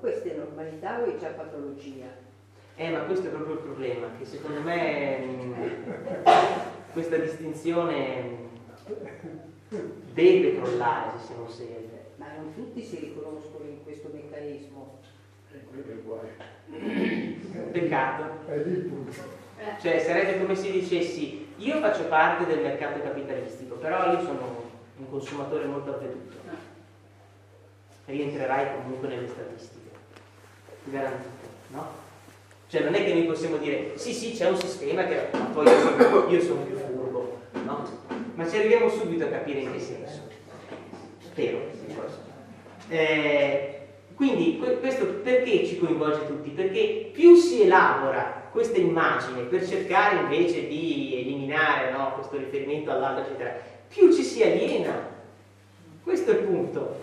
questa 0.01 0.29
è 0.29 0.35
normalità 0.35 1.01
o 1.01 1.05
è 1.05 1.17
già 1.17 1.29
patologia? 1.29 2.07
Eh, 2.77 2.91
ma 2.91 3.01
questo 3.01 3.27
è 3.27 3.31
proprio 3.31 3.55
il 3.55 3.61
problema, 3.61 4.07
che 4.17 4.25
secondo 4.25 4.61
me 4.61 5.19
mm, 5.19 5.53
questa 6.93 7.17
distinzione 7.17 8.47
deve 10.13 10.57
crollare 10.57 11.19
se 11.19 11.27
siamo 11.27 11.49
seri. 11.49 11.89
Ma 12.17 12.27
non 12.37 12.55
tutti 12.55 12.83
si 12.83 12.99
riconoscono 12.99 13.65
in 13.69 13.83
questo 13.83 14.11
meccanismo. 14.13 14.99
Peccato. 17.73 18.25
Cioè 19.81 19.99
sarebbe 19.99 20.39
come 20.39 20.55
se 20.55 20.71
dicessi 20.71 21.49
io 21.57 21.81
faccio 21.81 22.05
parte 22.05 22.47
del 22.47 22.61
mercato 22.61 23.03
capitalistico, 23.03 23.75
però 23.75 24.13
io 24.13 24.21
sono 24.21 24.71
un 24.99 25.11
consumatore 25.11 25.65
molto 25.67 25.95
avveduto. 25.95 26.37
Rientrerai 28.05 28.77
comunque 28.77 29.09
nelle 29.09 29.27
statistiche 29.27 29.88
garantito, 30.85 31.47
no? 31.69 32.07
Cioè 32.69 32.83
non 32.83 32.95
è 32.95 33.05
che 33.05 33.15
noi 33.15 33.25
possiamo 33.25 33.57
dire 33.57 33.93
sì 33.97 34.13
sì 34.13 34.33
c'è 34.33 34.49
un 34.49 34.59
sistema 34.59 35.05
che 35.07 35.29
poi 35.53 35.67
io 35.67 35.81
sono, 35.81 36.29
io 36.29 36.41
sono 36.41 36.61
più 36.63 36.77
furbo, 36.77 37.39
no? 37.65 37.89
Ma 38.35 38.49
ci 38.49 38.57
arriviamo 38.57 38.89
subito 38.89 39.25
a 39.25 39.29
capire 39.29 39.61
in 39.61 39.73
che 39.73 39.81
senso. 39.81 40.27
Spero. 41.21 41.77
Eh, 42.91 43.79
quindi 44.15 44.59
questo 44.81 45.05
perché 45.07 45.67
ci 45.67 45.79
coinvolge 45.79 46.27
tutti? 46.27 46.51
Perché 46.51 47.11
più 47.13 47.37
si 47.37 47.63
elabora 47.63 48.49
questa 48.51 48.79
immagine 48.79 49.43
per 49.43 49.67
cercare 49.67 50.21
invece 50.21 50.67
di 50.67 51.21
eliminare 51.21 51.93
no, 51.93 52.15
questo 52.15 52.37
riferimento 52.37 52.91
all'altro, 52.91 53.25
eccetera, 53.25 53.57
più 53.89 54.13
ci 54.13 54.23
si 54.23 54.43
aliena. 54.43 55.17
Questo 56.03 56.31
è 56.31 56.35
il 56.35 56.41
punto. 56.41 57.01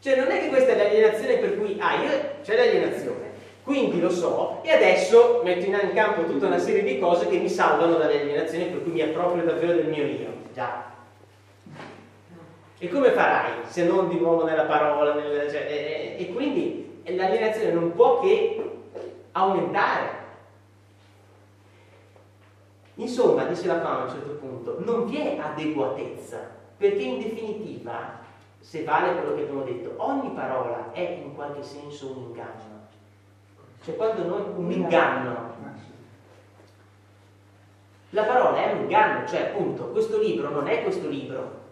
Cioè 0.00 0.16
non 0.16 0.30
è 0.30 0.40
che 0.40 0.48
questa 0.48 0.72
è 0.72 0.76
l'alienazione 0.76 1.38
per 1.38 1.58
cui, 1.58 1.76
ah, 1.80 2.02
io, 2.02 2.10
c'è 2.42 2.56
l'alienazione, 2.56 3.30
quindi 3.64 4.00
lo 4.00 4.10
so 4.10 4.60
e 4.62 4.70
adesso 4.70 5.40
metto 5.44 5.66
in 5.66 5.90
campo 5.92 6.24
tutta 6.24 6.46
una 6.46 6.58
serie 6.58 6.82
di 6.82 6.98
cose 6.98 7.26
che 7.26 7.38
mi 7.38 7.48
salvano 7.48 7.96
dall'alienazione 7.96 8.66
per 8.66 8.82
cui 8.82 8.92
mi 8.92 9.02
approprio 9.02 9.44
davvero 9.44 9.72
del 9.72 9.88
mio 9.88 10.04
io. 10.04 10.32
Già. 10.54 10.84
E 12.78 12.88
come 12.88 13.10
farai 13.10 13.64
se 13.66 13.84
non 13.84 14.08
di 14.08 14.18
nuovo 14.18 14.44
nella 14.44 14.64
parola? 14.64 15.14
Nel, 15.14 15.50
cioè, 15.50 15.66
e, 15.68 16.16
e 16.16 16.32
quindi 16.32 17.02
l'alienazione 17.06 17.72
non 17.72 17.92
può 17.92 18.20
che 18.20 18.70
aumentare. 19.32 20.16
Insomma, 22.94 23.44
dice 23.44 23.66
la 23.66 23.80
fama 23.80 24.00
a 24.00 24.04
un 24.04 24.10
certo 24.10 24.32
punto, 24.32 24.76
non 24.78 25.06
vi 25.06 25.18
è 25.18 25.38
adeguatezza, 25.38 26.50
perché 26.76 27.02
in 27.02 27.18
definitiva 27.18 28.20
se 28.60 28.84
vale 28.84 29.14
quello 29.14 29.34
che 29.34 29.42
abbiamo 29.42 29.62
detto, 29.62 29.94
ogni 29.96 30.30
parola 30.30 30.92
è 30.92 31.20
in 31.22 31.34
qualche 31.34 31.62
senso 31.62 32.10
un 32.10 32.22
inganno. 32.24 32.86
Cioè 33.82 33.96
quando 33.96 34.24
noi 34.24 34.42
un 34.56 34.70
inganno, 34.70 35.48
La 38.10 38.22
parola 38.22 38.56
è 38.56 38.72
un 38.72 38.80
inganno, 38.80 39.26
cioè 39.26 39.40
appunto 39.40 39.88
questo 39.88 40.18
libro 40.18 40.48
non 40.48 40.66
è 40.66 40.82
questo 40.82 41.08
libro. 41.08 41.66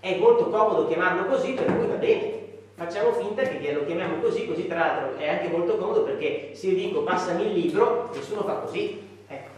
È 0.00 0.18
molto 0.18 0.48
comodo 0.48 0.88
chiamarlo 0.88 1.26
così, 1.26 1.52
per 1.52 1.66
cui 1.66 1.86
va 1.86 1.94
bene. 1.94 2.34
Facciamo 2.74 3.12
finta 3.12 3.42
che 3.42 3.72
lo 3.72 3.84
chiamiamo 3.84 4.20
così, 4.20 4.46
così 4.46 4.66
tra 4.66 4.78
l'altro 4.78 5.16
è 5.16 5.28
anche 5.28 5.48
molto 5.48 5.76
comodo 5.76 6.02
perché 6.02 6.50
se 6.54 6.66
io 6.66 6.74
dico 6.74 7.02
passami 7.02 7.46
il 7.46 7.52
libro, 7.52 8.10
nessuno 8.12 8.42
fa 8.42 8.54
così. 8.56 9.22
Ecco. 9.26 9.50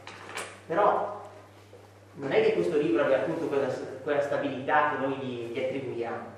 Però 0.67 1.18
non 2.19 2.33
è 2.33 2.43
che 2.43 2.55
questo 2.55 2.79
libro 2.79 3.03
abbia 3.03 3.21
appunto 3.21 3.47
quella, 3.47 3.69
quella 4.03 4.21
stabilità 4.21 4.91
che 4.91 5.07
noi 5.07 5.17
gli, 5.17 5.53
gli 5.53 5.59
attribuiamo. 5.59 6.37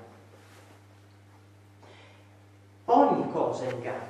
Ogni 2.85 3.31
cosa 3.31 3.65
inganna. 3.65 4.09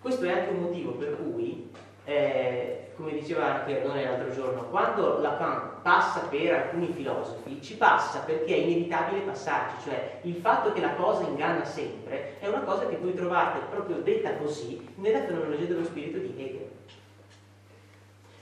Questo 0.00 0.24
è 0.24 0.32
anche 0.32 0.50
un 0.50 0.62
motivo 0.62 0.92
per 0.92 1.16
cui 1.16 1.70
eh, 2.04 2.80
come 3.00 3.12
diceva 3.12 3.60
anche 3.60 3.80
Ardone 3.80 4.04
l'altro 4.04 4.32
giorno, 4.32 4.64
quando 4.64 5.20
Lacan 5.20 5.80
passa 5.82 6.20
per 6.28 6.52
alcuni 6.52 6.92
filosofi, 6.92 7.60
ci 7.62 7.76
passa 7.76 8.20
perché 8.20 8.54
è 8.54 8.58
inevitabile 8.58 9.22
passarci, 9.22 9.88
cioè 9.88 10.18
il 10.22 10.34
fatto 10.34 10.72
che 10.72 10.80
la 10.80 10.94
cosa 10.94 11.24
inganna 11.24 11.64
sempre 11.64 12.38
è 12.38 12.46
una 12.46 12.60
cosa 12.60 12.86
che 12.86 12.96
voi 12.96 13.14
trovate 13.14 13.60
proprio 13.70 13.96
detta 13.96 14.34
così 14.34 14.86
nella 14.96 15.20
fenomenologia 15.20 15.66
dello 15.66 15.84
spirito 15.84 16.18
di 16.18 16.34
Hegel. 16.36 16.68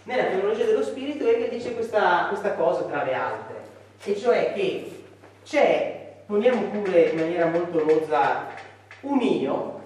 Nella 0.08 0.22
fenomenologia 0.22 0.64
dello 0.64 0.82
spirito 0.82 1.26
Hegel 1.26 1.50
dice 1.50 1.74
questa, 1.74 2.28
questa 2.28 2.54
cosa 2.54 2.84
tra 2.84 3.04
le 3.04 3.12
altre, 3.12 3.62
e 4.02 4.16
cioè 4.16 4.54
che 4.54 5.04
c'è, 5.44 6.22
poniamo 6.24 6.62
pure 6.70 7.10
in 7.10 7.18
maniera 7.18 7.44
molto 7.44 7.86
rozza, 7.86 8.46
un 9.02 9.20
io 9.20 9.82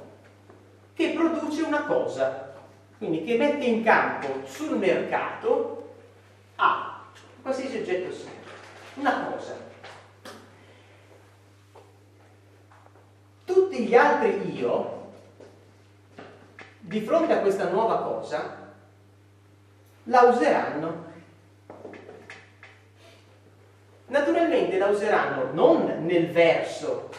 che 0.95 1.11
produce 1.11 1.62
una 1.62 1.83
cosa 1.87 2.55
quindi 2.99 3.25
che 3.25 3.37
mette 3.37 3.64
in 3.64 3.83
campo 3.83 4.47
sul 4.47 4.77
mercato 4.77 5.95
A, 6.55 7.03
qualsiasi 7.43 7.79
oggetto 7.79 8.12
sia, 8.12 8.31
una 8.95 9.27
cosa. 9.29 9.57
Tutti 13.45 13.85
gli 13.85 13.95
altri 13.97 14.57
io, 14.57 15.11
di 16.79 17.01
fronte 17.01 17.33
a 17.33 17.41
questa 17.41 17.70
nuova 17.70 18.03
cosa, 18.03 18.61
la 20.05 20.22
useranno. 20.22 21.11
Naturalmente 24.07 24.78
la 24.78 24.86
useranno 24.86 25.53
non 25.53 26.05
nel 26.05 26.30
verso 26.30 27.11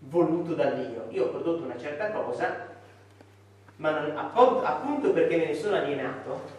voluto 0.00 0.54
dall'io. 0.54 1.06
Io 1.10 1.26
ho 1.26 1.28
prodotto 1.28 1.64
una 1.64 1.78
certa 1.78 2.10
cosa, 2.10 2.68
ma 3.76 3.90
non, 3.90 4.16
appunto 4.16 5.12
perché 5.12 5.36
me 5.36 5.46
ne 5.46 5.54
sono 5.54 5.76
alienato, 5.76 6.58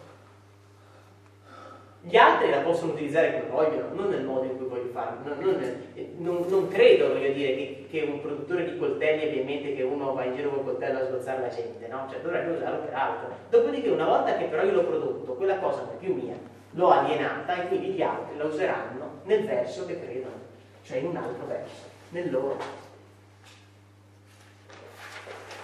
gli 2.04 2.16
altri 2.16 2.50
la 2.50 2.58
possono 2.58 2.92
utilizzare 2.92 3.32
come 3.32 3.48
vogliono, 3.48 3.94
non 3.94 4.08
nel 4.08 4.24
modo 4.24 4.44
in 4.44 4.56
cui 4.56 4.66
voglio 4.66 4.90
farlo. 4.90 5.20
Non, 5.22 5.38
non, 5.38 5.82
non, 6.16 6.44
non 6.48 6.68
credo, 6.68 7.08
voglio 7.08 7.32
dire, 7.32 7.54
che, 7.54 7.86
che, 7.88 8.00
un 8.02 8.20
produttore 8.20 8.72
di 8.72 8.76
coltelli 8.76 9.28
abbia 9.28 9.40
in 9.40 9.46
mente 9.46 9.74
che 9.74 9.82
uno 9.82 10.12
va 10.12 10.24
in 10.24 10.34
giro 10.34 10.50
col 10.50 10.64
coltello 10.64 10.98
a 10.98 11.06
sgozzare 11.06 11.40
la 11.42 11.48
gente, 11.48 11.86
no? 11.86 12.08
Cioè 12.10 12.20
dovrebbe 12.20 12.56
usarlo 12.56 12.78
per 12.80 12.94
altro. 12.94 13.28
Dopodiché, 13.50 13.88
una 13.90 14.06
volta 14.06 14.36
che 14.36 14.46
però 14.46 14.64
io 14.64 14.72
l'ho 14.72 14.84
prodotto, 14.84 15.34
quella 15.34 15.58
cosa 15.58 15.82
non 15.82 15.90
è 15.94 15.98
più 15.98 16.12
mia, 16.12 16.34
l'ho 16.70 16.90
alienata 16.90 17.62
e 17.62 17.68
quindi 17.68 17.88
gli 17.90 18.02
altri 18.02 18.36
la 18.36 18.44
useranno 18.44 19.20
nel 19.24 19.44
verso 19.44 19.86
che 19.86 20.00
credono, 20.00 20.34
cioè 20.82 20.96
in 20.96 21.06
un 21.06 21.16
altro 21.16 21.46
verso, 21.46 21.84
nel 22.08 22.32
loro. 22.32 22.58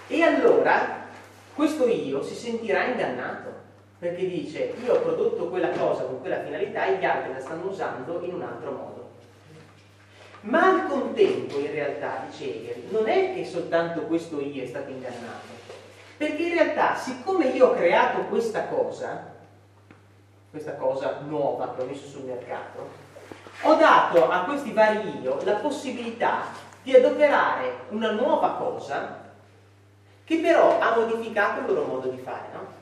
E 0.07 0.21
allora 0.21 1.07
questo 1.53 1.85
io 1.85 2.23
si 2.23 2.33
sentirà 2.33 2.85
ingannato 2.85 3.51
perché 3.99 4.25
dice 4.27 4.73
io 4.81 4.95
ho 4.95 4.99
prodotto 5.01 5.49
quella 5.49 5.71
cosa 5.71 6.03
con 6.03 6.21
quella 6.21 6.41
finalità 6.41 6.85
e 6.85 6.97
gli 6.97 7.05
altri 7.05 7.33
la 7.33 7.39
stanno 7.41 7.69
usando 7.69 8.21
in 8.23 8.33
un 8.33 8.41
altro 8.41 8.71
modo. 8.71 9.09
Ma 10.41 10.69
al 10.69 10.87
contempo, 10.87 11.59
in 11.59 11.69
realtà, 11.69 12.23
dice 12.29 12.45
Hegel, 12.45 12.83
non 12.91 13.09
è 13.09 13.33
che 13.33 13.45
soltanto 13.45 14.03
questo 14.03 14.39
io 14.39 14.63
è 14.63 14.67
stato 14.67 14.89
ingannato, 14.89 15.47
perché 16.15 16.43
in 16.43 16.53
realtà, 16.53 16.95
siccome 16.95 17.47
io 17.47 17.67
ho 17.67 17.73
creato 17.73 18.21
questa 18.29 18.67
cosa, 18.67 19.33
questa 20.49 20.75
cosa 20.75 21.19
nuova 21.27 21.73
che 21.75 21.81
ho 21.81 21.85
messo 21.85 22.07
sul 22.07 22.23
mercato, 22.23 23.07
ho 23.63 23.75
dato 23.75 24.29
a 24.29 24.45
questi 24.45 24.71
vari 24.71 25.19
io 25.21 25.39
la 25.43 25.55
possibilità 25.55 26.43
di 26.83 26.95
adoperare 26.95 27.79
una 27.89 28.11
nuova 28.11 28.51
cosa 28.51 29.27
che 30.23 30.37
però 30.37 30.79
ha 30.79 30.95
modificato 30.95 31.59
il 31.59 31.65
loro 31.65 31.83
modo 31.83 32.07
di 32.07 32.17
fare, 32.17 32.47
no? 32.53 32.78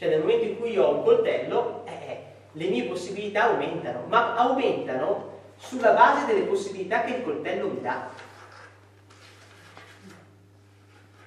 Cioè 0.00 0.08
nel 0.08 0.20
momento 0.20 0.44
in 0.46 0.58
cui 0.58 0.70
io 0.70 0.84
ho 0.84 0.94
un 0.94 1.04
coltello, 1.04 1.84
eh, 1.84 2.22
le 2.52 2.68
mie 2.68 2.84
possibilità 2.84 3.50
aumentano, 3.50 4.06
ma 4.06 4.34
aumentano 4.34 5.40
sulla 5.58 5.92
base 5.92 6.24
delle 6.24 6.46
possibilità 6.46 7.04
che 7.04 7.16
il 7.16 7.22
coltello 7.22 7.68
mi 7.68 7.82
dà. 7.82 8.08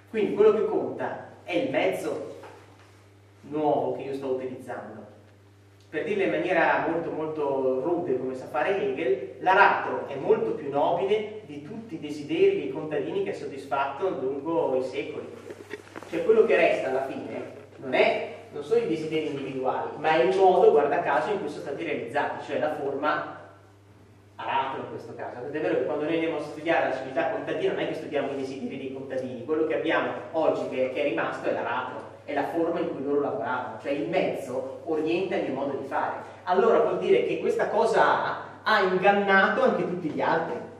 Quindi 0.09 0.33
quello 0.33 0.53
che 0.53 0.65
conta 0.65 1.33
è 1.43 1.53
il 1.53 1.69
mezzo 1.69 2.39
nuovo 3.41 3.95
che 3.95 4.01
io 4.05 4.15
sto 4.15 4.29
utilizzando. 4.29 5.05
Per 5.89 6.03
dirlo 6.03 6.23
in 6.23 6.31
maniera 6.31 6.87
molto 6.87 7.11
molto 7.11 7.79
rude 7.81 8.17
come 8.17 8.33
sa 8.33 8.47
fare 8.47 8.81
Hegel, 8.81 9.35
l'aratro 9.41 10.07
è 10.07 10.15
molto 10.15 10.53
più 10.53 10.71
nobile 10.71 11.41
di 11.45 11.61
tutti 11.61 11.93
i 11.93 11.99
desideri 11.99 12.55
dei 12.55 12.71
contadini 12.71 13.23
che 13.23 13.29
ha 13.29 13.35
soddisfatto 13.35 14.09
lungo 14.09 14.75
i 14.77 14.83
secoli. 14.83 15.27
Cioè 16.09 16.23
quello 16.25 16.43
che 16.45 16.55
resta 16.55 16.89
alla 16.89 17.05
fine 17.05 17.51
non, 17.77 17.93
è, 17.93 18.33
non 18.53 18.63
sono 18.63 18.81
i 18.81 18.87
desideri 18.87 19.27
individuali, 19.27 19.89
ma 19.97 20.09
è 20.11 20.23
il 20.23 20.37
modo, 20.37 20.71
guarda 20.71 21.01
caso, 21.01 21.31
in 21.31 21.39
cui 21.39 21.49
sono 21.49 21.63
stati 21.63 21.83
realizzati, 21.83 22.45
cioè 22.45 22.59
la 22.59 22.75
forma 22.75 23.41
aratro 24.35 24.81
in 24.81 24.89
questo 24.89 25.15
caso. 25.15 25.45
Ed 25.47 25.55
è 25.55 25.59
vero 25.59 25.75
che 25.75 25.85
quando 25.85 26.05
noi 26.05 26.13
andiamo 26.13 26.37
a 26.37 26.41
studiare 26.41 26.89
la 26.89 26.95
civiltà 26.95 27.29
contadina 27.29 27.73
non 27.73 27.81
è 27.81 27.87
che 27.87 27.95
studiamo 27.95 28.31
i 28.31 28.35
desideri 28.35 28.77
dei 28.77 28.93
contadini, 28.93 29.43
quello 29.43 29.65
che 29.65 29.75
abbiamo 29.75 30.11
oggi 30.31 30.69
che, 30.69 30.91
che 30.93 31.01
è 31.01 31.03
rimasto 31.03 31.49
è 31.49 31.53
l'aratro, 31.53 32.11
è 32.25 32.33
la 32.33 32.47
forma 32.49 32.79
in 32.79 32.91
cui 32.91 33.03
loro 33.03 33.21
lavoravano, 33.21 33.79
cioè 33.81 33.91
il 33.91 34.07
mezzo 34.07 34.81
orienta 34.85 35.35
il 35.35 35.51
mio 35.51 35.53
modo 35.53 35.77
di 35.77 35.87
fare. 35.87 36.17
Allora 36.43 36.79
vuol 36.79 36.99
dire 36.99 37.25
che 37.25 37.39
questa 37.39 37.69
cosa 37.69 38.01
ha, 38.03 38.43
ha 38.63 38.81
ingannato 38.81 39.63
anche 39.63 39.83
tutti 39.83 40.09
gli 40.09 40.21
altri 40.21 40.71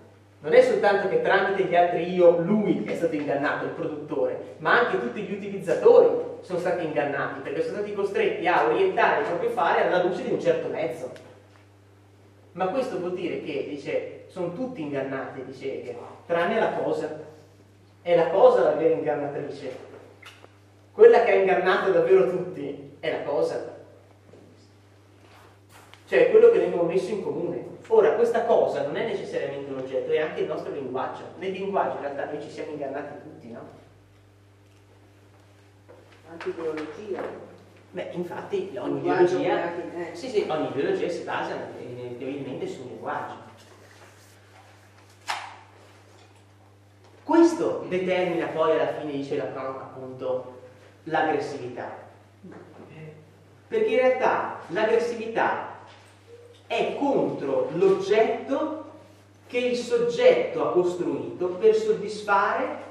non 0.44 0.54
è 0.54 0.62
soltanto 0.62 1.08
che 1.08 1.22
tramite 1.22 1.64
gli 1.64 1.76
altri 1.76 2.14
io 2.14 2.42
lui 2.42 2.84
è 2.84 2.96
stato 2.96 3.16
ingannato, 3.16 3.64
il 3.64 3.72
produttore, 3.72 4.56
ma 4.58 4.78
anche 4.78 5.00
tutti 5.00 5.22
gli 5.22 5.36
utilizzatori 5.36 6.10
sono 6.42 6.60
stati 6.60 6.84
ingannati 6.84 7.40
perché 7.40 7.62
sono 7.62 7.78
stati 7.78 7.94
costretti 7.94 8.46
a 8.46 8.66
orientare 8.66 9.22
il 9.22 9.28
proprio 9.28 9.50
fare 9.52 9.88
alla 9.88 10.04
luce 10.04 10.24
di 10.24 10.34
un 10.34 10.42
certo 10.42 10.68
mezzo. 10.68 11.12
Ma 12.52 12.68
questo 12.68 13.00
vuol 13.00 13.14
dire 13.14 13.42
che, 13.42 13.68
dice, 13.70 14.26
sono 14.28 14.54
tutti 14.54 14.82
ingannati, 14.82 15.46
dice 15.46 15.80
Hegel, 15.80 15.96
tranne 16.26 16.60
la 16.60 16.74
cosa. 16.74 17.22
È 18.02 18.14
la 18.14 18.28
cosa 18.28 18.64
la 18.64 18.72
vera 18.72 18.96
ingannatrice. 18.96 19.72
Quella 20.92 21.24
che 21.24 21.32
ha 21.32 21.36
ingannato 21.36 21.92
davvero 21.92 22.30
tutti 22.30 22.98
è 23.00 23.12
la 23.12 23.24
cosa. 23.24 23.76
Cioè 26.06 26.32
quello 26.32 26.52
che 26.52 26.66
abbiamo 26.66 26.84
messo 26.84 27.12
in 27.12 27.24
comune. 27.24 27.73
Ora, 27.88 28.14
questa 28.14 28.46
cosa 28.46 28.84
non 28.84 28.96
è 28.96 29.06
necessariamente 29.06 29.72
un 29.72 29.80
oggetto, 29.80 30.12
è 30.12 30.20
anche 30.20 30.42
il 30.42 30.48
nostro 30.48 30.72
linguaggio. 30.72 31.24
Nel 31.38 31.52
linguaggio 31.52 31.96
in 31.96 32.02
realtà 32.02 32.26
noi 32.26 32.42
ci 32.42 32.50
siamo 32.50 32.72
ingannati 32.72 33.22
tutti, 33.22 33.52
no? 33.52 33.60
Anche 36.30 36.50
ideologia. 36.50 37.22
Beh, 37.92 38.10
infatti 38.14 38.72
ogni 38.80 39.00
ideologia, 39.00 39.76
eh. 39.76 40.16
sì, 40.16 40.30
sì, 40.30 40.46
ogni 40.48 40.70
ideologia 40.70 41.10
si 41.10 41.24
basa 41.24 41.56
inevitabilmente 41.80 42.68
su 42.68 42.82
un 42.82 42.88
linguaggio. 42.88 43.36
Questo 47.24 47.86
determina 47.88 48.48
poi 48.48 48.72
alla 48.72 48.94
fine, 48.94 49.12
dice 49.12 49.36
Lacan, 49.36 49.66
appunto, 49.66 50.62
l'aggressività. 51.04 52.02
Perché 53.68 53.90
in 53.90 53.98
realtà 53.98 54.60
l'aggressività 54.68 55.73
è 56.74 56.96
contro 56.98 57.70
l'oggetto 57.74 58.82
che 59.48 59.60
il 59.60 59.78
soggetto 59.78 60.68
ha 60.68 60.72
costruito 60.72 61.48
per 61.50 61.76
soddisfare 61.76 62.82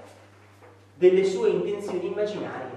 delle 0.94 1.24
sue 1.24 1.48
intenzioni 1.48 2.06
immaginarie. 2.06 2.70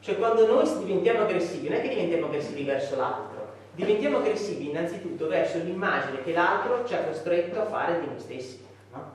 Cioè 0.00 0.18
quando 0.18 0.46
noi 0.46 0.68
diventiamo 0.78 1.22
aggressivi, 1.22 1.68
non 1.68 1.78
è 1.78 1.82
che 1.82 1.88
diventiamo 1.88 2.26
aggressivi 2.26 2.64
verso 2.64 2.96
l'altro, 2.96 3.48
diventiamo 3.74 4.18
aggressivi 4.18 4.68
innanzitutto 4.68 5.26
verso 5.26 5.58
l'immagine 5.58 6.22
che 6.22 6.32
l'altro 6.32 6.84
ci 6.86 6.94
ha 6.94 7.04
costretto 7.04 7.60
a 7.60 7.66
fare 7.66 8.00
di 8.00 8.06
noi 8.06 8.18
stessi. 8.18 8.60
No? 8.92 9.10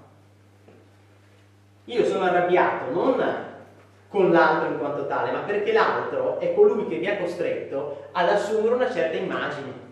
Io 1.86 2.05
sono 2.05 2.24
arrabbiato 2.24 2.91
non 2.91 3.53
con 4.09 4.32
l'altro 4.32 4.70
in 4.70 4.78
quanto 4.80 5.07
tale, 5.07 5.32
ma 5.32 5.39
perché 5.39 5.74
l'altro 5.74 6.39
è 6.39 6.53
colui 6.53 6.88
che 6.88 6.97
mi 6.97 7.07
ha 7.07 7.18
costretto 7.18 8.07
ad 8.11 8.30
assumere 8.30 8.76
una 8.76 8.91
certa 8.91 9.18
immagine. 9.18 9.84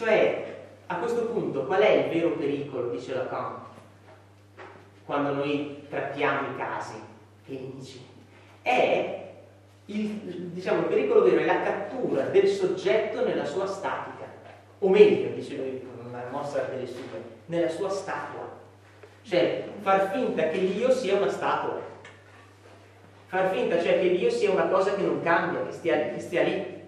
Cioè, 0.00 0.56
a 0.86 0.96
questo 0.96 1.26
punto, 1.26 1.66
qual 1.66 1.82
è 1.82 1.90
il 1.90 2.08
vero 2.08 2.30
pericolo, 2.30 2.88
dice 2.88 3.12
Lacan, 3.12 3.56
quando 5.04 5.34
noi 5.34 5.84
trattiamo 5.90 6.48
i 6.48 6.56
casi? 6.56 6.94
Fenici, 7.42 8.00
è 8.62 9.32
il, 9.84 10.08
diciamo, 10.54 10.80
il 10.80 10.86
pericolo 10.86 11.22
vero 11.22 11.40
è 11.40 11.44
la 11.44 11.60
cattura 11.60 12.22
del 12.22 12.48
soggetto 12.48 13.26
nella 13.26 13.44
sua 13.44 13.66
statica, 13.66 14.24
o 14.78 14.88
meglio, 14.88 15.34
dice 15.34 15.56
lui, 15.56 15.86
una 16.08 16.24
mossa 16.30 16.62
delle 16.62 16.86
sue, 16.86 17.02
nella 17.44 17.68
sua 17.68 17.90
statua. 17.90 18.48
Cioè, 19.20 19.64
far 19.82 20.12
finta 20.12 20.48
che 20.48 20.60
l'io 20.60 20.90
sia 20.92 21.16
una 21.16 21.28
statua. 21.28 21.78
Far 23.26 23.50
finta 23.54 23.78
cioè 23.78 24.00
che 24.00 24.06
l'io 24.06 24.30
sia 24.30 24.50
una 24.50 24.68
cosa 24.68 24.94
che 24.94 25.02
non 25.02 25.20
cambia, 25.20 25.62
che 25.66 25.72
stia, 25.72 26.08
che 26.08 26.20
stia 26.20 26.42
lì, 26.42 26.79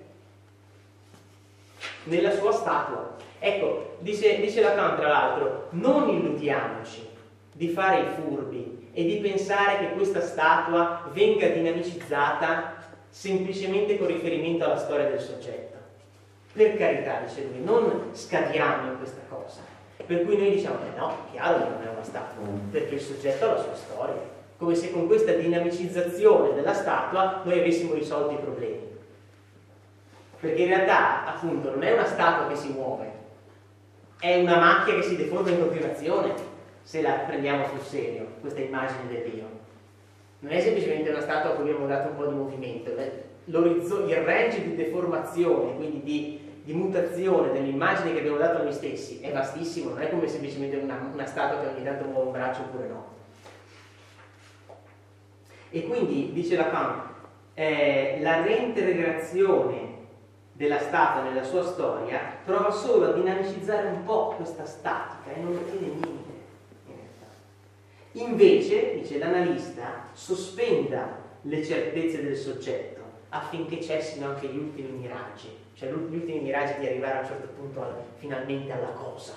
nella 2.05 2.33
sua 2.33 2.53
statua. 2.53 3.17
Ecco, 3.39 3.97
dice, 3.99 4.41
dice 4.41 4.61
Lacan 4.61 4.97
tra 4.97 5.09
l'altro, 5.09 5.69
non 5.71 6.09
illudiamoci 6.09 7.09
di 7.53 7.69
fare 7.69 8.01
i 8.01 8.07
furbi 8.17 8.91
e 8.93 9.05
di 9.05 9.17
pensare 9.17 9.79
che 9.79 9.93
questa 9.95 10.21
statua 10.21 11.09
venga 11.13 11.49
dinamicizzata 11.49 12.77
semplicemente 13.09 13.99
con 13.99 14.07
riferimento 14.07 14.65
alla 14.65 14.77
storia 14.77 15.09
del 15.09 15.21
soggetto. 15.21 15.77
Per 16.53 16.77
carità, 16.77 17.21
dice 17.21 17.49
lui, 17.51 17.63
non 17.63 18.11
scadiamo 18.13 18.93
in 18.93 18.99
questa 18.99 19.21
cosa. 19.29 19.61
Per 20.05 20.25
cui 20.25 20.37
noi 20.37 20.51
diciamo, 20.53 20.77
eh 20.85 20.99
no, 20.99 21.17
chiaro 21.31 21.59
che 21.59 21.71
non 21.71 21.83
è 21.83 21.89
una 21.89 22.03
statua, 22.03 22.45
perché 22.71 22.95
il 22.95 23.01
soggetto 23.01 23.45
ha 23.45 23.55
la 23.55 23.63
sua 23.63 23.75
storia. 23.75 24.31
Come 24.57 24.75
se 24.75 24.93
con 24.93 25.07
questa 25.07 25.33
dinamicizzazione 25.33 26.55
della 26.55 26.75
statua 26.75 27.41
noi 27.45 27.59
avessimo 27.59 27.95
risolto 27.95 28.35
i 28.35 28.43
problemi. 28.43 28.92
Perché 30.43 30.63
in 30.63 30.69
realtà, 30.71 31.25
appunto, 31.25 31.71
non 31.71 31.85
è 31.85 31.93
una 31.93 32.05
statua 32.05 32.49
che 32.49 32.57
si 32.57 32.73
muove, 32.73 33.13
è 34.19 34.41
una 34.41 34.57
macchia 34.57 34.97
che 34.97 35.03
si 35.03 35.15
deforma 35.15 35.51
in 35.51 35.61
continuazione, 35.61 36.35
se 36.83 37.01
la 37.01 37.13
prendiamo 37.13 37.65
sul 37.69 37.79
serio, 37.79 38.27
questa 38.41 38.59
immagine 38.59 39.07
del 39.07 39.31
Dio. 39.31 39.45
Non 40.41 40.51
è 40.51 40.59
semplicemente 40.59 41.11
una 41.11 41.21
statua 41.21 41.53
a 41.53 41.55
cui 41.55 41.69
abbiamo 41.69 41.87
dato 41.87 42.09
un 42.09 42.17
po' 42.17 42.27
di 42.27 42.35
movimento, 42.35 42.91
il 42.91 44.17
range 44.25 44.65
di 44.65 44.75
deformazione, 44.75 45.77
quindi 45.77 46.03
di, 46.03 46.41
di 46.65 46.73
mutazione 46.73 47.53
dell'immagine 47.53 48.13
che 48.13 48.19
abbiamo 48.19 48.39
dato 48.39 48.59
a 48.59 48.63
noi 48.63 48.73
stessi 48.73 49.21
è 49.21 49.31
vastissimo, 49.31 49.91
non 49.91 50.03
è 50.03 50.11
come 50.11 50.27
semplicemente 50.27 50.75
una, 50.75 51.09
una 51.13 51.27
statua 51.27 51.61
che 51.61 51.69
ogni 51.69 51.85
tanto 51.85 52.07
muove 52.07 52.27
un 52.27 52.33
braccio 52.33 52.63
oppure 52.63 52.89
no. 52.89 53.07
E 55.71 55.85
quindi, 55.85 56.33
dice 56.33 56.57
Lacan, 56.57 57.01
eh, 57.55 58.19
la 58.21 58.43
reintegrazione 58.43 59.92
della 60.53 60.79
statua 60.79 61.23
nella 61.23 61.43
sua 61.43 61.65
storia 61.65 62.37
prova 62.45 62.71
solo 62.71 63.07
a 63.07 63.13
dinamicizzare 63.13 63.89
un 63.89 64.05
po' 64.05 64.35
questa 64.37 64.65
statica 64.65 65.33
e 65.35 65.41
non 65.41 65.57
ottiene 65.57 65.87
niente. 65.87 66.31
In 68.13 68.29
Invece, 68.29 69.01
dice 69.01 69.19
l'analista, 69.19 70.09
sospenda 70.13 71.21
le 71.43 71.65
certezze 71.65 72.23
del 72.23 72.37
soggetto 72.37 73.01
affinché 73.31 73.81
cessino 73.81 74.27
anche 74.27 74.49
gli 74.49 74.59
ultimi 74.59 74.91
miraggi, 74.91 75.49
cioè 75.75 75.91
gli 75.91 76.15
ultimi 76.15 76.41
miraggi 76.41 76.79
di 76.79 76.87
arrivare 76.87 77.19
a 77.19 77.21
un 77.21 77.27
certo 77.27 77.49
punto 77.57 77.83
alla, 77.83 77.97
finalmente 78.17 78.71
alla 78.73 78.91
cosa. 78.91 79.33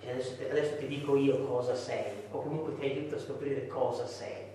Cioè 0.00 0.12
adesso, 0.12 0.36
adesso 0.48 0.76
ti 0.76 0.86
dico 0.86 1.16
io 1.16 1.44
cosa 1.44 1.74
sei, 1.74 2.12
o 2.30 2.40
comunque 2.40 2.76
ti 2.78 2.84
aiuto 2.84 3.16
a 3.16 3.18
scoprire 3.18 3.66
cosa 3.66 4.06
sei. 4.06 4.48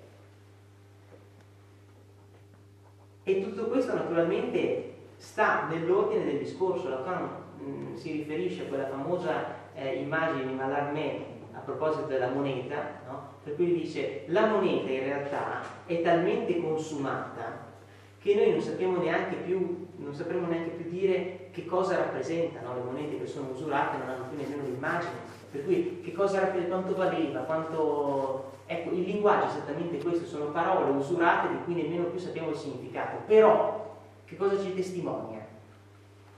E 3.24 3.44
tutto 3.44 3.66
questo 3.66 3.94
naturalmente 3.94 4.95
sta 5.18 5.68
nell'ordine 5.70 6.26
del 6.26 6.38
discorso. 6.38 6.90
Lacan 6.90 7.30
mm, 7.62 7.96
si 7.96 8.12
riferisce 8.12 8.64
a 8.64 8.66
quella 8.66 8.88
famosa 8.88 9.64
eh, 9.74 9.96
immagine 9.96 10.48
di 10.48 10.54
Mallarmé 10.54 11.34
a 11.54 11.60
proposito 11.60 12.08
della 12.08 12.30
moneta, 12.30 13.02
no? 13.08 13.34
per 13.44 13.56
cui 13.56 13.74
dice 13.74 14.24
la 14.28 14.48
moneta 14.48 14.90
in 14.90 15.00
realtà 15.00 15.62
è 15.86 16.02
talmente 16.02 16.60
consumata 16.60 17.74
che 18.20 18.34
noi 18.34 18.52
non 18.52 18.62
sappiamo 18.62 18.98
neanche 18.98 19.36
più, 19.36 19.88
sapremo 20.10 20.48
neanche 20.48 20.72
più 20.72 20.90
dire 20.90 21.50
che 21.52 21.66
cosa 21.66 21.96
rappresentano 21.96 22.74
le 22.74 22.82
monete 22.82 23.20
che 23.20 23.28
sono 23.28 23.52
usurate, 23.52 23.98
non 23.98 24.10
hanno 24.10 24.26
più 24.30 24.38
nemmeno 24.40 24.64
l'immagine. 24.64 25.14
Per 25.52 25.64
cui 25.64 26.02
che 26.04 26.12
cosa 26.12 26.40
rappresenta, 26.40 26.76
quanto 26.76 26.96
valeva, 26.96 27.42
quanto... 27.42 28.54
Ecco, 28.66 28.96
il 28.96 29.04
linguaggio 29.04 29.46
è 29.46 29.48
esattamente 29.50 30.00
questo, 30.00 30.26
sono 30.26 30.46
parole 30.46 30.90
usurate 30.90 31.50
di 31.50 31.64
cui 31.66 31.76
nemmeno 31.76 32.06
più 32.06 32.18
sappiamo 32.18 32.50
il 32.50 32.56
significato. 32.56 33.18
Però 33.28 33.85
che 34.26 34.36
cosa 34.36 34.62
ci 34.62 34.74
testimonia 34.74 35.46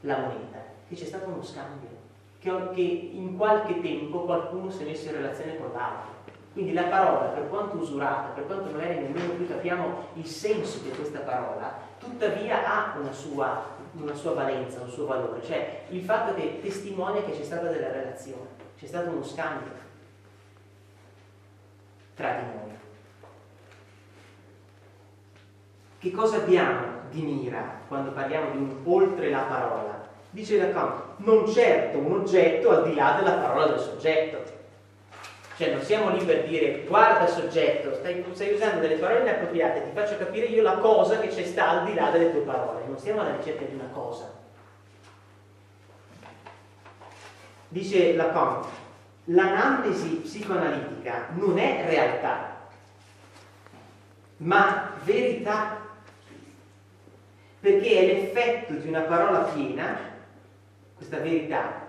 la 0.01 0.17
moneta? 0.19 0.59
Che 0.87 0.95
c'è 0.95 1.05
stato 1.05 1.29
uno 1.29 1.41
scambio, 1.41 1.89
che, 2.39 2.69
che 2.73 2.81
in 2.81 3.35
qualche 3.37 3.81
tempo 3.81 4.21
qualcuno 4.21 4.69
si 4.69 4.83
è 4.83 4.85
messo 4.85 5.07
in 5.07 5.15
relazione 5.15 5.57
con 5.57 5.71
l'altro. 5.73 6.15
Quindi 6.53 6.73
la 6.73 6.85
parola, 6.85 7.27
per 7.27 7.49
quanto 7.49 7.77
usurata, 7.77 8.29
per 8.29 8.47
quanto 8.47 8.71
magari 8.71 8.95
nemmeno 8.95 9.33
più 9.33 9.47
capiamo 9.47 10.07
il 10.15 10.25
senso 10.25 10.79
di 10.79 10.89
questa 10.89 11.19
parola, 11.19 11.71
tuttavia 11.99 12.65
ha 12.65 12.97
una 12.97 13.11
sua, 13.11 13.63
una 13.93 14.15
sua 14.15 14.33
valenza, 14.33 14.81
un 14.81 14.89
suo 14.89 15.05
valore, 15.05 15.43
cioè 15.43 15.83
il 15.89 16.01
fatto 16.01 16.33
che 16.33 16.59
testimonia 16.61 17.23
che 17.23 17.33
c'è 17.33 17.43
stata 17.43 17.67
della 17.69 17.91
relazione, 17.91 18.47
c'è 18.75 18.87
stato 18.87 19.09
uno 19.09 19.23
scambio 19.23 19.71
tra 22.15 22.39
di 22.39 22.45
noi. 22.45 22.75
Che 26.07 26.13
cosa 26.13 26.37
abbiamo 26.37 27.01
di 27.09 27.21
mira 27.21 27.81
quando 27.89 28.11
parliamo 28.11 28.51
di 28.51 28.57
un 28.59 28.77
oltre 28.85 29.29
la 29.29 29.39
parola. 29.41 30.07
Dice 30.29 30.57
Lacan, 30.57 31.01
non 31.17 31.45
certo 31.45 31.97
un 31.97 32.13
oggetto 32.13 32.69
al 32.69 32.87
di 32.87 32.95
là 32.95 33.17
della 33.19 33.33
parola 33.33 33.65
del 33.65 33.79
soggetto. 33.79 34.41
Cioè 35.57 35.73
non 35.73 35.81
siamo 35.81 36.11
lì 36.11 36.23
per 36.23 36.45
dire 36.45 36.85
guarda 36.87 37.27
soggetto, 37.27 37.93
stai, 37.95 38.23
stai 38.31 38.53
usando 38.53 38.79
delle 38.79 38.95
parole 38.95 39.19
inappropriate, 39.19 39.83
ti 39.83 39.89
faccio 39.93 40.17
capire 40.17 40.45
io 40.45 40.61
la 40.61 40.77
cosa 40.77 41.19
che 41.19 41.27
c'è 41.27 41.43
sta 41.43 41.71
al 41.71 41.85
di 41.85 41.93
là 41.93 42.09
delle 42.09 42.31
tue 42.31 42.41
parole. 42.41 42.85
Non 42.87 42.97
siamo 42.97 43.19
alla 43.19 43.35
ricerca 43.35 43.65
di 43.65 43.73
una 43.73 43.89
cosa. 43.91 44.31
Dice 47.67 48.15
Lacan, 48.15 48.63
l'analisi 49.25 50.21
psicoanalitica 50.23 51.31
non 51.33 51.57
è 51.57 51.83
realtà, 51.85 52.55
ma 54.37 54.93
verità 55.03 55.85
perché 57.59 57.99
è 57.99 58.05
l'effetto 58.05 58.73
di 58.73 58.87
una 58.87 59.01
parola 59.01 59.39
piena, 59.39 59.97
questa 60.95 61.17
verità, 61.17 61.85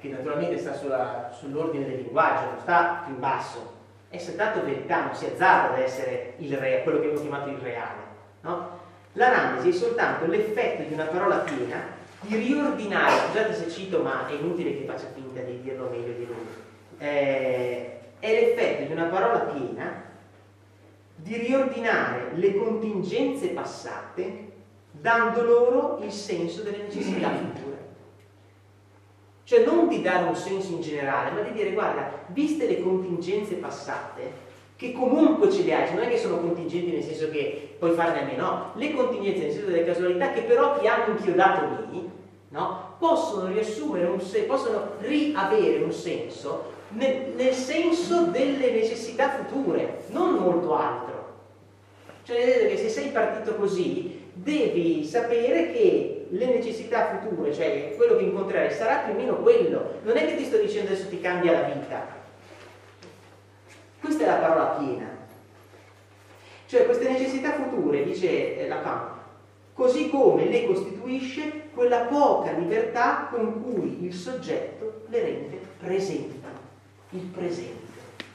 che 0.00 0.08
naturalmente 0.08 0.58
sta 0.58 0.74
sulla, 0.74 1.30
sull'ordine 1.38 1.86
del 1.86 1.96
linguaggio, 1.98 2.50
non 2.50 2.58
sta 2.60 3.02
più 3.04 3.14
in 3.14 3.20
basso, 3.20 3.80
è 4.08 4.18
soltanto 4.18 4.64
verità, 4.64 5.04
non 5.04 5.14
si 5.14 5.26
azzarda 5.26 5.74
ad 5.74 5.80
essere 5.80 6.34
il 6.38 6.56
re, 6.56 6.82
quello 6.82 6.98
che 6.98 7.06
abbiamo 7.06 7.22
chiamato 7.22 7.48
il 7.50 7.58
reale. 7.58 8.00
No? 8.40 8.80
L'analisi 9.12 9.68
è 9.68 9.72
soltanto 9.72 10.26
l'effetto 10.26 10.82
di 10.82 10.92
una 10.92 11.06
parola 11.06 11.36
piena 11.38 12.00
di 12.20 12.36
riordinare, 12.36 13.28
scusate 13.28 13.54
se 13.54 13.70
cito 13.70 14.00
ma 14.02 14.26
è 14.28 14.32
inutile 14.32 14.76
che 14.76 14.84
faccia 14.84 15.06
finta 15.14 15.40
di 15.40 15.60
dirlo 15.62 15.88
meglio 15.88 16.12
di 16.12 16.26
lui, 16.26 16.46
eh, 16.98 17.98
è 18.18 18.32
l'effetto 18.32 18.84
di 18.84 18.92
una 18.92 19.06
parola 19.06 19.40
piena 19.40 20.02
di 21.16 21.36
riordinare 21.36 22.30
le 22.34 22.56
contingenze 22.56 23.48
passate 23.48 24.50
dando 25.02 25.42
loro 25.42 25.98
il 26.02 26.12
senso 26.12 26.62
delle 26.62 26.84
necessità 26.84 27.28
future. 27.30 27.70
Cioè 29.42 29.64
non 29.64 29.88
di 29.88 30.00
dare 30.00 30.28
un 30.28 30.36
senso 30.36 30.72
in 30.72 30.80
generale, 30.80 31.32
ma 31.32 31.40
di 31.40 31.52
dire 31.52 31.72
guarda, 31.72 32.24
viste 32.28 32.68
le 32.68 32.80
contingenze 32.80 33.56
passate, 33.56 34.50
che 34.76 34.92
comunque 34.92 35.50
ce 35.50 35.64
le 35.64 35.74
hai, 35.74 35.86
cioè 35.86 35.96
non 35.96 36.04
è 36.04 36.08
che 36.08 36.18
sono 36.18 36.38
contingenti 36.38 36.92
nel 36.92 37.02
senso 37.02 37.28
che 37.30 37.74
puoi 37.78 37.92
farne 37.92 38.22
a 38.22 38.24
meno, 38.24 38.46
no, 38.46 38.72
le 38.76 38.94
contingenze 38.94 39.42
nel 39.42 39.52
senso 39.52 39.66
delle 39.66 39.84
casualità 39.84 40.30
che 40.30 40.42
però 40.42 40.78
ti 40.78 40.86
hanno 40.86 41.16
inchiodato 41.16 41.86
lì, 41.90 42.08
no, 42.50 42.94
possono 42.98 43.48
riassumere 43.48 44.06
un 44.06 44.20
senso, 44.20 44.46
possono 44.46 44.92
riavere 45.00 45.82
un 45.82 45.92
senso 45.92 46.70
nel, 46.90 47.32
nel 47.34 47.54
senso 47.54 48.26
delle 48.26 48.70
necessità 48.70 49.30
future, 49.30 50.04
non 50.10 50.34
molto 50.34 50.74
altro. 50.76 51.10
Cioè 52.22 52.40
senso 52.40 52.68
che 52.68 52.76
se 52.76 52.88
sei 52.88 53.08
partito 53.08 53.56
così, 53.56 54.21
devi 54.42 55.04
sapere 55.04 55.72
che 55.72 56.26
le 56.30 56.46
necessità 56.46 57.20
future, 57.20 57.52
cioè 57.52 57.94
quello 57.96 58.16
che 58.16 58.24
incontrerai, 58.24 58.72
sarà 58.72 58.98
più 58.98 59.14
o 59.14 59.16
meno 59.16 59.36
quello. 59.36 60.00
Non 60.02 60.16
è 60.16 60.26
che 60.26 60.36
ti 60.36 60.44
sto 60.44 60.58
dicendo 60.58 60.90
adesso 60.90 61.08
ti 61.08 61.20
cambia 61.20 61.52
la 61.52 61.62
vita. 61.62 62.20
Questa 64.00 64.24
è 64.24 64.26
la 64.26 64.34
parola 64.34 64.64
piena. 64.78 65.20
Cioè 66.66 66.86
queste 66.86 67.08
necessità 67.08 67.52
future, 67.52 68.02
dice 68.02 68.66
Lacan, 68.66 69.10
così 69.74 70.08
come 70.08 70.46
le 70.46 70.66
costituisce 70.66 71.68
quella 71.74 72.00
poca 72.00 72.52
libertà 72.52 73.28
con 73.30 73.62
cui 73.62 74.04
il 74.04 74.14
soggetto 74.14 75.02
le 75.08 75.20
rende 75.20 75.60
presenti, 75.78 76.40
il 77.10 77.20
presente. 77.20 77.90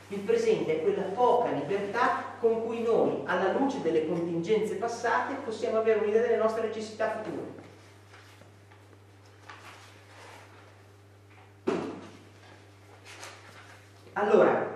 Il 0.10 0.20
presente 0.20 0.78
è 0.78 0.82
quella 0.84 1.02
poca 1.02 1.50
libertà 1.52 2.27
con 2.40 2.66
cui 2.66 2.82
noi, 2.82 3.24
alla 3.26 3.54
luce 3.54 3.82
delle 3.82 4.08
contingenze 4.08 4.76
passate, 4.76 5.36
possiamo 5.44 5.78
avere 5.78 6.00
un'idea 6.00 6.22
delle 6.22 6.38
nostre 6.38 6.68
necessità 6.68 7.22
future. 7.24 7.66
Allora, 14.14 14.76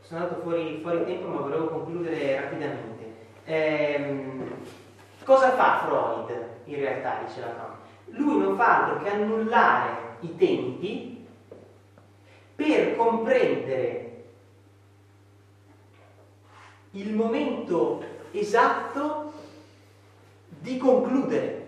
sono 0.00 0.20
andato 0.20 0.40
fuori, 0.42 0.80
fuori 0.82 1.04
tempo 1.04 1.28
ma 1.28 1.40
volevo 1.40 1.68
concludere 1.68 2.40
rapidamente. 2.40 3.12
ehm, 3.44 4.52
cosa 5.24 5.52
fa 5.52 5.84
Freud 5.86 6.46
in 6.64 6.76
realtà, 6.76 7.20
dice 7.24 7.40
Lacan? 7.40 7.76
Lui 8.06 8.38
non 8.38 8.56
fa 8.56 8.84
altro 8.84 9.02
che 9.02 9.10
annullare 9.10 10.16
i 10.20 10.36
tempi 10.36 11.26
per 12.54 12.96
comprendere 12.96 14.03
il 16.94 17.12
momento 17.12 18.02
esatto 18.32 19.32
di 20.48 20.76
concludere. 20.76 21.62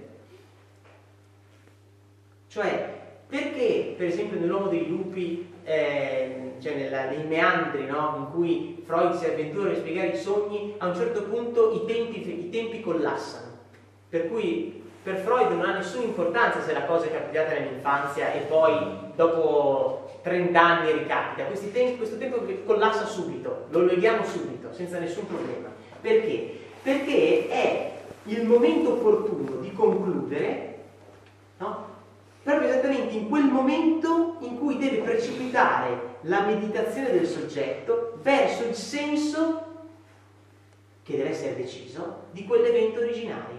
Cioè, 2.49 2.95
perché 3.29 3.95
per 3.97 4.07
esempio 4.07 4.39
nell'uomo 4.39 4.69
dei 4.69 4.89
lupi, 4.89 5.53
eh, 5.65 6.53
cioè 6.61 6.75
nella, 6.77 7.11
nei 7.11 7.25
meandri 7.25 7.87
no? 7.87 8.15
in 8.19 8.31
cui 8.33 8.83
Freud 8.85 9.15
si 9.15 9.27
avventura 9.27 9.73
a 9.73 9.77
spiegare 9.77 10.09
i 10.09 10.17
sogni, 10.17 10.75
a 10.79 10.87
un 10.87 10.95
certo 10.95 11.25
punto 11.25 11.73
i 11.73 11.85
tempi, 11.85 12.47
i 12.47 12.51
tempi 12.51 12.81
collassano. 12.81 13.55
Per 14.09 14.29
cui 14.29 14.85
per 15.07 15.19
Freud 15.19 15.53
non 15.53 15.65
ha 15.65 15.77
nessuna 15.77 16.03
importanza 16.03 16.61
se 16.61 16.73
la 16.73 16.83
cosa 16.83 17.07
è 17.07 17.13
capitata 17.13 17.53
nell'infanzia 17.53 18.33
e 18.33 18.41
poi 18.41 18.75
dopo 19.15 20.19
30 20.23 20.61
anni 20.61 20.91
ricapita. 20.91 21.45
Tempi, 21.45 21.97
questo 21.97 22.19
tempo 22.19 22.43
collassa 22.65 23.07
subito, 23.07 23.67
lo 23.71 23.85
leghiamo 23.85 24.25
subito, 24.25 24.73
senza 24.73 24.99
nessun 24.99 25.29
problema. 25.29 25.69
Perché? 26.01 26.59
Perché 26.83 27.47
è 27.49 27.93
il 28.25 28.45
momento 28.49 28.95
opportuno 28.95 29.61
di 29.61 29.73
concludere, 29.73 30.79
no? 31.59 31.85
proprio 32.43 32.69
esattamente 32.69 33.15
in 33.15 33.29
quel 33.29 33.45
momento 33.45 34.39
in 34.41 34.59
cui 34.59 34.77
deve 34.77 35.03
precipitare 35.03 36.17
la 36.23 36.41
meditazione 36.41 37.13
del 37.13 37.29
soggetto 37.29 38.19
verso 38.23 38.65
il 38.65 38.75
senso 38.75 39.67
che 41.05 41.17
deve 41.17 41.29
essere 41.29 41.55
deciso 41.55 42.23
di 42.33 42.45
quell'evento 42.45 42.99
originario. 42.99 43.56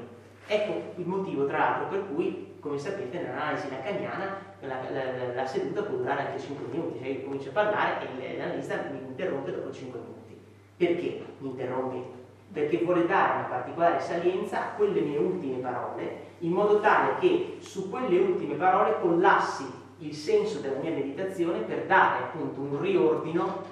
Ecco 0.50 0.94
il 0.96 1.06
motivo, 1.06 1.46
tra 1.46 1.58
l'altro, 1.58 1.88
per 1.88 2.08
cui, 2.08 2.56
come 2.62 2.78
sapete, 2.78 3.20
nell'analisi 3.20 3.70
lacaniana 3.70 4.40
la, 4.62 4.90
la, 4.90 5.34
la, 5.34 5.46
seduta 5.46 5.84
può 5.84 5.98
durare 5.98 6.28
anche 6.28 6.40
5 6.40 6.66
minuti, 6.72 7.00
cioè 7.00 7.10
io 7.10 7.24
comincio 7.24 7.50
a 7.50 7.52
parlare 7.52 8.08
e 8.22 8.38
l'analista 8.38 8.82
mi 8.92 9.00
interrompe 9.00 9.52
dopo 9.52 9.72
5 9.72 10.00
minuti. 10.00 10.40
Perché 10.78 11.26
mi 11.40 11.50
interrompe? 11.50 12.16
Perché 12.54 12.78
vuole 12.78 13.06
dare 13.06 13.40
una 13.40 13.48
particolare 13.48 14.00
salienza 14.00 14.62
a 14.62 14.70
quelle 14.76 15.02
mie 15.02 15.18
ultime 15.18 15.58
parole, 15.58 16.26
in 16.40 16.52
modo 16.52 16.80
tale 16.80 17.18
che 17.20 17.58
su 17.60 17.90
quelle 17.90 18.18
ultime 18.18 18.56
parole 18.56 19.00
collassi 19.02 19.66
il 20.00 20.14
senso 20.14 20.60
della 20.60 20.80
mia 20.80 20.92
meditazione 20.92 21.60
per 21.60 21.86
dare 21.86 22.24
appunto 22.24 22.62
un 22.62 22.80
riordino 22.80 23.64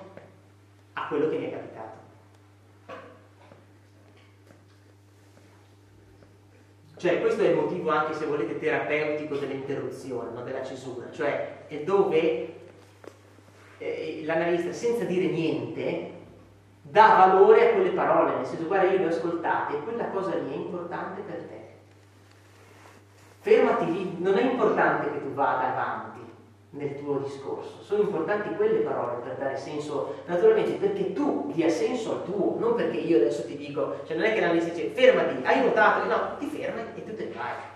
a 0.93 1.07
quello 1.07 1.30
che 1.30 1.38
mi 1.38 1.45
è 1.45 1.51
capitato. 1.51 2.04
Cioè 6.97 7.19
questo 7.19 7.43
è 7.43 7.49
il 7.49 7.55
motivo 7.55 7.89
anche 7.89 8.13
se 8.13 8.25
volete 8.25 8.57
terapeutico 8.57 9.35
dell'interruzione, 9.35 10.31
no? 10.31 10.43
della 10.43 10.63
cesura, 10.63 11.11
cioè 11.11 11.65
è 11.67 11.83
dove 11.83 12.53
eh, 13.77 14.21
l'analista 14.23 14.71
senza 14.71 15.03
dire 15.03 15.25
niente 15.27 16.13
dà 16.81 17.15
valore 17.27 17.69
a 17.69 17.73
quelle 17.73 17.89
parole, 17.89 18.35
nel 18.35 18.45
senso 18.45 18.67
guarda 18.67 18.91
io 18.91 18.99
le 18.99 19.05
ho 19.05 19.09
ascoltate, 19.09 19.79
quella 19.79 20.09
cosa 20.09 20.35
lì 20.35 20.53
è 20.53 20.55
importante 20.55 21.21
per 21.21 21.37
te. 21.43 21.63
Fermati 23.41 23.91
lì, 23.91 24.15
non 24.19 24.37
è 24.37 24.43
importante 24.43 25.11
che 25.11 25.21
tu 25.21 25.33
vada 25.33 25.73
avanti 25.73 26.14
nel 26.76 26.97
tuo 26.97 27.19
discorso, 27.19 27.82
sono 27.82 28.03
importanti 28.03 28.53
quelle 28.55 28.80
parole 28.80 29.21
per 29.21 29.36
dare 29.36 29.57
senso, 29.57 30.15
naturalmente 30.26 30.73
perché 30.73 31.13
tu 31.13 31.51
dia 31.53 31.69
senso 31.69 32.11
al 32.11 32.26
tuo, 32.26 32.57
non 32.59 32.76
perché 32.76 32.97
io 32.97 33.17
adesso 33.17 33.45
ti 33.45 33.55
dico, 33.55 34.01
cioè 34.05 34.17
non 34.17 34.26
è 34.26 34.34
che 34.34 34.41
l'analista 34.41 34.73
dice 34.73 34.89
fermati, 34.89 35.45
hai 35.45 35.61
notato, 35.61 36.05
no, 36.05 36.38
ti 36.38 36.47
fermi 36.47 36.82
e 36.95 37.03
tu 37.05 37.15
te 37.15 37.26
ne 37.26 37.32
vai. 37.32 37.73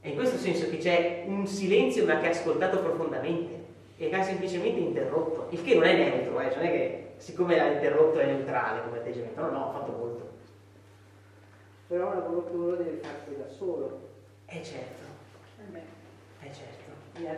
È 0.00 0.08
in 0.08 0.16
questo 0.16 0.36
senso 0.36 0.68
che 0.68 0.78
c'è 0.78 1.24
un 1.26 1.46
silenzio 1.46 2.04
ma 2.04 2.18
che 2.18 2.26
ha 2.26 2.30
ascoltato 2.30 2.80
profondamente 2.80 3.64
e 3.96 4.08
che 4.08 4.16
ha 4.16 4.22
semplicemente 4.22 4.80
interrotto, 4.80 5.46
il 5.50 5.62
che 5.62 5.74
non 5.74 5.84
è 5.84 5.94
neutro, 5.94 6.40
eh, 6.40 6.50
cioè 6.50 6.62
non 6.62 6.66
è 6.66 6.70
che 6.72 7.12
siccome 7.16 7.56
l'ha 7.56 7.72
interrotto 7.72 8.18
è 8.18 8.26
neutrale 8.26 8.82
come 8.82 8.98
atteggiamento, 8.98 9.40
no, 9.40 9.50
no, 9.50 9.64
ho 9.66 9.72
fatto 9.72 9.92
molto. 9.92 10.30
Però 11.86 12.10
è 12.10 12.14
un 12.14 12.20
lavoro 12.20 12.44
che 12.44 12.52
uno 12.54 12.74
deve 12.74 12.98
farsi 13.00 13.36
da 13.36 13.48
solo. 13.48 14.10
Eh 14.46 14.62
certo. 14.62 15.02
Eh 16.40 16.52
certo. 16.52 16.81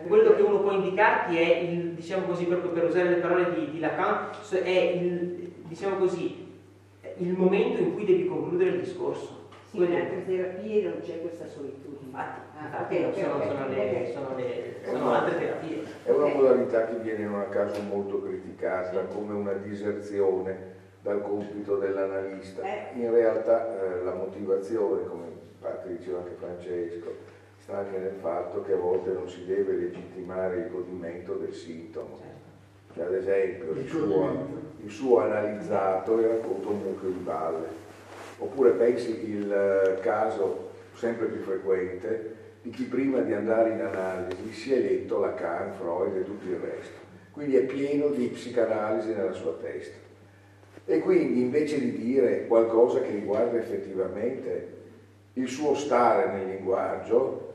Quello 0.07 0.33
che 0.35 0.41
uno 0.41 0.61
può 0.61 0.71
indicarti 0.71 1.37
è 1.37 1.57
il, 1.57 1.91
diciamo 1.91 2.27
così, 2.27 2.45
proprio 2.45 2.71
per 2.71 2.85
usare 2.85 3.09
le 3.09 3.15
parole 3.15 3.53
di, 3.53 3.71
di 3.71 3.79
Lacan, 3.79 4.29
è 4.51 4.69
il, 4.69 5.53
diciamo 5.67 5.97
così, 5.97 6.47
il 7.17 7.33
momento 7.33 7.81
in 7.81 7.93
cui 7.93 8.05
devi 8.05 8.25
concludere 8.25 8.71
il 8.71 8.79
discorso. 8.79 9.43
Sì, 9.69 9.77
in 9.77 9.93
altre 9.93 10.25
terapie 10.25 10.83
non 10.83 10.99
c'è 11.01 11.19
questa 11.21 11.45
solitudine. 11.45 12.05
Infatti, 12.05 12.39
ah, 12.57 12.65
infatti 12.65 12.95
okay, 12.95 13.23
sono, 13.23 13.35
okay, 13.35 13.47
sono, 13.47 13.67
le, 13.67 14.11
sono, 14.13 14.35
le, 14.35 14.75
sono 14.85 15.11
altre 15.11 15.37
terapie. 15.37 15.83
È 16.03 16.11
una 16.11 16.33
modalità 16.33 16.85
che 16.85 16.95
viene 16.99 17.25
non 17.25 17.41
a 17.41 17.45
caso 17.45 17.81
molto 17.81 18.21
criticata 18.21 19.01
come 19.05 19.33
una 19.33 19.53
diserzione 19.53 20.73
dal 21.01 21.21
compito 21.21 21.77
dell'analista. 21.77 22.63
Eh. 22.63 22.99
In 22.99 23.11
realtà 23.11 23.67
eh, 23.67 24.03
la 24.03 24.13
motivazione, 24.13 25.05
come 25.05 25.25
in 25.25 25.59
parte 25.59 25.97
diceva 25.97 26.19
anche 26.19 26.35
Francesco, 26.39 27.13
sta 27.65 27.79
anche 27.79 27.97
nel 27.97 28.17
fatto 28.21 28.61
che 28.61 28.73
a 28.73 28.77
volte 28.77 29.11
non 29.11 29.27
si 29.27 29.43
deve 29.43 29.73
legittimare 29.73 30.57
il 30.57 30.69
godimento 30.69 31.33
del 31.33 31.53
sintomo. 31.53 32.21
Cioè, 32.93 33.05
ad 33.05 33.13
esempio, 33.15 33.71
il 33.71 33.89
suo, 33.89 34.47
il 34.83 34.91
suo 34.91 35.19
analizzato 35.19 36.19
era 36.19 36.35
appunto 36.35 36.69
un 36.69 36.81
mucchio 36.81 37.09
di 37.09 37.19
balle. 37.23 37.83
Oppure 38.37 38.71
pensi 38.71 39.29
il 39.29 39.51
eh, 39.51 39.99
caso 40.01 40.69
sempre 40.93 41.25
più 41.25 41.41
frequente 41.41 42.35
di 42.61 42.69
chi 42.69 42.83
prima 42.83 43.21
di 43.21 43.33
andare 43.33 43.71
in 43.71 43.81
analisi 43.81 44.53
si 44.53 44.73
è 44.73 44.79
letto 44.79 45.19
Lacan, 45.19 45.73
Freud 45.73 46.15
e 46.17 46.23
tutto 46.23 46.47
il 46.47 46.57
resto. 46.57 47.03
Quindi 47.31 47.55
è 47.55 47.63
pieno 47.63 48.09
di 48.09 48.27
psicanalisi 48.27 49.09
nella 49.09 49.33
sua 49.33 49.57
testa. 49.59 49.97
E 50.85 50.99
quindi 50.99 51.41
invece 51.41 51.79
di 51.79 51.97
dire 51.97 52.45
qualcosa 52.45 53.01
che 53.01 53.09
riguarda 53.09 53.57
effettivamente 53.57 54.73
il 55.33 55.47
suo 55.47 55.73
stare 55.73 56.31
nel 56.31 56.47
linguaggio, 56.47 57.54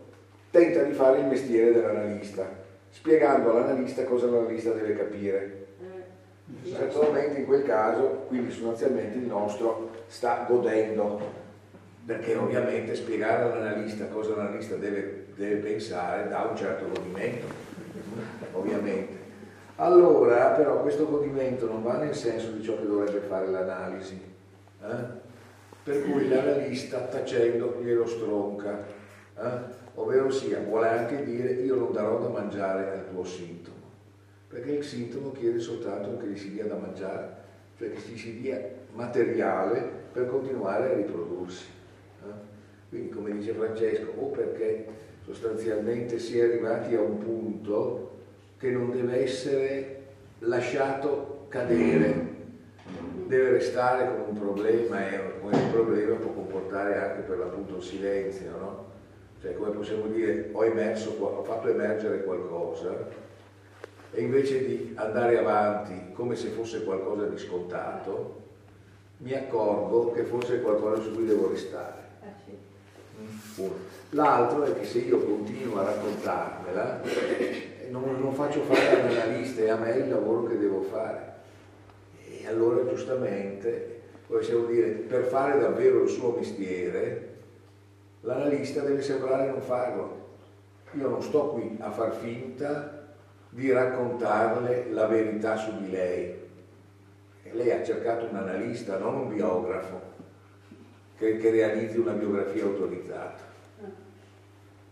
tenta 0.50 0.82
di 0.82 0.92
fare 0.92 1.20
il 1.20 1.26
mestiere 1.26 1.72
dell'analista, 1.72 2.48
spiegando 2.90 3.50
all'analista 3.50 4.04
cosa 4.04 4.26
l'analista 4.26 4.72
deve 4.72 4.96
capire. 4.96 5.58
Naturalmente 6.62 7.40
in 7.40 7.46
quel 7.46 7.62
caso, 7.62 8.24
quindi 8.26 8.50
sostanzialmente 8.50 9.18
il 9.18 9.26
nostro 9.26 9.90
sta 10.08 10.44
godendo, 10.48 11.20
perché 12.04 12.34
ovviamente 12.34 12.96
spiegare 12.96 13.44
all'analista 13.44 14.06
cosa 14.06 14.34
l'analista 14.34 14.74
deve, 14.74 15.26
deve 15.36 15.56
pensare 15.56 16.28
dà 16.28 16.42
un 16.42 16.56
certo 16.56 16.86
godimento, 16.92 17.46
ovviamente. 18.52 19.18
Allora, 19.76 20.48
però, 20.48 20.82
questo 20.82 21.08
godimento 21.08 21.66
non 21.66 21.82
va 21.82 21.96
nel 21.98 22.14
senso 22.14 22.50
di 22.50 22.62
ciò 22.62 22.76
che 22.76 22.86
dovrebbe 22.86 23.20
fare 23.20 23.46
l'analisi, 23.46 24.20
eh? 24.82 24.96
per 25.82 26.02
cui 26.02 26.28
l'analista 26.28 26.98
tacendo 26.98 27.78
glielo 27.80 28.06
stronca. 28.06 28.84
Eh? 29.38 29.78
Ovvero 29.94 30.30
sia 30.30 30.60
vuole 30.60 30.88
anche 30.88 31.24
dire 31.24 31.52
io 31.52 31.74
non 31.74 31.92
darò 31.92 32.18
da 32.18 32.28
mangiare 32.28 32.90
al 32.92 33.08
tuo 33.10 33.24
sintomo, 33.24 33.76
perché 34.48 34.72
il 34.72 34.84
sintomo 34.84 35.32
chiede 35.32 35.58
soltanto 35.58 36.16
che 36.16 36.26
gli 36.26 36.36
si 36.36 36.52
dia 36.52 36.66
da 36.66 36.76
mangiare, 36.76 37.36
cioè 37.76 37.92
che 37.92 38.00
gli 38.00 38.18
si 38.18 38.40
dia 38.40 38.60
materiale 38.92 39.80
per 40.12 40.28
continuare 40.28 40.90
a 40.90 40.94
riprodursi. 40.94 41.64
Eh? 42.22 42.32
Quindi 42.88 43.08
come 43.10 43.32
dice 43.32 43.52
Francesco, 43.52 44.12
o 44.16 44.26
perché 44.26 44.86
sostanzialmente 45.24 46.18
si 46.18 46.38
è 46.38 46.44
arrivati 46.44 46.94
a 46.94 47.00
un 47.00 47.18
punto 47.18 48.18
che 48.58 48.70
non 48.70 48.90
deve 48.90 49.22
essere 49.22 50.02
lasciato 50.40 51.46
cadere, 51.48 52.28
deve 53.26 53.50
restare 53.50 54.08
come 54.08 54.24
un 54.28 54.38
problema 54.38 55.08
e 55.08 55.38
come 55.40 55.56
un 55.56 55.70
problema 55.70 56.16
può 56.16 56.32
comportare 56.32 56.98
anche 56.98 57.20
per 57.20 57.38
l'appunto 57.38 57.74
un 57.74 57.82
silenzio, 57.82 58.50
no? 58.50 58.89
Cioè 59.40 59.54
come 59.56 59.70
possiamo 59.70 60.06
dire 60.06 60.50
ho, 60.52 60.64
emerso, 60.64 61.16
ho 61.18 61.42
fatto 61.42 61.68
emergere 61.68 62.22
qualcosa 62.24 63.08
e 64.12 64.20
invece 64.20 64.66
di 64.66 64.92
andare 64.96 65.38
avanti 65.38 66.12
come 66.12 66.36
se 66.36 66.48
fosse 66.48 66.82
qualcosa 66.82 67.26
di 67.26 67.38
scontato, 67.38 68.38
mi 69.18 69.32
accorgo 69.34 70.10
che 70.12 70.24
forse 70.24 70.56
è 70.56 70.62
qualcosa 70.62 71.02
su 71.02 71.12
cui 71.12 71.26
devo 71.26 71.48
restare. 71.48 72.08
Mm. 73.60 73.66
L'altro 74.10 74.64
è 74.64 74.78
che 74.78 74.84
se 74.84 74.98
io 74.98 75.18
continuo 75.20 75.78
a 75.78 75.84
raccontarmela, 75.84 77.00
non, 77.90 78.18
non 78.20 78.32
faccio 78.34 78.62
fare 78.62 79.00
all'analista 79.00 79.60
e 79.60 79.68
a 79.68 79.76
me 79.76 79.92
il 79.92 80.08
lavoro 80.08 80.44
che 80.44 80.58
devo 80.58 80.82
fare. 80.82 81.34
E 82.26 82.46
allora 82.48 82.88
giustamente, 82.88 84.00
possiamo 84.26 84.66
dire, 84.66 84.88
per 84.88 85.24
fare 85.24 85.60
davvero 85.60 86.02
il 86.02 86.08
suo 86.08 86.34
mestiere, 86.36 87.29
l'analista 88.20 88.82
deve 88.82 89.02
sembrare 89.02 89.50
non 89.50 89.60
farlo. 89.60 90.28
Io 90.92 91.08
non 91.08 91.22
sto 91.22 91.50
qui 91.50 91.76
a 91.80 91.90
far 91.90 92.14
finta 92.14 93.08
di 93.48 93.70
raccontarle 93.70 94.90
la 94.90 95.06
verità 95.06 95.56
su 95.56 95.76
di 95.78 95.90
lei. 95.90 96.38
Lei 97.52 97.70
ha 97.72 97.82
cercato 97.82 98.26
un 98.26 98.36
analista, 98.36 98.98
non 98.98 99.14
un 99.14 99.28
biografo, 99.28 100.00
che, 101.16 101.36
che 101.36 101.50
realizzi 101.50 101.98
una 101.98 102.12
biografia 102.12 102.64
autorizzata. 102.64 103.48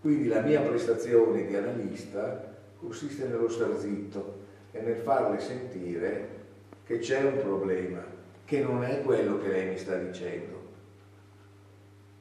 Quindi 0.01 0.29
la 0.29 0.41
mia 0.41 0.61
prestazione 0.61 1.47
di 1.47 1.55
analista 1.55 2.57
consiste 2.79 3.27
nello 3.27 3.49
star 3.49 3.77
zitto 3.79 4.47
e 4.73 4.81
nel 4.81 4.97
farle 4.97 5.41
sentire 5.41 6.37
che 6.85 6.99
c'è 6.99 7.23
un 7.23 7.39
problema, 7.39 8.03
che 8.45 8.61
non 8.61 8.83
è 8.83 9.03
quello 9.03 9.39
che 9.39 9.49
lei 9.49 9.69
mi 9.69 9.79
sta 9.79 9.97
dicendo. 9.97 10.58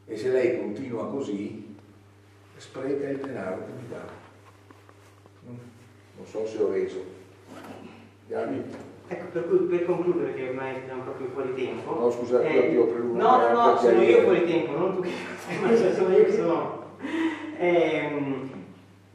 E 0.10 0.16
se 0.16 0.30
lei 0.30 0.58
continua 0.58 1.08
così, 1.08 1.76
spreca 2.56 3.10
il 3.10 3.18
denaro 3.18 3.66
che 3.66 3.72
mi 3.74 3.88
dà. 3.90 4.06
Mm? 5.46 5.58
Non 6.16 6.26
so 6.26 6.48
se 6.48 6.58
ho 6.62 6.72
reso. 6.72 7.04
Diami. 8.26 8.64
Ecco, 9.10 9.26
per, 9.32 9.48
cui, 9.48 9.58
per 9.66 9.86
concludere, 9.86 10.34
che 10.34 10.48
ormai 10.50 10.76
siamo 10.86 11.04
proprio 11.04 11.28
fuori 11.28 11.54
tempo. 11.56 11.94
No, 11.94 12.10
scusate, 12.10 12.48
io 12.48 12.88
ti 12.88 12.94
ho 12.94 13.04
No, 13.04 13.38
no, 13.38 13.52
no, 13.52 13.78
sono 13.78 14.02
io 14.02 14.22
fuori 14.22 14.46
tempo, 14.46 14.78
non 14.78 14.96
tu 14.96 15.02
che 15.02 15.12
sono 15.94 16.16
io 16.16 16.24
che 16.24 16.34
sono. 16.34 16.86
Ehm, 17.58 18.50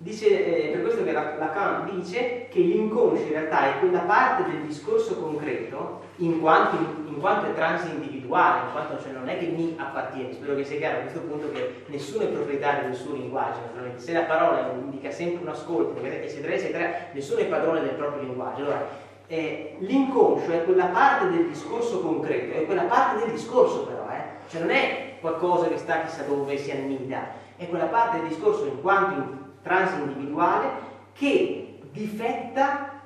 dice, 0.02 0.66
eh, 0.66 0.70
per 0.72 0.82
questo 0.82 1.04
che 1.04 1.12
Lacan 1.12 1.88
dice 1.94 2.48
che 2.50 2.58
l'inconscio 2.58 3.22
in 3.22 3.30
realtà 3.30 3.76
è 3.76 3.78
quella 3.78 4.00
parte 4.00 4.50
del 4.50 4.62
discorso 4.62 5.16
concreto 5.20 6.00
in 6.16 6.40
quanto, 6.40 6.76
in 7.06 7.18
quanto 7.20 7.46
è 7.46 7.54
transindividuale, 7.54 8.66
in 8.66 8.72
quanto 8.72 9.00
cioè 9.00 9.12
non 9.12 9.28
è 9.28 9.38
che 9.38 9.46
mi 9.46 9.76
appartiene, 9.78 10.32
spero 10.32 10.56
che 10.56 10.64
sia 10.64 10.78
chiaro 10.78 10.98
a 10.98 11.00
questo 11.02 11.20
punto 11.20 11.50
che 11.52 11.84
nessuno 11.86 12.24
è 12.24 12.26
proprietario 12.26 12.88
del 12.88 12.96
suo 12.96 13.14
linguaggio, 13.14 13.60
naturalmente 13.60 14.00
se 14.00 14.12
la 14.12 14.22
parola 14.22 14.72
indica 14.72 15.10
sempre 15.10 15.42
un 15.42 15.48
ascolto, 15.48 16.02
eccetera, 16.02 16.52
eccetera, 16.52 16.90
nessuno 17.12 17.40
è 17.40 17.46
padrone 17.46 17.80
del 17.80 17.94
proprio 17.94 18.22
linguaggio. 18.22 18.62
Allora, 18.62 18.88
eh, 19.28 19.76
l'inconscio 19.78 20.50
è 20.50 20.64
quella 20.64 20.86
parte 20.86 21.30
del 21.30 21.46
discorso 21.46 22.00
concreto, 22.00 22.58
è 22.58 22.66
quella 22.66 22.82
parte 22.82 23.24
del 23.24 23.30
discorso 23.30 23.86
però, 23.86 24.06
eh? 24.10 24.50
cioè 24.50 24.60
non 24.60 24.70
è 24.70 25.14
qualcosa 25.20 25.68
che 25.68 25.78
sta 25.78 26.02
chissà 26.02 26.24
dove 26.24 26.58
si 26.58 26.72
annida, 26.72 27.40
è 27.56 27.68
quella 27.68 27.84
parte 27.84 28.18
del 28.18 28.28
discorso 28.28 28.66
in 28.66 28.80
quanto 28.80 29.20
in 29.20 29.41
transindividuale 29.62 30.70
che 31.12 31.78
difetta 31.90 33.00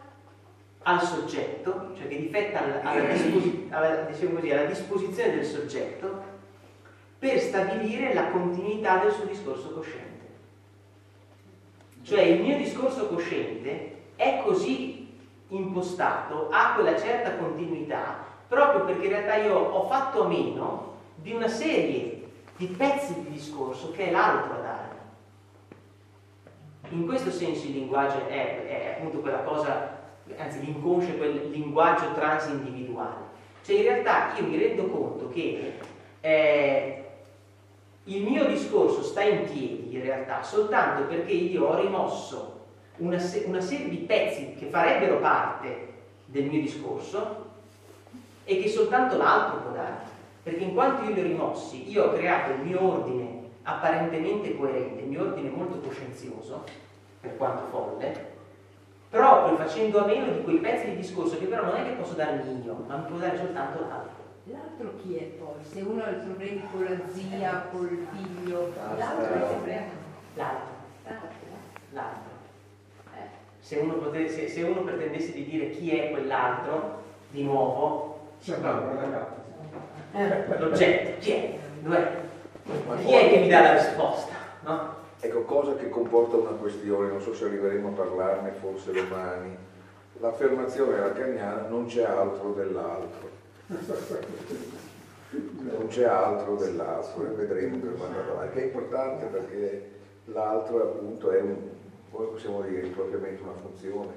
al 0.83 1.03
soggetto, 1.03 1.93
cioè 1.97 2.09
che 2.09 2.19
difetta 2.19 2.63
alla, 2.63 2.81
alla, 2.83 3.05
disposi- 3.09 3.67
alla, 3.71 3.97
diciamo 4.03 4.35
così, 4.35 4.51
alla 4.53 4.65
disposizione 4.67 5.35
del 5.35 5.45
soggetto 5.45 6.35
per 7.19 7.41
stabilire 7.41 8.15
la 8.15 8.29
continuità 8.29 8.99
del 8.99 9.13
suo 9.13 9.25
discorso 9.25 9.71
cosciente. 9.73 10.25
Cioè 12.03 12.21
il 12.21 12.41
mio 12.41 12.57
discorso 12.57 13.09
cosciente 13.09 14.03
è 14.15 14.41
così 14.45 15.13
impostato, 15.49 16.49
ha 16.51 16.75
quella 16.75 16.97
certa 16.97 17.35
continuità, 17.35 18.25
proprio 18.47 18.85
perché 18.85 19.07
in 19.07 19.11
realtà 19.11 19.37
io 19.37 19.57
ho 19.57 19.89
fatto 19.89 20.29
meno 20.29 20.95
di 21.17 21.33
una 21.33 21.49
serie 21.49 22.23
di 22.57 22.67
pezzi 22.67 23.15
di 23.23 23.31
discorso 23.31 23.91
che 23.91 24.09
è 24.09 24.11
l'altro 24.13 24.55
a 24.55 24.59
dare. 24.59 24.86
In 26.91 27.07
questo 27.07 27.31
senso 27.31 27.67
il 27.67 27.73
linguaggio 27.73 28.29
è, 28.29 28.67
è 28.67 28.97
appunto 28.97 29.19
quella 29.19 29.43
cosa, 29.43 29.99
anzi 30.37 30.61
l'inconscio 30.61 31.11
è 31.11 31.17
quel 31.17 31.51
linguaggio 31.51 32.13
transindividuale. 32.15 33.25
Cioè 33.65 33.77
in 33.77 33.83
realtà 33.83 34.37
io 34.37 34.47
mi 34.47 34.59
rendo 34.59 34.87
conto 34.87 35.29
che 35.29 35.73
eh, 36.21 37.05
il 38.05 38.23
mio 38.23 38.47
discorso 38.47 39.03
sta 39.03 39.23
in 39.23 39.45
piedi 39.45 39.97
in 39.97 40.03
realtà 40.03 40.43
soltanto 40.43 41.09
perché 41.09 41.33
io 41.33 41.67
ho 41.67 41.81
rimosso 41.81 42.61
una, 42.99 43.21
una 43.47 43.61
serie 43.61 43.89
di 43.89 43.97
pezzi 43.97 44.55
che 44.57 44.67
farebbero 44.67 45.19
parte 45.19 45.95
del 46.27 46.45
mio 46.45 46.61
discorso 46.61 47.45
e 48.45 48.63
che 48.63 48.69
soltanto 48.69 49.17
l'altro 49.17 49.61
può 49.63 49.73
dare. 49.73 50.15
Perché 50.43 50.63
in 50.63 50.75
quanto 50.75 51.03
io 51.03 51.15
li 51.15 51.21
ho 51.21 51.25
rimossi, 51.25 51.91
io 51.91 52.05
ho 52.05 52.13
creato 52.13 52.53
il 52.53 52.61
mio 52.61 52.81
ordine 52.81 53.36
apparentemente 53.67 54.57
coerente, 54.57 55.03
il 55.03 55.09
mio 55.09 55.23
ordine 55.23 55.51
molto 55.51 55.79
coscienzioso, 55.79 56.65
per 57.21 57.37
quanto 57.37 57.65
folle, 57.67 58.35
proprio 59.11 59.57
facendo 59.57 60.05
a 60.05 60.07
meno 60.07 60.33
di 60.33 60.43
quei 60.43 60.59
pezzi 60.59 60.91
di 60.91 60.97
discorso 60.97 61.37
che 61.39 61.47
però 61.47 61.65
non 61.65 61.75
è 61.75 61.85
che 61.85 61.93
posso 61.93 62.15
darmi 62.15 62.65
io, 62.65 62.85
ma 62.87 62.97
mi 62.97 63.07
può 63.09 63.17
dare 63.19 63.37
soltanto 63.37 63.81
l'altro. 63.81 64.25
L'altro 64.45 64.93
chi 65.03 65.17
è 65.17 65.23
poi? 65.23 65.55
Se 65.63 65.81
uno 65.81 66.05
ha 66.05 66.11
i 66.11 66.15
problemi 66.15 66.63
con 66.71 66.85
la 66.85 66.97
zia, 67.13 67.67
col 67.73 68.07
figlio, 68.13 68.73
l'altro 68.97 69.35
è 69.35 69.37
il 69.37 69.43
problema. 69.43 69.87
L'altro. 70.35 70.75
L'altro. 71.91 72.31
Eh. 73.15 73.29
Se, 73.59 73.79
uno 73.79 73.95
pote- 73.95 74.29
se, 74.29 74.63
uno 74.63 74.83
pretendesse 74.83 75.33
di 75.33 75.45
dire 75.47 75.71
chi 75.71 75.91
è 75.99 76.11
quell'altro, 76.11 77.03
di 77.31 77.43
nuovo, 77.43 78.21
l'oggetto, 80.59 81.19
chi 81.19 81.33
è? 81.33 81.59
Dov'è? 81.81 82.26
Chi 82.67 83.13
è 83.13 83.31
che 83.31 83.39
mi 83.39 83.49
dà 83.49 83.61
la 83.63 83.73
risposta? 83.75 84.33
No? 84.63 84.95
Ecco, 85.21 85.43
cosa 85.43 85.75
che 85.77 85.89
comporta 85.89 86.37
una 86.37 86.51
questione, 86.51 87.09
non 87.09 87.21
so 87.21 87.35
se 87.35 87.45
arriveremo 87.45 87.89
a 87.89 87.93
parlarne 87.93 88.51
forse 88.61 88.93
domani, 88.93 89.57
l'affermazione 90.19 90.99
lacaniana 90.99 91.67
non 91.69 91.87
c'è 91.87 92.05
altro 92.05 92.53
dell'altro. 92.53 93.31
Non 95.29 95.87
c'è 95.89 96.05
altro 96.05 96.57
dell'altro 96.57 97.25
e 97.25 97.35
vedremo 97.35 97.79
per 97.79 97.95
quanto 97.95 98.19
avanti, 98.33 98.55
che 98.55 98.63
è 98.63 98.65
importante 98.67 99.27
perché 99.27 99.91
l'altro 100.27 100.83
appunto 100.83 101.31
è 101.31 101.41
un, 101.41 101.57
come 102.11 102.27
possiamo 102.27 102.63
dire, 102.63 102.87
propriamente 102.89 103.43
una 103.43 103.55
funzione, 103.61 104.13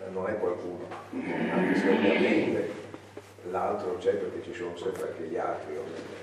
eh, 0.00 0.10
non 0.10 0.28
è 0.28 0.38
qualcuno, 0.38 0.84
anche 1.10 1.78
se 1.78 1.88
ovviamente 1.88 2.70
l'altro 3.50 3.96
c'è 3.98 4.14
perché 4.14 4.42
ci 4.42 4.52
sono 4.52 4.76
sempre 4.76 5.10
anche 5.10 5.22
gli 5.24 5.36
altri 5.36 5.76
ovviamente. 5.76 6.13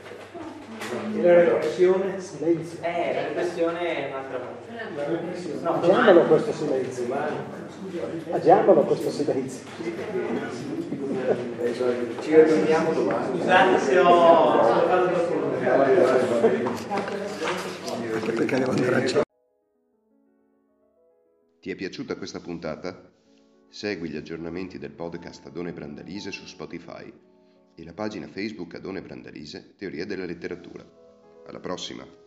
La 1.21 1.33
repressione? 1.35 2.19
Silenzio. 2.19 2.79
Eh, 2.81 3.13
la 3.13 3.21
repressione 3.27 3.79
è 3.79 4.07
un'altra 4.09 4.39
cosa. 4.39 4.59
No, 5.61 5.73
Agiamolo 5.81 6.25
questo 6.25 6.53
silenzio. 6.53 7.15
Agiamolo 8.31 8.81
questo 8.83 9.09
silenzio. 9.09 9.65
Ci 12.21 12.35
raggiungiamo 12.35 12.93
domani. 12.93 13.39
Scusate 13.39 13.79
se 13.79 13.99
ho, 13.99 14.63
fatto 14.63 15.09
qualcuno. 15.09 15.49
Perché 18.35 18.57
devo 18.57 18.71
andare 18.71 18.95
a 18.95 19.05
cena? 19.05 19.21
Ti 21.59 21.69
è 21.69 21.75
piaciuta 21.75 22.15
questa 22.15 22.39
puntata? 22.39 23.09
Segui 23.69 24.09
gli 24.09 24.17
aggiornamenti 24.17 24.77
del 24.77 24.91
podcast 24.91 25.45
Adone 25.45 25.71
Brandalise 25.73 26.31
su 26.31 26.45
Spotify 26.45 27.29
e 27.75 27.83
la 27.83 27.93
pagina 27.93 28.27
Facebook 28.27 28.75
Adone 28.75 29.01
Brandalise 29.01 29.73
Teoria 29.75 30.05
della 30.05 30.25
letteratura. 30.25 30.85
Alla 31.47 31.59
prossima! 31.59 32.20